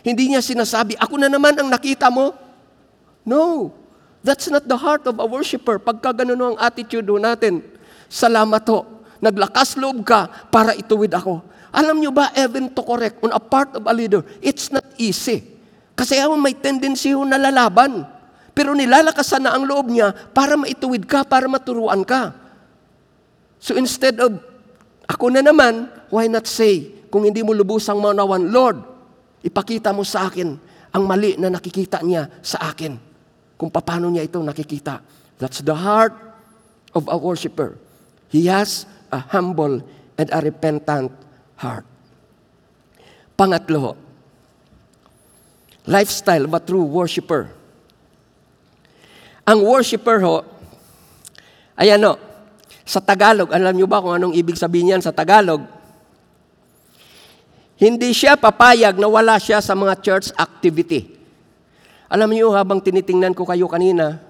Hindi 0.04 0.37
niya 0.37 0.44
sinasabi, 0.44 1.00
ako 1.00 1.16
na 1.16 1.33
naman 1.33 1.56
ang 1.56 1.72
nakita 1.72 2.12
mo. 2.12 2.37
No, 3.24 3.72
that's 4.20 4.52
not 4.52 4.68
the 4.68 4.76
heart 4.76 5.09
of 5.09 5.16
a 5.16 5.24
worshiper. 5.24 5.80
Pagka 5.80 6.12
ganun 6.12 6.40
ang 6.40 6.56
attitude 6.61 7.09
natin, 7.09 7.64
salamat 8.12 8.64
ho 8.68 8.99
naglakas 9.20 9.76
loob 9.76 10.02
ka 10.02 10.26
para 10.48 10.72
ituwid 10.74 11.12
ako. 11.12 11.44
Alam 11.70 12.02
nyo 12.02 12.11
ba, 12.11 12.35
even 12.35 12.72
to 12.74 12.83
correct 12.83 13.22
on 13.22 13.30
a 13.30 13.38
part 13.38 13.70
of 13.78 13.87
a 13.87 13.94
leader, 13.94 14.26
it's 14.42 14.74
not 14.74 14.83
easy. 14.98 15.46
Kasi 15.94 16.18
ako 16.18 16.35
may 16.40 16.56
tendency 16.56 17.14
ho 17.14 17.22
na 17.22 17.38
lalaban. 17.38 18.02
Pero 18.50 18.74
nilalakasan 18.74 19.46
na 19.46 19.54
ang 19.54 19.62
loob 19.62 19.92
niya 19.92 20.11
para 20.35 20.59
maituwid 20.59 21.06
ka, 21.06 21.22
para 21.22 21.46
maturuan 21.46 22.02
ka. 22.02 22.35
So 23.62 23.78
instead 23.78 24.18
of, 24.18 24.40
ako 25.06 25.30
na 25.30 25.44
naman, 25.44 25.87
why 26.11 26.26
not 26.26 26.50
say, 26.50 26.90
kung 27.12 27.22
hindi 27.28 27.44
mo 27.44 27.54
lubusang 27.54 28.02
maunawan, 28.02 28.50
Lord, 28.50 28.83
ipakita 29.46 29.94
mo 29.94 30.02
sa 30.02 30.26
akin 30.26 30.59
ang 30.90 31.04
mali 31.06 31.38
na 31.38 31.52
nakikita 31.54 32.02
niya 32.02 32.26
sa 32.42 32.72
akin. 32.74 32.98
Kung 33.54 33.70
paano 33.70 34.11
niya 34.11 34.26
ito 34.26 34.42
nakikita. 34.42 35.04
That's 35.38 35.62
the 35.62 35.76
heart 35.76 36.16
of 36.96 37.06
a 37.06 37.16
worshiper. 37.16 37.78
He 38.33 38.50
has 38.50 38.88
a 39.10 39.18
humble 39.30 39.82
and 40.16 40.28
a 40.30 40.38
repentant 40.40 41.12
heart. 41.58 41.84
Pangatlo, 43.36 43.96
lifestyle 45.86 46.44
of 46.46 46.54
a 46.54 46.60
true 46.60 46.84
worshiper. 46.84 47.50
Ang 49.44 49.66
worshiper 49.66 50.22
ho, 50.22 50.46
ay 51.74 51.96
ano, 51.96 52.20
sa 52.84 52.98
Tagalog, 52.98 53.54
alam 53.54 53.72
nyo 53.72 53.86
ba 53.86 54.02
kung 54.02 54.14
anong 54.14 54.34
ibig 54.34 54.58
sabihin 54.58 54.98
yan 54.98 55.02
sa 55.02 55.14
Tagalog? 55.14 55.62
Hindi 57.80 58.12
siya 58.12 58.36
papayag 58.36 59.00
na 59.00 59.08
wala 59.08 59.40
siya 59.40 59.64
sa 59.64 59.72
mga 59.72 59.94
church 60.04 60.28
activity. 60.36 61.16
Alam 62.12 62.34
niyo, 62.36 62.52
habang 62.52 62.82
tinitingnan 62.82 63.32
ko 63.32 63.48
kayo 63.48 63.64
kanina, 63.70 64.20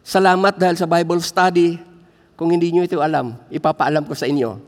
salamat 0.00 0.56
dahil 0.56 0.80
sa 0.80 0.88
Bible 0.88 1.20
study, 1.20 1.76
kung 2.42 2.50
hindi 2.50 2.74
nyo 2.74 2.82
ito 2.82 2.98
alam, 2.98 3.38
ipapaalam 3.54 4.02
ko 4.02 4.18
sa 4.18 4.26
inyo. 4.26 4.58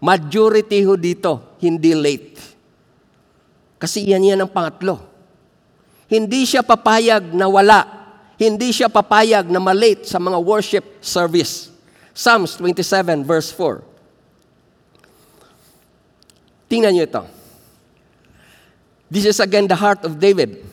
Majority 0.00 0.80
ho 0.88 0.96
dito, 0.96 1.60
hindi 1.60 1.92
late. 1.92 2.40
Kasi 3.76 4.08
yan 4.08 4.24
yan 4.24 4.40
ang 4.40 4.48
pangatlo. 4.48 4.96
Hindi 6.08 6.48
siya 6.48 6.64
papayag 6.64 7.36
na 7.36 7.44
wala. 7.44 7.84
Hindi 8.40 8.72
siya 8.72 8.88
papayag 8.88 9.52
na 9.52 9.60
malate 9.60 10.08
sa 10.08 10.16
mga 10.16 10.40
worship 10.40 11.04
service. 11.04 11.68
Psalms 12.16 12.56
27 12.56 13.20
verse 13.20 13.52
4. 13.52 13.84
Tingnan 16.72 16.96
niyo 16.96 17.04
ito. 17.04 17.22
This 19.12 19.28
is 19.28 19.44
again 19.44 19.68
the 19.68 19.76
heart 19.76 20.08
of 20.08 20.16
David. 20.16 20.64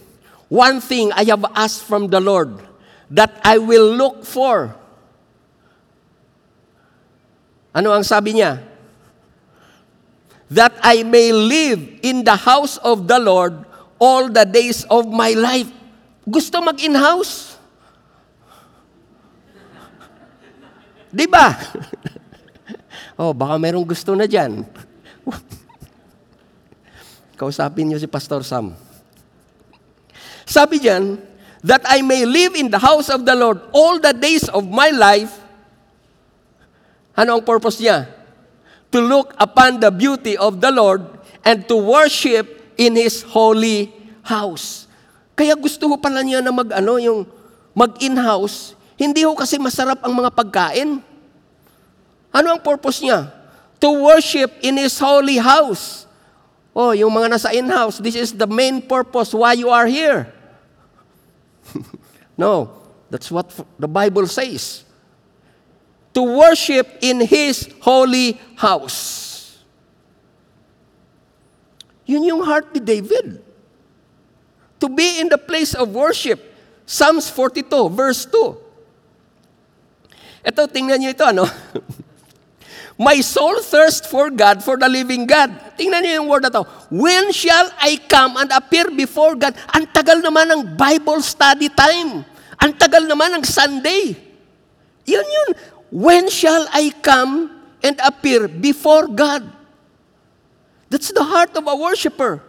One 0.47 0.79
thing 0.79 1.11
I 1.11 1.27
have 1.27 1.43
asked 1.59 1.83
from 1.83 2.07
the 2.07 2.23
Lord 2.23 2.55
that 3.11 3.35
I 3.43 3.59
will 3.59 3.91
look 3.99 4.23
for 4.23 4.78
ano 7.69 7.93
ang 7.93 8.01
sabi 8.01 8.37
niya? 8.37 8.61
That 10.49 10.73
I 10.81 11.05
may 11.05 11.29
live 11.29 12.01
in 12.01 12.25
the 12.25 12.33
house 12.33 12.81
of 12.81 13.05
the 13.05 13.21
Lord 13.21 13.69
all 14.01 14.33
the 14.33 14.47
days 14.47 14.81
of 14.89 15.05
my 15.05 15.37
life. 15.37 15.69
Gusto 16.25 16.57
mag-in-house? 16.57 17.61
Di 21.09 21.25
ba? 21.29 21.53
oh, 23.21 23.33
baka 23.33 23.61
merong 23.61 23.85
gusto 23.85 24.17
na 24.17 24.25
dyan. 24.25 24.65
Kausapin 27.39 27.89
niyo 27.89 28.01
si 28.01 28.09
Pastor 28.09 28.41
Sam. 28.41 28.73
Sabi 30.49 30.81
diyan, 30.81 31.29
that 31.61 31.83
I 31.85 32.01
may 32.01 32.25
live 32.25 32.55
in 32.55 32.71
the 32.71 32.79
house 32.79 33.09
of 33.09 33.25
the 33.25 33.35
Lord 33.35 33.59
all 33.75 33.99
the 33.99 34.15
days 34.15 34.47
of 34.49 34.65
my 34.65 34.89
life 34.89 35.38
ano 37.19 37.35
ang 37.35 37.43
purpose 37.43 37.83
niya? 37.83 38.07
To 38.95 39.03
look 39.03 39.35
upon 39.35 39.83
the 39.83 39.91
beauty 39.91 40.39
of 40.39 40.63
the 40.63 40.71
Lord 40.71 41.03
and 41.43 41.67
to 41.67 41.75
worship 41.75 42.47
in 42.79 42.95
His 42.95 43.27
holy 43.27 43.91
house. 44.23 44.87
Kaya 45.35 45.51
gusto 45.59 45.91
ko 45.91 45.99
pala 45.99 46.23
niya 46.23 46.39
na 46.39 46.55
mag, 46.55 46.71
ano, 46.71 46.95
yung 46.95 47.27
mag-in-house. 47.75 48.71
Hindi 48.95 49.27
ho 49.27 49.35
kasi 49.35 49.59
masarap 49.59 49.99
ang 49.99 50.15
mga 50.15 50.31
pagkain. 50.31 51.03
Ano 52.31 52.47
ang 52.55 52.61
purpose 52.63 53.03
niya? 53.03 53.27
To 53.83 53.99
worship 53.99 54.55
in 54.63 54.79
His 54.79 54.95
holy 54.95 55.43
house. 55.43 56.07
Oh, 56.71 56.95
yung 56.95 57.11
mga 57.11 57.35
nasa 57.35 57.51
in-house, 57.51 57.99
this 57.99 58.15
is 58.15 58.31
the 58.31 58.47
main 58.47 58.79
purpose 58.79 59.35
why 59.35 59.59
you 59.59 59.67
are 59.67 59.91
here. 59.91 60.31
no, 62.39 62.71
that's 63.11 63.27
what 63.27 63.51
the 63.75 63.91
Bible 63.91 64.23
says 64.23 64.87
to 66.19 66.23
worship 66.27 66.99
in 66.99 67.23
His 67.23 67.71
holy 67.79 68.35
house. 68.59 69.55
Yun 72.03 72.27
yung 72.27 72.43
heart 72.43 72.75
ni 72.75 72.83
David. 72.83 73.39
To 74.83 74.91
be 74.91 75.23
in 75.23 75.31
the 75.31 75.39
place 75.39 75.71
of 75.71 75.95
worship. 75.95 76.43
Psalms 76.83 77.31
42, 77.31 77.71
verse 77.87 78.27
2. 78.27 78.51
Ito, 80.43 80.67
tingnan 80.67 80.99
niyo 80.99 81.15
ito, 81.15 81.23
ano? 81.23 81.47
My 82.99 83.23
soul 83.23 83.63
thirsts 83.63 84.03
for 84.03 84.27
God, 84.27 84.59
for 84.59 84.75
the 84.75 84.91
living 84.91 85.23
God. 85.23 85.55
Tingnan 85.79 86.03
niyo 86.03 86.19
yung 86.19 86.27
word 86.27 86.43
na 86.43 86.51
to. 86.51 86.67
When 86.91 87.31
shall 87.31 87.71
I 87.79 87.95
come 88.11 88.35
and 88.35 88.51
appear 88.51 88.91
before 88.91 89.39
God? 89.39 89.55
Ang 89.71 89.87
tagal 89.95 90.19
naman 90.19 90.51
ng 90.51 90.75
Bible 90.75 91.23
study 91.23 91.71
time. 91.71 92.27
Ang 92.59 92.75
tagal 92.75 93.07
naman 93.07 93.39
ng 93.39 93.43
Sunday. 93.47 94.19
Yun 95.07 95.23
yun. 95.23 95.78
When 95.89 96.29
shall 96.29 96.69
I 96.69 96.93
come 97.01 97.49
and 97.81 97.97
appear 98.05 98.47
before 98.47 99.09
God? 99.09 99.45
That's 100.89 101.13
the 101.13 101.25
heart 101.25 101.53
of 101.57 101.65
a 101.65 101.75
worshiper. 101.75 102.41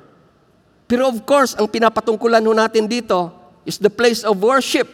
Pero 0.89 1.09
of 1.09 1.25
course, 1.25 1.57
ang 1.57 1.69
pinapatungkulan 1.69 2.45
ho 2.45 2.53
natin 2.53 2.89
dito 2.89 3.33
is 3.65 3.77
the 3.77 3.93
place 3.93 4.25
of 4.25 4.41
worship. 4.41 4.89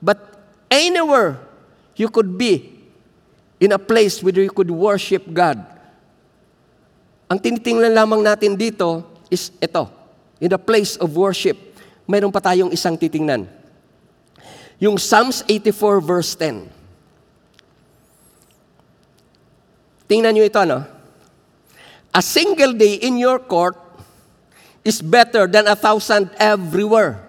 But 0.00 0.18
anywhere 0.72 1.40
you 1.96 2.08
could 2.08 2.36
be 2.40 2.80
in 3.60 3.76
a 3.76 3.80
place 3.80 4.24
where 4.24 4.32
you 4.40 4.50
could 4.50 4.72
worship 4.72 5.28
God. 5.28 5.60
Ang 7.28 7.38
tinitingnan 7.38 7.92
lamang 7.92 8.24
natin 8.24 8.56
dito 8.56 9.06
is 9.30 9.54
ito, 9.62 9.86
in 10.42 10.50
the 10.50 10.58
place 10.58 10.96
of 10.98 11.14
worship. 11.14 11.54
Mayroon 12.08 12.34
pa 12.34 12.42
tayong 12.42 12.74
isang 12.74 12.98
titingnan. 12.98 13.46
Yung 14.82 14.98
Psalms 14.98 15.44
84 15.46 16.00
verse 16.02 16.32
10. 16.34 16.79
Tingnan 20.10 20.34
nyo 20.34 20.42
ito, 20.42 20.58
no? 20.66 20.82
A 22.10 22.18
single 22.18 22.74
day 22.74 22.98
in 22.98 23.14
your 23.14 23.38
court 23.38 23.78
is 24.82 24.98
better 24.98 25.46
than 25.46 25.70
a 25.70 25.78
thousand 25.78 26.34
everywhere. 26.34 27.22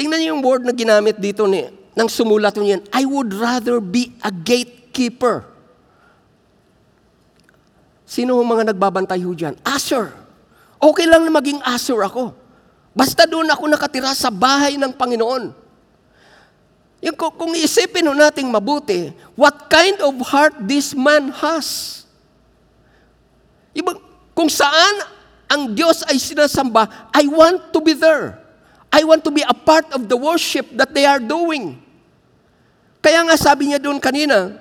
Tingnan 0.00 0.16
niyo 0.16 0.32
yung 0.32 0.40
word 0.40 0.64
na 0.64 0.72
ginamit 0.72 1.20
dito 1.20 1.44
ni, 1.44 1.68
nang 1.92 2.08
sumulat 2.08 2.56
niyan, 2.56 2.80
I 2.88 3.04
would 3.04 3.36
rather 3.36 3.84
be 3.84 4.16
a 4.24 4.32
gatekeeper. 4.32 5.44
Sino 8.08 8.40
ang 8.40 8.48
mga 8.48 8.72
nagbabantay 8.72 9.20
ho 9.20 9.36
dyan? 9.36 9.60
Asher. 9.60 10.16
Okay 10.80 11.04
lang 11.04 11.20
na 11.20 11.30
maging 11.36 11.60
asher 11.60 12.00
ako. 12.00 12.32
Basta 12.96 13.28
doon 13.28 13.46
ako 13.52 13.68
nakatira 13.68 14.16
sa 14.16 14.32
bahay 14.32 14.80
ng 14.80 14.96
Panginoon. 14.96 15.52
Yung, 17.00 17.16
kung, 17.16 17.56
isipin 17.56 18.04
ho 18.04 18.12
nating 18.12 18.52
mabuti, 18.52 19.08
what 19.32 19.72
kind 19.72 19.96
of 20.04 20.12
heart 20.20 20.52
this 20.60 20.92
man 20.92 21.32
has? 21.32 22.04
Ibang, 23.72 23.96
kung 24.36 24.52
saan 24.52 25.08
ang 25.48 25.72
Diyos 25.72 26.04
ay 26.04 26.20
sinasamba, 26.20 27.10
I 27.16 27.24
want 27.24 27.72
to 27.72 27.80
be 27.80 27.96
there. 27.96 28.36
I 28.92 29.06
want 29.06 29.24
to 29.24 29.32
be 29.32 29.40
a 29.40 29.56
part 29.56 29.88
of 29.96 30.10
the 30.10 30.18
worship 30.18 30.68
that 30.76 30.92
they 30.92 31.08
are 31.08 31.22
doing. 31.22 31.80
Kaya 33.00 33.24
nga 33.24 33.36
sabi 33.40 33.72
niya 33.72 33.80
doon 33.80 33.96
kanina, 33.96 34.60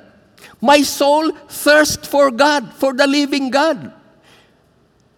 My 0.64 0.80
soul 0.84 1.36
thirst 1.52 2.08
for 2.08 2.32
God, 2.32 2.72
for 2.80 2.96
the 2.96 3.08
living 3.08 3.52
God. 3.52 3.92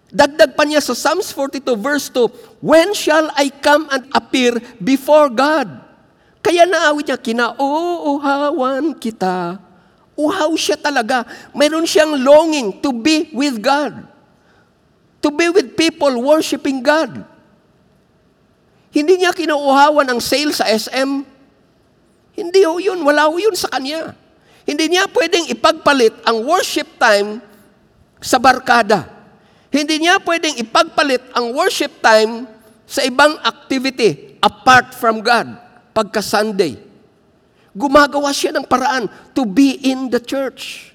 Dagdag 0.09 0.57
pa 0.57 0.65
niya 0.65 0.81
sa 0.81 0.97
Psalms 0.97 1.29
42 1.31 1.77
verse 1.77 2.09
2, 2.09 2.59
When 2.59 2.91
shall 2.97 3.29
I 3.37 3.53
come 3.53 3.87
and 3.93 4.09
appear 4.11 4.57
before 4.81 5.29
God? 5.29 5.90
Kaya 6.41 6.65
naawit 6.65 7.09
niya, 7.09 7.17
kinauuhawan 7.21 8.97
kita. 8.97 9.61
Uhaw 10.17 10.51
siya 10.57 10.75
talaga. 10.75 11.23
Mayroon 11.53 11.85
siyang 11.85 12.17
longing 12.17 12.81
to 12.81 12.93
be 12.93 13.29
with 13.33 13.61
God 13.61 14.11
to 15.21 15.29
be 15.29 15.47
with 15.53 15.77
people 15.77 16.11
worshiping 16.17 16.81
God. 16.81 17.23
Hindi 18.91 19.23
niya 19.23 19.31
kinuuhawan 19.31 20.03
ang 20.03 20.19
sale 20.19 20.51
sa 20.51 20.67
SM. 20.67 21.23
Hindi 22.35 22.61
ho 22.67 22.75
yun. 22.81 22.99
Wala 23.05 23.29
ho 23.29 23.37
yun 23.39 23.55
sa 23.55 23.71
kanya. 23.71 24.17
Hindi 24.67 24.91
niya 24.91 25.07
pwedeng 25.07 25.47
ipagpalit 25.47 26.11
ang 26.27 26.43
worship 26.43 26.89
time 26.99 27.39
sa 28.19 28.35
barkada. 28.35 29.07
Hindi 29.71 30.03
niya 30.03 30.19
pwedeng 30.19 30.59
ipagpalit 30.59 31.23
ang 31.31 31.55
worship 31.55 32.03
time 32.03 32.43
sa 32.83 33.07
ibang 33.07 33.39
activity 33.47 34.35
apart 34.43 34.91
from 34.91 35.23
God 35.23 35.70
pagka 35.91 36.23
Sunday. 36.23 36.79
Gumagawa 37.71 38.31
siya 38.35 38.51
ng 38.55 38.67
paraan 38.67 39.07
to 39.31 39.47
be 39.47 39.79
in 39.79 40.11
the 40.11 40.19
church. 40.19 40.91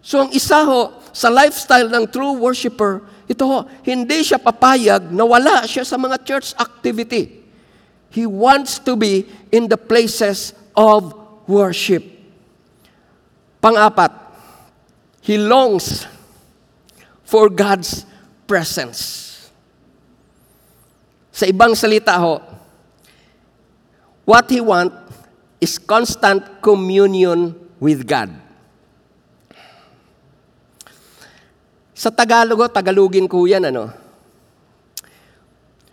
So 0.00 0.24
ang 0.24 0.30
isa 0.32 0.64
ho 0.64 0.96
sa 1.12 1.28
lifestyle 1.28 1.92
ng 1.92 2.08
true 2.08 2.36
worshiper 2.36 3.04
ito 3.32 3.48
ho, 3.48 3.64
hindi 3.80 4.20
siya 4.20 4.36
papayag 4.36 5.08
na 5.08 5.24
wala 5.24 5.64
siya 5.64 5.88
sa 5.88 5.96
mga 5.96 6.20
church 6.20 6.52
activity. 6.60 7.40
He 8.12 8.28
wants 8.28 8.76
to 8.84 8.92
be 8.92 9.24
in 9.48 9.72
the 9.72 9.80
places 9.80 10.52
of 10.76 11.16
worship. 11.48 12.04
Pang-apat, 13.64 14.12
he 15.24 15.40
longs 15.40 16.04
for 17.24 17.48
God's 17.48 18.04
presence. 18.44 19.30
Sa 21.32 21.48
ibang 21.48 21.72
salita 21.72 22.20
ho, 22.20 22.42
what 24.24 24.46
he 24.50 24.62
want 24.62 24.92
is 25.62 25.78
constant 25.78 26.62
communion 26.62 27.54
with 27.78 28.02
God. 28.06 28.30
Sa 31.94 32.10
Tagalog, 32.10 32.66
oh, 32.66 32.70
Tagalogin 32.70 33.30
ko 33.30 33.46
yan, 33.46 33.70
ano? 33.70 33.86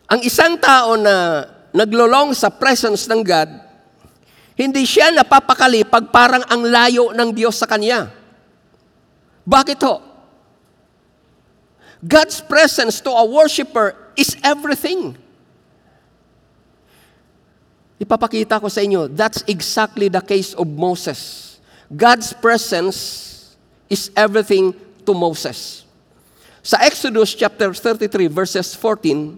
Ang 0.09 0.25
isang 0.25 0.57
tao 0.57 0.97
na 0.97 1.45
naglolong 1.69 2.33
sa 2.33 2.49
presence 2.49 3.05
ng 3.05 3.21
God, 3.21 3.49
hindi 4.57 4.83
siya 4.89 5.13
napapakali 5.13 5.85
pag 5.85 6.09
parang 6.09 6.41
ang 6.49 6.65
layo 6.65 7.13
ng 7.13 7.29
Diyos 7.29 7.61
sa 7.61 7.69
kanya. 7.69 8.09
Bakit 9.45 9.79
ho? 9.85 10.01
God's 12.01 12.41
presence 12.41 12.97
to 13.05 13.11
a 13.13 13.23
worshiper 13.23 13.93
is 14.17 14.33
everything. 14.41 15.13
Ipapakita 17.99 18.63
ko 18.63 18.71
sa 18.71 18.79
inyo, 18.79 19.11
that's 19.11 19.43
exactly 19.43 20.07
the 20.07 20.23
case 20.23 20.55
of 20.55 20.63
Moses. 20.71 21.59
God's 21.91 22.31
presence 22.31 22.97
is 23.91 24.07
everything 24.15 24.71
to 25.03 25.11
Moses. 25.11 25.83
Sa 26.63 26.79
Exodus 26.79 27.35
chapter 27.35 27.75
33 27.75 28.31
verses 28.31 28.71
14, 28.71 29.35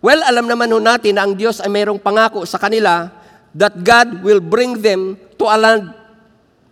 well, 0.00 0.20
alam 0.24 0.48
naman 0.48 0.72
ho 0.72 0.80
natin 0.80 1.20
na 1.20 1.28
ang 1.28 1.36
Diyos 1.36 1.60
ay 1.60 1.68
mayroong 1.68 2.00
pangako 2.00 2.48
sa 2.48 2.56
kanila 2.56 3.12
that 3.52 3.76
God 3.84 4.24
will 4.24 4.40
bring 4.40 4.80
them 4.80 5.20
to 5.36 5.44
a 5.44 5.56
land 5.60 5.92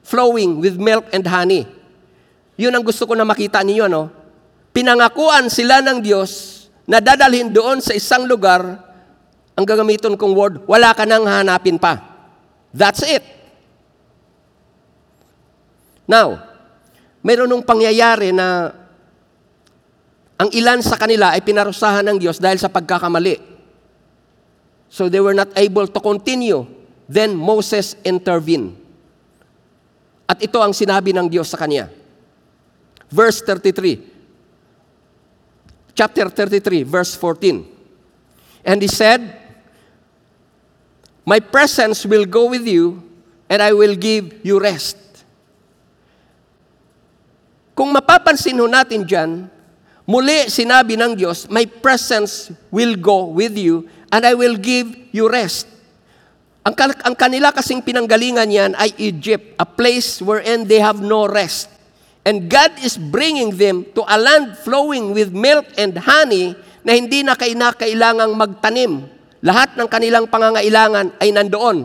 flowing 0.00 0.64
with 0.64 0.80
milk 0.80 1.06
and 1.12 1.28
honey. 1.28 1.68
Yun 2.56 2.72
ang 2.72 2.84
gusto 2.84 3.04
ko 3.04 3.12
na 3.12 3.24
makita 3.24 3.60
ninyo, 3.60 3.86
no? 3.88 4.08
Pinangakuan 4.72 5.52
sila 5.52 5.84
ng 5.84 6.00
Diyos 6.00 6.64
na 6.88 6.98
dadalhin 6.98 7.52
doon 7.52 7.78
sa 7.84 7.92
isang 7.92 8.24
lugar, 8.26 8.80
ang 9.52 9.64
gagamiton 9.68 10.16
kong 10.16 10.34
word, 10.34 10.54
wala 10.64 10.96
ka 10.96 11.04
nang 11.04 11.28
hanapin 11.28 11.76
pa. 11.76 12.00
That's 12.72 13.04
it. 13.04 13.20
Now, 16.08 16.40
mayroon 17.20 17.52
nung 17.52 17.64
pangyayari 17.64 18.32
na 18.32 18.72
ang 20.40 20.50
ilan 20.50 20.82
sa 20.82 20.98
kanila 20.98 21.36
ay 21.36 21.44
pinarusahan 21.44 22.02
ng 22.02 22.18
Diyos 22.18 22.40
dahil 22.40 22.58
sa 22.58 22.72
pagkakamali. 22.72 23.38
So 24.90 25.08
they 25.08 25.22
were 25.22 25.36
not 25.36 25.54
able 25.54 25.86
to 25.86 26.00
continue. 26.02 26.66
Then 27.06 27.36
Moses 27.36 27.94
intervened. 28.02 28.76
At 30.26 30.40
ito 30.42 30.58
ang 30.58 30.72
sinabi 30.72 31.12
ng 31.12 31.28
Diyos 31.28 31.52
sa 31.52 31.60
kanya. 31.60 31.92
Verse 33.12 33.44
33. 33.44 34.12
Chapter 35.92 36.32
33, 36.32 36.88
verse 36.88 37.12
14. 37.20 37.68
And 38.64 38.80
he 38.80 38.88
said, 38.88 39.41
My 41.22 41.38
presence 41.38 42.02
will 42.02 42.26
go 42.26 42.50
with 42.50 42.66
you, 42.66 43.02
and 43.46 43.62
I 43.62 43.70
will 43.70 43.94
give 43.94 44.42
you 44.42 44.58
rest. 44.58 44.98
Kung 47.72 47.94
mapapansin 47.94 48.58
ho 48.60 48.68
natin 48.68 49.08
dyan, 49.08 49.48
Muli, 50.02 50.50
sinabi 50.50 50.98
ng 50.98 51.14
Diyos, 51.14 51.46
My 51.46 51.62
presence 51.62 52.50
will 52.74 52.98
go 52.98 53.30
with 53.30 53.54
you 53.54 53.86
and 54.10 54.26
I 54.26 54.34
will 54.34 54.58
give 54.58 54.90
you 55.14 55.30
rest. 55.30 55.70
Ang, 56.66 56.74
ang 57.06 57.14
kanila 57.14 57.54
kasing 57.54 57.82
pinanggalingan 57.82 58.50
yan 58.50 58.72
ay 58.78 58.94
Egypt, 58.98 59.54
a 59.58 59.66
place 59.66 60.18
wherein 60.18 60.66
they 60.66 60.82
have 60.82 60.98
no 60.98 61.26
rest. 61.26 61.70
And 62.22 62.46
God 62.46 62.78
is 62.82 62.98
bringing 62.98 63.58
them 63.58 63.86
to 63.98 64.06
a 64.06 64.14
land 64.14 64.58
flowing 64.62 65.10
with 65.10 65.34
milk 65.34 65.66
and 65.74 65.94
honey 65.98 66.54
na 66.86 66.94
hindi 66.94 67.26
na 67.26 67.34
kailangang 67.34 68.34
magtanim. 68.38 69.06
Lahat 69.42 69.74
ng 69.74 69.90
kanilang 69.90 70.30
pangangailangan 70.30 71.18
ay 71.18 71.34
nandoon. 71.34 71.84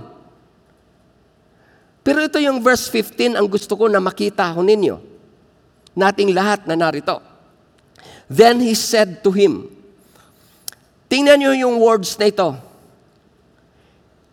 Pero 2.06 2.24
ito 2.24 2.38
yung 2.38 2.62
verse 2.62 2.88
15 2.88 3.36
ang 3.36 3.50
gusto 3.50 3.74
ko 3.74 3.90
na 3.90 3.98
makita 3.98 4.48
ho 4.54 4.62
ninyo. 4.62 4.96
Nating 5.98 6.32
lahat 6.32 6.70
na 6.70 6.78
narito. 6.78 7.20
Then 8.30 8.62
he 8.62 8.78
said 8.78 9.26
to 9.26 9.34
him, 9.34 9.74
Tingnan 11.08 11.40
niyo 11.40 11.52
yung 11.56 11.80
words 11.80 12.20
na 12.20 12.28
ito. 12.28 12.56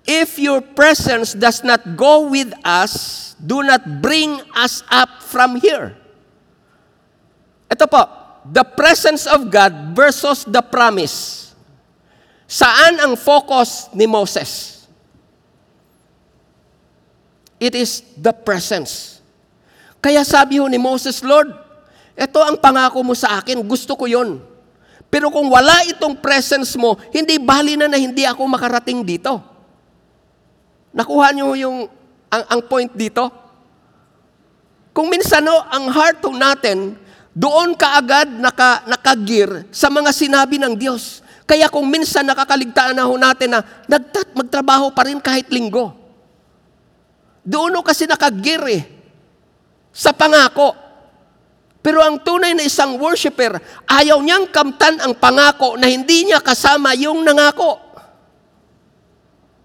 If 0.05 0.37
your 0.37 0.61
presence 0.61 1.33
does 1.33 1.65
not 1.65 1.97
go 1.97 2.29
with 2.29 2.53
us, 2.61 3.33
do 3.41 3.65
not 3.65 3.81
bring 4.05 4.37
us 4.53 4.85
up 4.93 5.25
from 5.25 5.57
here. 5.57 5.97
Ito 7.73 7.89
po, 7.89 8.05
the 8.45 8.67
presence 8.67 9.25
of 9.25 9.49
God 9.49 9.97
versus 9.97 10.45
the 10.45 10.61
promise. 10.61 11.44
Saan 12.45 13.01
ang 13.01 13.15
focus 13.17 13.89
ni 13.97 14.05
Moses? 14.05 14.85
It 17.57 17.73
is 17.73 18.05
the 18.19 18.35
presence. 18.35 19.23
Kaya 20.05 20.21
sabi 20.21 20.61
ho 20.61 20.69
ni 20.69 20.77
Moses, 20.77 21.25
Lord, 21.25 21.65
Ito 22.15 22.39
ang 22.47 22.57
pangako 22.63 23.03
mo 23.03 23.15
sa 23.19 23.43
akin, 23.43 23.59
gusto 23.67 23.99
ko 23.99 24.07
yon. 24.07 24.39
Pero 25.11 25.35
kung 25.35 25.51
wala 25.51 25.83
itong 25.91 26.15
presence 26.19 26.79
mo, 26.79 26.95
hindi 27.11 27.43
bali 27.43 27.75
na 27.75 27.91
na 27.91 27.99
hindi 27.99 28.23
ako 28.23 28.47
makarating 28.47 29.03
dito. 29.03 29.43
Nakuha 30.95 31.35
niyo 31.35 31.59
yung 31.59 31.91
ang, 32.31 32.45
ang 32.51 32.61
point 32.71 32.91
dito? 32.95 33.31
Kung 34.95 35.11
minsan 35.11 35.43
no, 35.43 35.59
ang 35.59 35.91
heart 35.91 36.23
natin, 36.31 36.95
doon 37.35 37.75
kaagad 37.75 38.31
naka, 38.31 38.87
nakagir 38.87 39.67
sa 39.75 39.91
mga 39.91 40.15
sinabi 40.15 40.55
ng 40.63 40.79
Diyos. 40.79 41.24
Kaya 41.45 41.69
kung 41.69 41.85
minsan 41.93 42.25
nakakaligtaan 42.25 42.97
na 42.97 43.05
ho 43.05 43.15
natin 43.21 43.53
na 43.53 43.61
nagtat, 43.85 44.33
magtrabaho 44.33 44.89
pa 44.97 45.05
rin 45.05 45.21
kahit 45.21 45.53
linggo. 45.53 45.93
Doon 47.45 47.77
ho 47.77 47.81
kasi 47.85 48.09
nakagir 48.09 48.65
eh, 48.65 48.83
sa 49.93 50.17
pangako. 50.17 50.73
Pero 51.85 52.01
ang 52.01 52.17
tunay 52.17 52.57
na 52.57 52.65
isang 52.65 52.97
worshiper, 52.97 53.61
ayaw 53.85 54.17
niyang 54.25 54.49
kamtan 54.49 54.97
ang 55.05 55.13
pangako 55.21 55.77
na 55.77 55.85
hindi 55.85 56.25
niya 56.25 56.41
kasama 56.41 56.97
yung 56.97 57.21
nangako. 57.21 57.77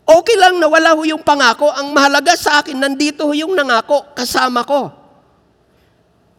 Okay 0.04 0.36
lang 0.36 0.60
na 0.60 0.68
wala 0.68 1.00
ho 1.00 1.08
yung 1.08 1.24
pangako. 1.24 1.72
Ang 1.72 1.96
mahalaga 1.96 2.36
sa 2.36 2.60
akin, 2.60 2.76
nandito 2.76 3.24
ho 3.24 3.32
yung 3.32 3.56
nangako, 3.56 4.04
kasama 4.12 4.68
ko. 4.68 4.92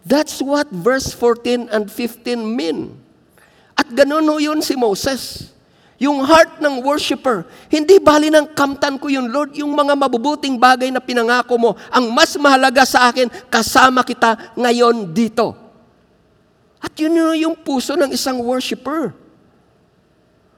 That's 0.04 0.44
what 0.44 0.68
verse 0.68 1.16
14 1.16 1.72
and 1.72 1.88
15 1.88 2.36
mean. 2.44 2.99
At 3.80 3.88
ganun 3.88 4.28
ho 4.28 4.36
yun 4.36 4.60
si 4.60 4.76
Moses. 4.76 5.48
Yung 5.96 6.20
heart 6.20 6.60
ng 6.60 6.84
worshiper, 6.84 7.48
hindi 7.72 7.96
bali 7.96 8.28
ng 8.28 8.52
kamtan 8.52 8.96
ko 9.00 9.08
yun, 9.08 9.28
Lord, 9.28 9.56
yung 9.56 9.72
mga 9.72 9.96
mabubuting 9.96 10.56
bagay 10.56 10.88
na 10.92 11.00
pinangako 11.00 11.56
mo, 11.56 11.70
ang 11.92 12.08
mas 12.12 12.36
mahalaga 12.40 12.84
sa 12.84 13.08
akin, 13.08 13.28
kasama 13.48 14.04
kita 14.04 14.56
ngayon 14.56 15.12
dito. 15.12 15.52
At 16.80 16.92
yun 16.96 17.36
yung 17.36 17.56
puso 17.56 17.96
ng 17.96 18.08
isang 18.12 18.40
worshiper. 18.40 19.12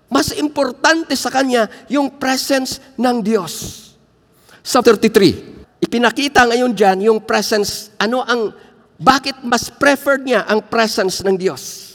Mas 0.07 0.31
importante 0.39 1.19
sa 1.19 1.31
kanya 1.31 1.67
yung 1.91 2.07
presence 2.23 2.79
ng 2.95 3.19
Diyos. 3.23 3.83
Sa 4.63 4.79
33, 4.79 5.83
ipinakita 5.83 6.47
ngayon 6.47 6.71
dyan 6.71 7.11
yung 7.11 7.19
presence, 7.19 7.91
ano 7.99 8.23
ang, 8.23 8.55
bakit 8.95 9.43
mas 9.43 9.67
preferred 9.75 10.23
niya 10.23 10.47
ang 10.47 10.63
presence 10.63 11.19
ng 11.27 11.35
Diyos. 11.35 11.92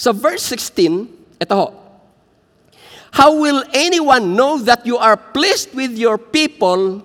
Sa 0.00 0.16
verse 0.16 0.40
16, 0.56 1.44
ito 1.44 1.52
ho, 1.52 1.76
How 3.12 3.36
will 3.36 3.60
anyone 3.76 4.32
know 4.32 4.56
that 4.64 4.88
you 4.88 4.96
are 4.96 5.20
pleased 5.20 5.76
with 5.76 5.92
your 5.92 6.16
people 6.16 7.04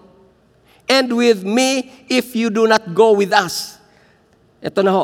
and 0.88 1.12
with 1.12 1.44
me 1.44 1.92
if 2.08 2.40
you 2.40 2.48
do 2.48 2.64
not 2.64 2.96
go 2.96 3.12
with 3.12 3.36
us? 3.36 3.84
Ito 4.64 4.80
na 4.80 4.92
ho. 4.96 5.04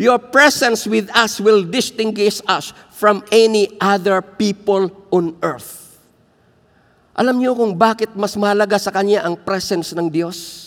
Your 0.00 0.16
presence 0.16 0.88
with 0.88 1.12
us 1.12 1.36
will 1.36 1.68
distinguish 1.68 2.40
us 2.48 2.72
from 2.96 3.20
any 3.28 3.76
other 3.76 4.24
people 4.24 4.88
on 5.12 5.36
earth. 5.44 6.00
Alam 7.12 7.44
niyo 7.44 7.52
kung 7.52 7.76
bakit 7.76 8.14
mas 8.16 8.40
mahalaga 8.40 8.80
sa 8.80 8.88
Kanya 8.94 9.28
ang 9.28 9.36
presence 9.36 9.92
ng 9.92 10.08
Diyos? 10.08 10.64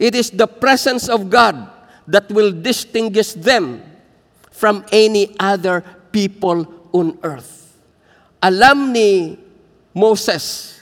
It 0.00 0.16
is 0.16 0.32
the 0.32 0.48
presence 0.48 1.10
of 1.10 1.28
God 1.28 1.68
that 2.08 2.32
will 2.32 2.54
distinguish 2.54 3.36
them 3.36 3.82
from 4.56 4.80
any 4.88 5.36
other 5.36 5.84
people 6.08 6.64
on 6.96 7.20
earth. 7.20 7.76
Alam 8.40 8.96
ni 8.96 9.36
Moses 9.92 10.76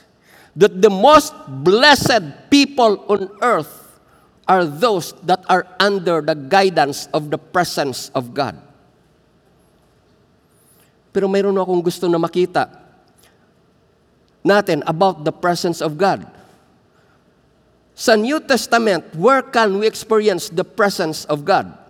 that 0.54 0.78
the 0.78 0.90
most 0.90 1.34
blessed 1.66 2.50
people 2.54 3.02
on 3.10 3.26
earth 3.42 3.98
are 4.46 4.62
those 4.62 5.10
that 5.26 5.42
are 5.50 5.66
under 5.82 6.22
the 6.22 6.38
guidance 6.38 7.10
of 7.10 7.34
the 7.34 7.38
presence 7.38 8.14
of 8.14 8.30
God. 8.30 8.54
Pero 11.10 11.26
mayroon 11.26 11.58
akong 11.58 11.82
gusto 11.82 12.06
na 12.06 12.18
makita 12.18 12.70
natin 14.46 14.86
about 14.86 15.26
the 15.26 15.34
presence 15.34 15.82
of 15.82 15.98
God. 15.98 16.22
Sa 17.94 18.14
New 18.14 18.38
Testament, 18.42 19.02
where 19.14 19.42
can 19.42 19.78
we 19.78 19.86
experience 19.86 20.50
the 20.50 20.66
presence 20.66 21.24
of 21.26 21.46
God? 21.46 21.83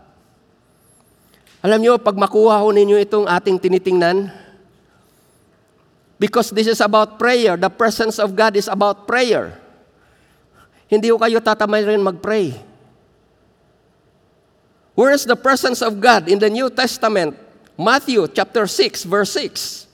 Alam 1.64 1.80
niyo, 1.80 1.96
pag 1.96 2.12
makuha 2.12 2.60
ko 2.60 2.68
ninyo 2.68 3.00
itong 3.00 3.24
ating 3.24 3.56
tinitingnan, 3.56 4.28
because 6.20 6.52
this 6.52 6.68
is 6.68 6.84
about 6.84 7.16
prayer, 7.16 7.56
the 7.56 7.72
presence 7.72 8.20
of 8.20 8.36
God 8.36 8.52
is 8.52 8.68
about 8.68 9.08
prayer. 9.08 9.56
Hindi 10.92 11.08
ko 11.08 11.16
kayo 11.16 11.40
tatamay 11.40 11.80
rin 11.88 12.04
mag-pray. 12.04 12.52
Where 14.92 15.16
is 15.16 15.24
the 15.24 15.40
presence 15.40 15.80
of 15.80 15.96
God 15.96 16.28
in 16.28 16.36
the 16.36 16.52
New 16.52 16.68
Testament? 16.68 17.34
Matthew 17.74 18.28
chapter 18.30 18.68
6 18.68 19.08
verse 19.08 19.32
6. 19.32 19.88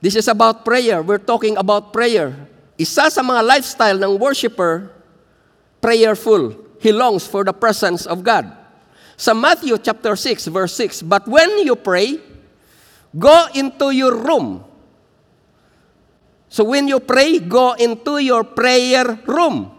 This 0.00 0.16
is 0.16 0.26
about 0.26 0.64
prayer. 0.64 1.04
We're 1.04 1.22
talking 1.22 1.60
about 1.60 1.92
prayer. 1.92 2.34
Isa 2.80 3.12
sa 3.12 3.22
mga 3.22 3.44
lifestyle 3.44 4.00
ng 4.00 4.18
worshiper, 4.18 4.90
prayerful. 5.84 6.56
He 6.80 6.90
longs 6.90 7.28
for 7.28 7.44
the 7.44 7.54
presence 7.54 8.08
of 8.08 8.24
God. 8.24 8.65
Sa 9.16 9.32
Matthew 9.32 9.76
chapter 9.80 10.12
6 10.14 10.52
verse 10.52 10.76
6, 10.76 11.02
But 11.02 11.24
when 11.26 11.64
you 11.64 11.76
pray, 11.76 12.20
go 13.16 13.48
into 13.56 13.90
your 13.90 14.12
room 14.12 14.66
So 16.48 16.64
when 16.64 16.88
you 16.88 17.04
pray, 17.04 17.42
go 17.42 17.74
into 17.74 18.16
your 18.16 18.46
prayer 18.46 19.18
room. 19.26 19.74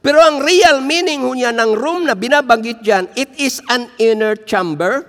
Pero 0.00 0.22
ang 0.22 0.40
real 0.40 0.80
meaning 0.80 1.26
niya 1.34 1.52
ng 1.52 1.74
room 1.76 2.08
na 2.08 2.16
binabanggit 2.16 2.80
dyan, 2.80 3.10
it 3.18 3.28
is 3.36 3.60
an 3.68 3.88
inner 4.00 4.36
chamber. 4.36 5.04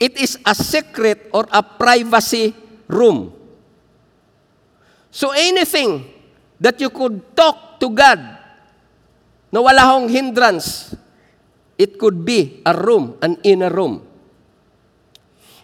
It 0.00 0.16
is 0.16 0.38
a 0.46 0.54
secret 0.54 1.28
or 1.34 1.46
a 1.50 1.62
privacy 1.62 2.54
room. 2.86 3.34
So 5.10 5.34
anything 5.34 6.06
that 6.62 6.78
you 6.80 6.90
could 6.90 7.22
talk 7.34 7.82
to 7.82 7.90
God 7.90 8.18
na 9.50 9.58
wala 9.58 9.82
hong 9.84 10.06
hindrance, 10.06 10.94
it 11.78 11.96
could 11.96 12.26
be 12.26 12.60
a 12.66 12.74
room, 12.74 13.14
an 13.22 13.38
inner 13.46 13.70
room. 13.70 14.02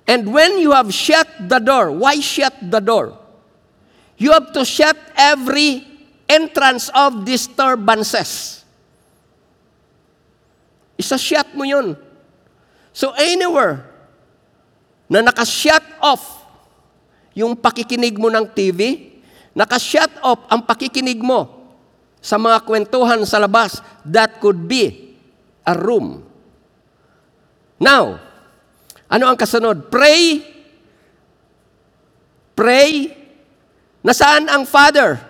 And 0.07 0.31
when 0.31 0.63
you 0.63 0.71
have 0.71 0.95
shut 0.95 1.27
the 1.51 1.59
door, 1.59 1.91
why 1.91 2.23
shut 2.23 2.55
the 2.63 2.79
door? 2.79 3.19
You 4.17 4.31
have 4.31 4.55
to 4.55 4.63
shut 4.63 4.95
every 5.19 5.83
entrance 6.31 6.89
of 6.95 7.27
disturbances. 7.27 8.63
Isa-shut 10.95 11.51
mo 11.59 11.67
yun. 11.67 11.99
So 12.95 13.11
anywhere 13.19 13.91
na 15.11 15.19
naka-shut 15.19 15.83
off 15.99 16.47
yung 17.35 17.59
pakikinig 17.59 18.15
mo 18.15 18.31
ng 18.31 18.47
TV, 18.55 19.11
naka-shut 19.51 20.15
off 20.23 20.47
ang 20.47 20.63
pakikinig 20.63 21.19
mo 21.19 21.67
sa 22.23 22.39
mga 22.39 22.63
kwentuhan 22.63 23.21
sa 23.27 23.43
labas, 23.43 23.83
that 24.07 24.39
could 24.39 24.71
be 24.71 25.04
a 25.67 25.75
room. 25.75 26.23
Now, 27.81 28.21
ano 29.09 29.25
ang 29.29 29.37
kasunod? 29.37 29.91
Pray. 29.91 30.45
Pray. 32.55 32.93
Nasaan 34.05 34.49
ang 34.49 34.69
Father? 34.69 35.21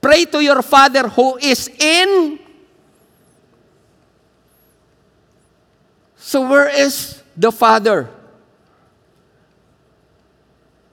Pray 0.00 0.24
to 0.30 0.38
your 0.38 0.62
Father 0.62 1.08
who 1.10 1.36
is 1.42 1.66
in. 1.82 2.38
So 6.16 6.46
where 6.46 6.70
is 6.70 7.22
the 7.36 7.50
Father? 7.50 8.10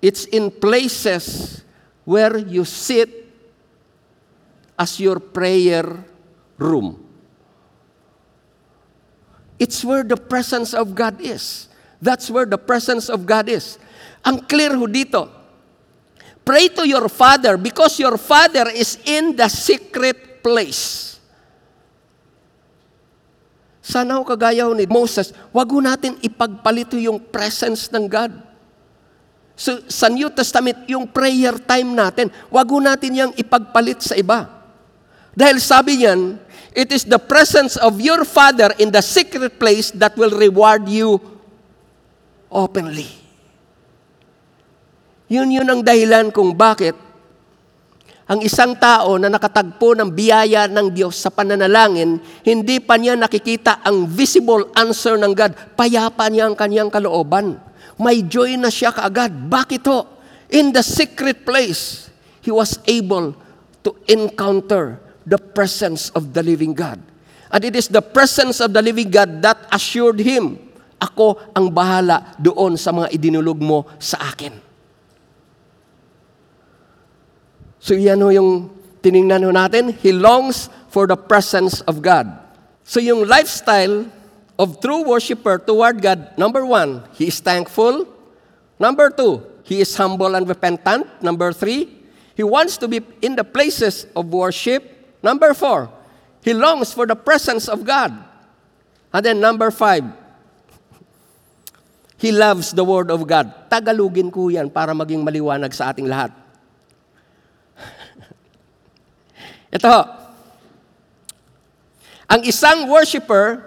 It's 0.01 0.25
in 0.25 0.51
places 0.51 1.61
where 2.03 2.37
you 2.37 2.65
sit 2.65 3.22
as 4.83 4.99
your 4.99 5.23
prayer 5.23 5.87
room. 6.59 6.99
It's 9.55 9.79
where 9.79 10.03
the 10.03 10.19
presence 10.19 10.75
of 10.75 10.91
God 10.91 11.23
is. 11.23 11.71
That's 12.03 12.27
where 12.27 12.43
the 12.43 12.59
presence 12.59 13.07
of 13.07 13.23
God 13.23 13.47
is. 13.47 13.79
Ang 14.27 14.43
clear 14.43 14.75
ho 14.75 14.83
dito. 14.91 15.31
Pray 16.43 16.67
to 16.75 16.83
your 16.83 17.07
Father 17.07 17.55
because 17.55 17.95
your 17.95 18.19
Father 18.19 18.67
is 18.75 18.99
in 19.07 19.39
the 19.39 19.47
secret 19.47 20.43
place. 20.43 21.15
Sana 23.79 24.19
ho 24.19 24.27
kagaya 24.27 24.67
ni 24.75 24.83
Moses, 24.83 25.31
wag 25.55 25.71
ho 25.71 25.79
natin 25.79 26.19
ipagpalito 26.19 26.99
yung 26.99 27.23
presence 27.23 27.87
ng 27.87 28.03
God. 28.11 28.35
So, 29.55 29.79
sa 29.87 30.11
New 30.11 30.27
Testament, 30.35 30.83
yung 30.91 31.07
prayer 31.07 31.55
time 31.55 31.95
natin, 31.95 32.27
wag 32.51 32.67
ho 32.67 32.83
natin 32.83 33.11
yung 33.15 33.33
ipagpalit 33.39 34.03
sa 34.03 34.19
iba. 34.19 34.52
Dahil 35.33 35.57
sabi 35.57 36.01
niyan, 36.01 36.37
It 36.73 36.89
is 36.89 37.05
the 37.05 37.21
presence 37.21 37.77
of 37.77 38.01
your 38.01 38.25
Father 38.25 38.73
in 38.81 38.89
the 38.89 39.01
secret 39.05 39.61
place 39.61 39.93
that 39.93 40.17
will 40.17 40.33
reward 40.33 40.89
you 40.89 41.21
openly. 42.49 43.09
Yun 45.29 45.53
yun 45.53 45.69
ang 45.69 45.81
dahilan 45.85 46.33
kung 46.33 46.57
bakit 46.57 46.97
ang 48.23 48.39
isang 48.39 48.73
tao 48.79 49.19
na 49.19 49.27
nakatagpo 49.27 49.99
ng 49.99 50.07
biyaya 50.07 50.71
ng 50.71 50.95
Diyos 50.95 51.19
sa 51.19 51.27
pananalangin, 51.27 52.23
hindi 52.47 52.79
pa 52.79 52.95
niya 52.95 53.19
nakikita 53.19 53.83
ang 53.83 54.07
visible 54.07 54.71
answer 54.79 55.19
ng 55.19 55.35
God. 55.35 55.75
Payapa 55.75 56.31
niya 56.31 56.47
ang 56.47 56.55
kanyang 56.55 56.87
kalooban. 56.87 57.59
May 57.99 58.23
joy 58.23 58.55
na 58.55 58.71
siya 58.71 58.95
kaagad. 58.95 59.51
Bakit 59.51 59.83
ho? 59.91 60.07
In 60.55 60.71
the 60.71 60.79
secret 60.79 61.43
place, 61.43 62.07
he 62.39 62.47
was 62.47 62.79
able 62.87 63.35
to 63.83 63.91
encounter 64.07 65.02
the 65.25 65.39
presence 65.39 66.11
of 66.11 66.31
the 66.35 66.43
living 66.43 66.73
God. 66.73 66.99
And 67.53 67.61
it 67.63 67.75
is 67.75 67.87
the 67.87 68.01
presence 68.01 68.59
of 68.59 68.73
the 68.73 68.81
living 68.81 69.11
God 69.11 69.41
that 69.41 69.69
assured 69.71 70.19
him, 70.19 70.57
ako 70.97 71.37
ang 71.53 71.69
bahala 71.69 72.33
doon 72.39 72.79
sa 72.79 72.95
mga 72.95 73.11
idinulog 73.11 73.59
mo 73.59 73.85
sa 73.99 74.31
akin. 74.31 74.55
So 77.83 77.93
yan 77.99 78.23
ho 78.23 78.31
yung 78.31 78.71
tiningnan 79.03 79.43
ho 79.43 79.51
natin. 79.51 79.91
He 79.99 80.15
longs 80.15 80.71
for 80.87 81.03
the 81.03 81.19
presence 81.19 81.83
of 81.83 81.99
God. 81.99 82.31
So 82.87 83.03
yung 83.03 83.27
lifestyle 83.27 84.07
of 84.55 84.79
true 84.79 85.03
worshiper 85.03 85.59
toward 85.59 85.99
God, 85.99 86.31
number 86.39 86.63
one, 86.63 87.03
he 87.11 87.27
is 87.27 87.43
thankful. 87.43 88.07
Number 88.79 89.11
two, 89.11 89.43
he 89.67 89.83
is 89.83 89.91
humble 89.99 90.35
and 90.35 90.47
repentant. 90.47 91.05
Number 91.19 91.51
three, 91.51 91.91
he 92.35 92.43
wants 92.43 92.79
to 92.79 92.87
be 92.87 93.03
in 93.21 93.35
the 93.35 93.43
places 93.43 94.07
of 94.15 94.31
worship. 94.31 95.02
Number 95.23 95.55
four, 95.55 95.87
he 96.43 96.51
longs 96.51 96.91
for 96.91 97.07
the 97.07 97.15
presence 97.15 97.71
of 97.71 97.87
God. 97.87 98.11
And 99.15 99.23
then 99.23 99.39
number 99.39 99.71
five, 99.71 100.03
he 102.19 102.35
loves 102.35 102.75
the 102.75 102.83
Word 102.83 103.07
of 103.07 103.23
God. 103.23 103.71
Tagalugin 103.71 104.27
ko 104.27 104.51
yan 104.51 104.67
para 104.67 104.91
maging 104.91 105.23
maliwanag 105.23 105.71
sa 105.71 105.95
ating 105.95 106.11
lahat. 106.11 106.35
Ito, 109.79 109.95
ang 112.27 112.41
isang 112.43 112.91
worshiper, 112.91 113.63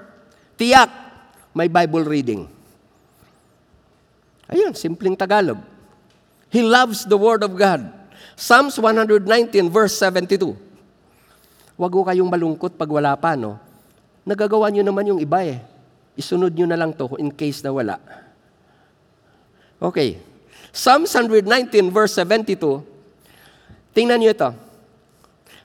tiyak, 0.61 0.93
may 1.57 1.73
Bible 1.73 2.05
reading. 2.05 2.53
Ayun, 4.53 4.77
simpleng 4.77 5.17
Tagalog. 5.17 5.59
He 6.53 6.61
loves 6.61 7.09
the 7.09 7.17
Word 7.17 7.41
of 7.41 7.57
God. 7.57 7.89
Psalms 8.37 8.77
119 8.77 9.25
verse 9.73 9.97
72. 9.97 10.66
Huwag 11.77 11.93
ko 11.93 12.09
kayong 12.09 12.33
malungkot 12.33 12.81
pag 12.81 12.89
wala 12.89 13.13
pa, 13.21 13.37
no? 13.37 13.61
Nagagawa 14.25 14.73
nyo 14.73 14.83
naman 14.83 15.13
yung 15.13 15.21
iba 15.21 15.45
eh. 15.45 15.61
Isunod 16.17 16.57
nyo 16.57 16.65
na 16.65 16.81
lang 16.81 16.97
to 16.97 17.13
in 17.21 17.29
case 17.29 17.61
na 17.61 17.71
wala. 17.71 18.01
Okay. 19.77 20.17
Psalms 20.73 21.13
119 21.13 21.93
verse 21.93 22.17
72. 22.17 22.57
Tingnan 23.93 24.19
nyo 24.25 24.33
ito. 24.33 24.51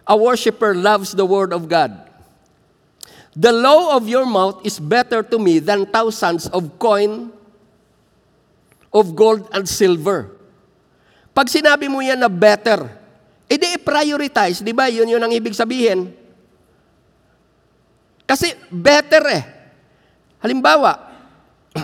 A 0.04 0.16
worshiper 0.16 0.76
loves 0.76 1.16
the 1.16 1.24
word 1.24 1.56
of 1.56 1.72
God. 1.72 1.96
The 3.32 3.56
law 3.56 3.96
of 3.96 4.12
your 4.12 4.28
mouth 4.28 4.60
is 4.68 4.76
better 4.76 5.24
to 5.24 5.40
me 5.40 5.64
than 5.64 5.88
thousands 5.88 6.52
of 6.52 6.76
coin 6.76 7.32
of 8.92 9.16
gold 9.16 9.48
and 9.56 9.64
silver. 9.64 10.36
Pag 11.32 11.48
sinabi 11.48 11.88
mo 11.88 12.04
yan 12.04 12.20
na 12.20 12.28
better, 12.28 12.92
edi 13.52 13.76
prioritize, 13.84 14.64
di 14.64 14.72
ba? 14.72 14.88
Yun 14.88 15.12
yun 15.12 15.20
ang 15.20 15.34
ibig 15.36 15.52
sabihin. 15.52 16.08
Kasi 18.24 18.56
better 18.72 19.24
eh. 19.28 19.44
Halimbawa, 20.40 20.96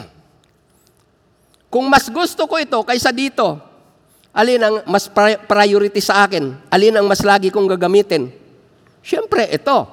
kung 1.73 1.91
mas 1.91 2.07
gusto 2.07 2.47
ko 2.47 2.55
ito 2.55 2.79
kaysa 2.87 3.11
dito, 3.11 3.67
Alin 4.37 4.61
ang 4.61 4.75
mas 4.85 5.09
priority 5.49 5.97
sa 5.97 6.29
akin? 6.29 6.53
Alin 6.69 6.93
ang 6.93 7.09
mas 7.09 7.25
lagi 7.25 7.49
kong 7.49 7.73
gagamitin? 7.73 8.29
Siyempre, 9.01 9.49
ito. 9.49 9.89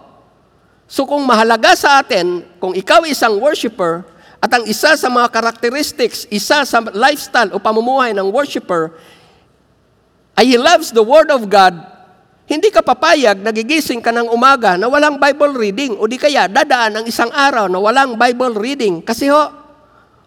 So 0.84 1.08
kung 1.08 1.24
mahalaga 1.24 1.72
sa 1.72 2.04
atin, 2.04 2.44
kung 2.60 2.76
ikaw 2.76 3.08
isang 3.08 3.40
worshiper, 3.40 4.04
at 4.44 4.52
ang 4.52 4.68
isa 4.68 4.92
sa 5.00 5.08
mga 5.08 5.32
characteristics, 5.32 6.28
isa 6.28 6.60
sa 6.68 6.78
lifestyle 6.92 7.56
o 7.56 7.58
pamumuhay 7.58 8.12
ng 8.12 8.28
worshiper, 8.28 8.92
ay 10.34 10.54
he 10.54 10.58
loves 10.58 10.90
the 10.90 11.02
Word 11.02 11.30
of 11.30 11.46
God, 11.46 11.78
hindi 12.44 12.68
ka 12.68 12.84
papayag, 12.84 13.40
nagigising 13.40 14.04
ka 14.04 14.12
ng 14.12 14.28
umaga 14.28 14.76
na 14.76 14.84
walang 14.90 15.16
Bible 15.16 15.56
reading, 15.56 15.96
o 15.96 16.04
di 16.04 16.20
kaya 16.20 16.44
dadaan 16.44 17.00
ang 17.00 17.04
isang 17.08 17.32
araw 17.32 17.72
na 17.72 17.80
walang 17.80 18.20
Bible 18.20 18.52
reading. 18.60 19.00
Kasi 19.00 19.32
ho, 19.32 19.48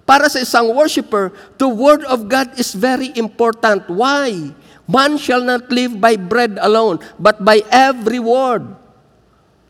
para 0.08 0.26
sa 0.26 0.42
isang 0.42 0.74
worshiper, 0.74 1.30
the 1.62 1.70
Word 1.70 2.02
of 2.10 2.26
God 2.26 2.58
is 2.58 2.74
very 2.74 3.14
important. 3.14 3.86
Why? 3.86 4.56
Man 4.88 5.20
shall 5.20 5.44
not 5.44 5.68
live 5.68 6.00
by 6.00 6.16
bread 6.16 6.56
alone, 6.64 7.04
but 7.20 7.44
by 7.44 7.60
every 7.68 8.24
word 8.24 8.64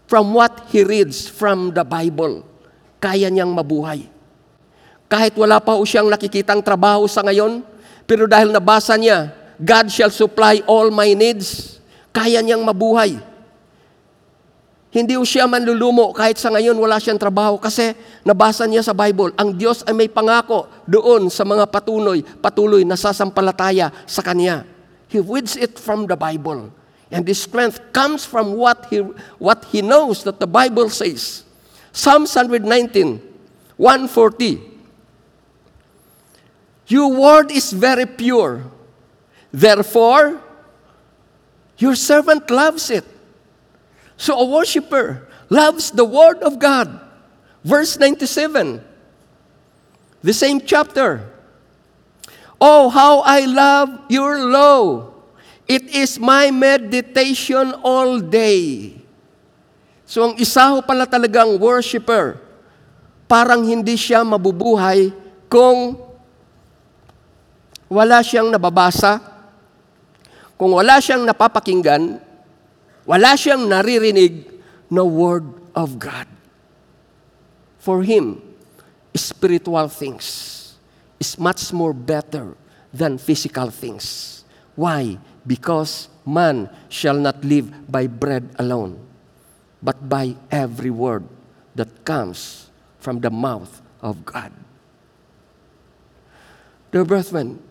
from 0.05 0.29
what 0.31 0.69
he 0.69 0.85
reads 0.85 1.25
from 1.25 1.73
the 1.73 1.81
Bible. 1.81 2.45
Kaya 3.01 3.27
niyang 3.33 3.49
mabuhay. 3.49 4.05
Kahit 5.09 5.33
wala 5.33 5.57
pa 5.57 5.73
ho 5.73 5.81
siyang 5.81 6.05
nakikitang 6.05 6.61
trabaho 6.61 7.09
sa 7.09 7.25
ngayon, 7.25 7.65
pero 8.05 8.29
dahil 8.29 8.53
nabasa 8.53 8.93
niya, 8.93 9.33
God 9.57 9.89
shall 9.89 10.13
supply 10.13 10.61
all 10.69 10.93
my 10.93 11.17
needs, 11.17 11.81
kaya 12.13 12.41
niyang 12.45 12.61
mabuhay. 12.61 13.17
Hindi 14.87 15.13
siya 15.27 15.45
manlulumo 15.45 16.15
kahit 16.15 16.39
sa 16.39 16.49
ngayon 16.49 16.73
wala 16.73 16.97
siyang 16.97 17.19
trabaho 17.19 17.59
kasi 17.59 17.93
nabasa 18.23 18.65
niya 18.65 18.81
sa 18.81 18.95
Bible, 18.95 19.35
ang 19.35 19.53
Diyos 19.53 19.83
ay 19.85 19.93
may 19.93 20.09
pangako 20.09 20.65
doon 20.87 21.27
sa 21.29 21.43
mga 21.43 21.67
patuloy, 21.69 22.23
patuloy 22.23 22.81
na 22.87 22.95
sasampalataya 22.95 23.91
sa 24.07 24.23
Kanya. 24.23 24.63
He 25.11 25.19
reads 25.19 25.59
it 25.59 25.77
from 25.77 26.07
the 26.07 26.15
Bible. 26.15 26.71
And 27.11 27.23
this 27.23 27.43
strength 27.43 27.79
comes 27.95 28.27
from 28.27 28.55
what 28.59 28.87
he, 28.91 28.99
what 29.39 29.63
he 29.71 29.79
knows 29.79 30.23
that 30.27 30.39
the 30.39 30.47
Bible 30.47 30.89
says. 30.89 31.47
Psalm 31.91 32.27
119, 32.27 32.67
140. 33.77 34.61
Your 36.87 37.11
word 37.11 37.51
is 37.51 37.71
very 37.71 38.05
pure. 38.05 38.63
Therefore, 39.57 40.37
your 41.81 41.97
servant 41.97 42.45
loves 42.53 42.93
it. 42.93 43.01
So 44.13 44.37
a 44.37 44.45
worshiper 44.45 45.25
loves 45.49 45.89
the 45.89 46.05
Word 46.05 46.45
of 46.45 46.61
God. 46.61 47.01
Verse 47.65 47.97
97, 47.97 48.85
the 50.21 50.33
same 50.33 50.61
chapter. 50.61 51.25
Oh, 52.61 52.93
how 52.93 53.25
I 53.25 53.49
love 53.49 54.05
your 54.13 54.45
law. 54.45 55.09
It 55.65 55.89
is 55.89 56.21
my 56.21 56.53
meditation 56.53 57.73
all 57.81 58.21
day. 58.21 58.93
So 60.05 60.31
ang 60.31 60.37
isa 60.37 60.69
ho 60.69 60.85
pala 60.85 61.09
talagang 61.09 61.57
worshiper, 61.57 62.37
parang 63.25 63.65
hindi 63.65 63.97
siya 63.97 64.21
mabubuhay 64.21 65.11
kung 65.49 65.97
wala 67.89 68.23
siyang 68.23 68.47
nababasa, 68.47 69.26
kung 70.57 70.73
wala 70.73 70.97
siyang 70.97 71.23
napapakinggan, 71.23 72.17
wala 73.05 73.31
siyang 73.37 73.69
naririnig 73.69 74.49
na 74.89 75.05
word 75.05 75.45
of 75.77 76.01
God. 76.01 76.25
For 77.77 78.01
him, 78.03 78.41
spiritual 79.15 79.87
things 79.87 80.25
is 81.21 81.37
much 81.37 81.71
more 81.71 81.93
better 81.93 82.57
than 82.91 83.21
physical 83.21 83.69
things. 83.69 84.43
Why? 84.75 85.21
Because 85.45 86.09
man 86.25 86.69
shall 86.89 87.15
not 87.15 87.39
live 87.45 87.71
by 87.87 88.09
bread 88.09 88.49
alone, 88.59 88.99
but 89.81 90.09
by 90.09 90.35
every 90.51 90.91
word 90.91 91.23
that 91.77 92.03
comes 92.03 92.67
from 92.99 93.21
the 93.21 93.31
mouth 93.31 93.81
of 94.01 94.25
God. 94.25 94.51
Dear 96.91 97.05
brethren, 97.05 97.61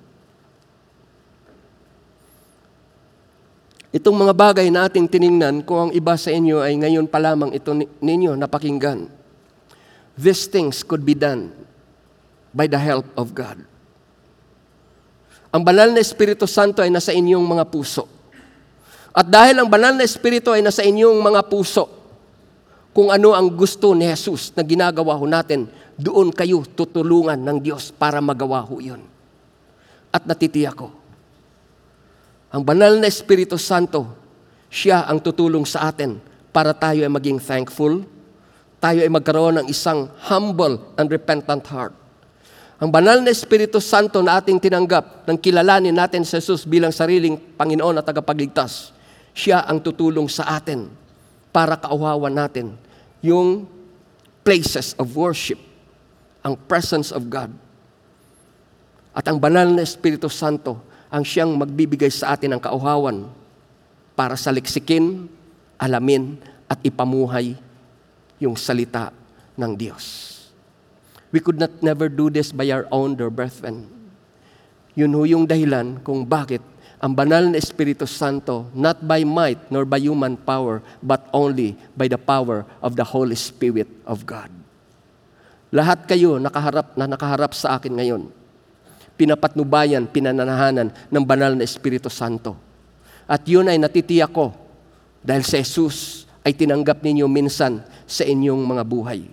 Itong 3.97 4.13
mga 4.13 4.37
bagay 4.37 4.69
na 4.69 4.85
ating 4.85 5.09
tiningnan, 5.09 5.65
kung 5.65 5.89
ang 5.89 5.93
iba 5.97 6.13
sa 6.21 6.29
inyo 6.29 6.61
ay 6.61 6.77
ngayon 6.77 7.09
pa 7.09 7.17
lamang 7.17 7.57
ito 7.57 7.73
ninyo 8.05 8.37
napakinggan, 8.37 9.09
these 10.21 10.45
things 10.45 10.85
could 10.85 11.01
be 11.01 11.17
done 11.17 11.49
by 12.53 12.69
the 12.69 12.77
help 12.77 13.09
of 13.17 13.33
God. 13.33 13.57
Ang 15.49 15.65
banal 15.65 15.97
na 15.97 16.05
Espiritu 16.05 16.45
Santo 16.45 16.85
ay 16.85 16.93
nasa 16.93 17.17
inyong 17.17 17.41
mga 17.41 17.65
puso. 17.73 18.05
At 19.17 19.33
dahil 19.33 19.65
ang 19.65 19.69
banal 19.73 19.97
na 19.97 20.05
Espiritu 20.05 20.53
ay 20.53 20.61
nasa 20.61 20.85
inyong 20.85 21.17
mga 21.17 21.41
puso, 21.49 21.89
kung 22.93 23.09
ano 23.09 23.33
ang 23.33 23.49
gusto 23.49 23.97
ni 23.97 24.05
Jesus 24.05 24.53
na 24.53 24.61
ginagawa 24.61 25.17
ho 25.17 25.25
natin, 25.25 25.73
doon 25.97 26.37
kayo 26.37 26.69
tutulungan 26.69 27.41
ng 27.41 27.65
Diyos 27.65 27.97
para 27.97 28.21
magawa 28.21 28.61
ho 28.61 28.77
yun. 28.77 29.01
At 30.13 30.29
natitiyak 30.29 30.77
ko, 30.77 30.93
ang 32.51 32.63
banal 32.63 33.03
na 33.03 33.11
Espiritu 33.11 33.59
Santo, 33.59 34.07
siya 34.71 35.07
ang 35.07 35.19
tutulong 35.19 35.67
sa 35.67 35.91
atin 35.91 36.23
para 36.55 36.71
tayo 36.71 37.03
ay 37.03 37.11
maging 37.11 37.43
thankful, 37.43 38.07
tayo 38.79 39.03
ay 39.03 39.11
magkaroon 39.11 39.63
ng 39.63 39.67
isang 39.67 40.07
humble 40.31 40.79
and 40.95 41.11
repentant 41.11 41.67
heart. 41.67 41.95
Ang 42.77 42.93
banal 42.93 43.25
na 43.25 43.33
Espiritu 43.33 43.81
Santo 43.81 44.21
na 44.21 44.37
ating 44.37 44.61
tinanggap 44.61 45.25
nang 45.25 45.41
kilalanin 45.41 45.97
natin 45.97 46.29
si 46.29 46.37
Jesus 46.37 46.69
bilang 46.69 46.93
sariling 46.93 47.41
Panginoon 47.57 47.99
at 47.99 48.05
tagapagligtas, 48.05 48.93
siya 49.33 49.65
ang 49.65 49.81
tutulong 49.81 50.29
sa 50.29 50.61
atin 50.61 50.93
para 51.51 51.81
kauhawan 51.81 52.33
natin 52.33 52.77
yung 53.25 53.65
places 54.45 54.93
of 55.01 55.17
worship, 55.17 55.59
ang 56.45 56.55
presence 56.69 57.11
of 57.11 57.27
God. 57.33 57.49
At 59.17 59.25
ang 59.25 59.41
banal 59.41 59.73
na 59.73 59.81
Espiritu 59.81 60.29
Santo 60.29 60.77
ang 61.17 61.25
siyang 61.25 61.57
magbibigay 61.57 62.13
sa 62.13 62.37
atin 62.37 62.53
ng 62.53 62.61
kauhawan 62.61 63.25
para 64.13 64.37
saliksikin, 64.37 65.25
alamin, 65.81 66.37
at 66.69 66.77
ipamuhay 66.85 67.57
yung 68.37 68.53
salita 68.53 69.17
ng 69.57 69.73
Diyos. 69.73 70.37
We 71.33 71.41
could 71.41 71.57
not 71.57 71.73
never 71.81 72.13
do 72.13 72.29
this 72.29 72.53
by 72.53 72.69
our 72.69 72.85
own, 72.93 73.17
dear 73.17 73.33
brethren. 73.33 73.89
Yun 74.93 75.17
ho 75.17 75.25
yung 75.25 75.45
dahilan 75.49 76.05
kung 76.05 76.29
bakit 76.29 76.61
ang 77.01 77.17
banal 77.17 77.49
na 77.49 77.57
Espiritu 77.61 78.05
Santo, 78.05 78.69
not 78.77 79.01
by 79.01 79.25
might 79.25 79.61
nor 79.73 79.89
by 79.89 80.01
human 80.01 80.37
power, 80.37 80.85
but 81.01 81.29
only 81.33 81.77
by 81.97 82.13
the 82.13 82.21
power 82.21 82.69
of 82.85 82.93
the 82.93 83.05
Holy 83.05 83.37
Spirit 83.37 83.89
of 84.05 84.29
God. 84.29 84.53
Lahat 85.73 86.05
kayo 86.05 86.37
nakaharap 86.37 86.93
na 86.97 87.09
nakaharap 87.09 87.53
sa 87.57 87.81
akin 87.81 88.01
ngayon. 88.01 88.23
Pinapatnubayan, 89.17 90.05
pinananahanan 90.05 90.93
ng 90.93 91.25
banal 91.25 91.57
na 91.57 91.65
Espiritu 91.65 92.13
Santo. 92.13 92.57
At 93.27 93.43
yun 93.49 93.67
ay 93.67 93.81
natitiyak 93.81 94.31
ko 94.31 94.55
dahil 95.25 95.43
si 95.43 95.59
Jesus 95.59 96.29
ay 96.47 96.55
tinanggap 96.55 97.03
ninyo 97.03 97.27
minsan 97.27 97.83
sa 98.07 98.23
inyong 98.23 98.63
mga 98.63 98.83
buhay. 98.87 99.27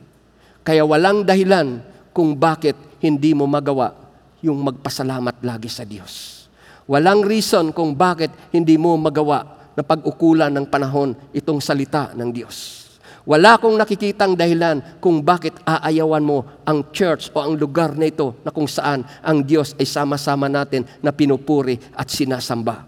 Kaya 0.65 0.81
walang 0.81 1.21
dahilan 1.21 1.83
kung 2.09 2.33
bakit 2.33 2.73
hindi 3.03 3.37
mo 3.37 3.45
magawa 3.45 3.93
yung 4.41 4.59
magpasalamat 4.63 5.43
lagi 5.45 5.69
sa 5.69 5.85
Diyos. 5.85 6.47
Walang 6.89 7.23
reason 7.23 7.71
kung 7.71 7.95
bakit 7.95 8.33
hindi 8.51 8.75
mo 8.75 8.97
magawa 8.97 9.71
na 9.77 9.83
pag-ukulan 9.85 10.51
ng 10.51 10.65
panahon 10.67 11.15
itong 11.31 11.63
salita 11.63 12.11
ng 12.11 12.29
Diyos. 12.33 12.82
Wala 13.23 13.55
akong 13.55 13.79
nakikitang 13.79 14.35
dahilan 14.35 14.99
kung 14.99 15.23
bakit 15.23 15.55
aayawan 15.63 16.19
mo 16.19 16.43
ang 16.67 16.91
church 16.91 17.31
o 17.31 17.39
ang 17.39 17.55
lugar 17.55 17.95
na 17.95 18.11
ito 18.11 18.35
na 18.43 18.51
kung 18.51 18.67
saan 18.67 19.07
ang 19.23 19.39
Diyos 19.39 19.71
ay 19.79 19.87
sama-sama 19.87 20.51
natin 20.51 20.83
na 20.99 21.15
pinupuri 21.15 21.79
at 21.95 22.11
sinasamba. 22.11 22.83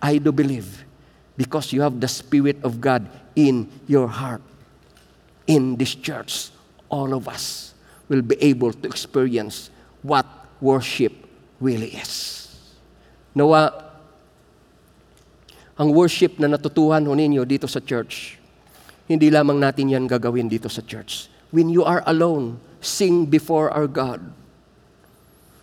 I 0.00 0.16
do 0.16 0.32
believe 0.32 0.88
because 1.36 1.76
you 1.76 1.84
have 1.84 2.00
the 2.00 2.08
Spirit 2.08 2.56
of 2.64 2.80
God 2.80 3.04
in 3.36 3.68
your 3.84 4.08
heart. 4.08 4.40
In 5.44 5.76
this 5.76 5.92
church, 5.92 6.48
all 6.88 7.12
of 7.12 7.28
us 7.28 7.76
will 8.08 8.24
be 8.24 8.40
able 8.40 8.72
to 8.72 8.88
experience 8.88 9.68
what 10.00 10.24
worship 10.60 11.12
really 11.60 11.92
is. 12.00 12.48
Nawa, 13.36 13.92
ang 15.76 15.92
worship 15.92 16.40
na 16.40 16.48
natutuhan 16.48 17.04
ho 17.04 17.12
ninyo 17.12 17.44
dito 17.44 17.68
sa 17.68 17.78
church, 17.78 18.37
hindi 19.08 19.32
lamang 19.32 19.56
natin 19.56 19.88
yan 19.88 20.04
gagawin 20.04 20.52
dito 20.52 20.68
sa 20.68 20.84
church. 20.84 21.32
When 21.48 21.72
you 21.72 21.80
are 21.80 22.04
alone, 22.04 22.60
sing 22.84 23.24
before 23.24 23.72
our 23.72 23.88
God. 23.88 24.20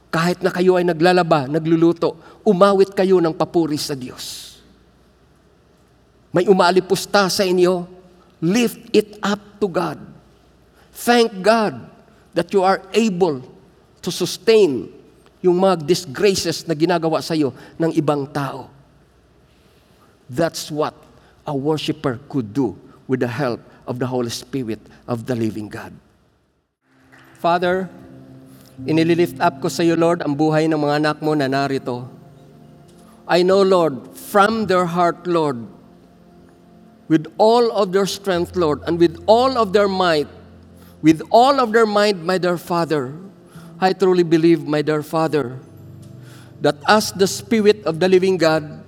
Kahit 0.10 0.42
na 0.42 0.50
kayo 0.50 0.82
ay 0.82 0.86
naglalaba, 0.88 1.46
nagluluto, 1.46 2.18
umawit 2.42 2.98
kayo 2.98 3.22
ng 3.22 3.38
papuri 3.38 3.78
sa 3.78 3.94
Diyos. 3.94 4.58
May 6.34 6.50
umalipusta 6.50 7.30
sa 7.30 7.46
inyo, 7.46 7.86
lift 8.42 8.82
it 8.92 9.22
up 9.22 9.40
to 9.62 9.70
God. 9.70 10.02
Thank 10.96 11.46
God 11.46 11.86
that 12.34 12.50
you 12.50 12.66
are 12.66 12.82
able 12.98 13.46
to 14.02 14.10
sustain 14.10 14.90
yung 15.46 15.62
mga 15.62 15.86
disgraces 15.86 16.66
na 16.66 16.74
ginagawa 16.74 17.22
sa 17.22 17.38
iyo 17.38 17.54
ng 17.78 17.94
ibang 17.94 18.26
tao. 18.26 18.74
That's 20.26 20.74
what 20.74 20.98
a 21.46 21.54
worshiper 21.54 22.18
could 22.26 22.50
do 22.50 22.85
with 23.08 23.22
the 23.22 23.30
help 23.30 23.62
of 23.88 24.00
the 24.00 24.08
Holy 24.08 24.30
Spirit 24.30 24.80
of 25.08 25.26
the 25.26 25.36
living 25.36 25.70
God. 25.70 25.94
Father, 27.38 27.90
inililift 28.84 29.38
up 29.40 29.62
ko 29.62 29.70
sa 29.70 29.86
iyo, 29.86 29.94
Lord, 29.94 30.26
ang 30.26 30.34
buhay 30.34 30.66
ng 30.66 30.80
mga 30.82 30.96
anak 31.00 31.18
mo 31.22 31.38
na 31.38 31.46
narito. 31.46 32.10
I 33.28 33.42
know, 33.42 33.62
Lord, 33.62 34.14
from 34.14 34.66
their 34.66 34.86
heart, 34.86 35.26
Lord, 35.26 35.62
with 37.08 37.30
all 37.38 37.70
of 37.74 37.94
their 37.94 38.06
strength, 38.06 38.56
Lord, 38.58 38.82
and 38.86 38.98
with 38.98 39.22
all 39.26 39.58
of 39.58 39.74
their 39.74 39.88
might, 39.88 40.30
with 41.02 41.22
all 41.30 41.62
of 41.62 41.74
their 41.74 41.86
mind, 41.86 42.26
my 42.26 42.38
dear 42.38 42.58
Father, 42.58 43.14
I 43.80 43.94
truly 43.94 44.24
believe, 44.24 44.66
my 44.66 44.82
dear 44.82 45.04
Father, 45.04 45.60
that 46.62 46.78
as 46.88 47.12
the 47.12 47.28
Spirit 47.28 47.86
of 47.86 48.00
the 48.00 48.10
living 48.10 48.38
God 48.38 48.82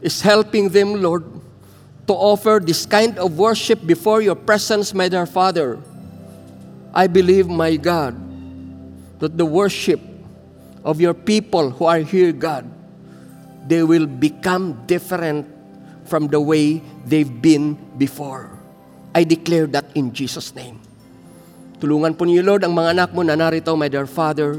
is 0.00 0.20
helping 0.20 0.68
them, 0.68 1.00
Lord, 1.00 1.24
to 2.06 2.12
offer 2.14 2.60
this 2.62 2.86
kind 2.86 3.18
of 3.18 3.38
worship 3.38 3.84
before 3.86 4.22
your 4.22 4.34
presence, 4.34 4.92
my 4.94 5.08
dear 5.08 5.26
Father, 5.26 5.78
I 6.92 7.06
believe, 7.06 7.48
my 7.48 7.76
God, 7.76 8.18
that 9.20 9.38
the 9.38 9.46
worship 9.46 10.00
of 10.84 11.00
your 11.00 11.14
people 11.14 11.70
who 11.70 11.86
are 11.86 12.02
here, 12.02 12.32
God, 12.32 12.66
they 13.66 13.82
will 13.82 14.06
become 14.06 14.82
different 14.86 15.46
from 16.04 16.26
the 16.26 16.40
way 16.40 16.82
they've 17.06 17.30
been 17.30 17.78
before. 17.96 18.50
I 19.14 19.24
declare 19.24 19.66
that 19.68 19.86
in 19.94 20.12
Jesus' 20.12 20.54
name. 20.54 20.80
Tulungan 21.78 22.18
po 22.18 22.26
niyo, 22.26 22.42
Lord, 22.42 22.66
ang 22.66 22.74
mga 22.74 22.90
anak 22.98 23.10
mo 23.14 23.22
na 23.22 23.38
narito, 23.38 23.74
my 23.78 23.86
dear 23.86 24.06
Father, 24.06 24.58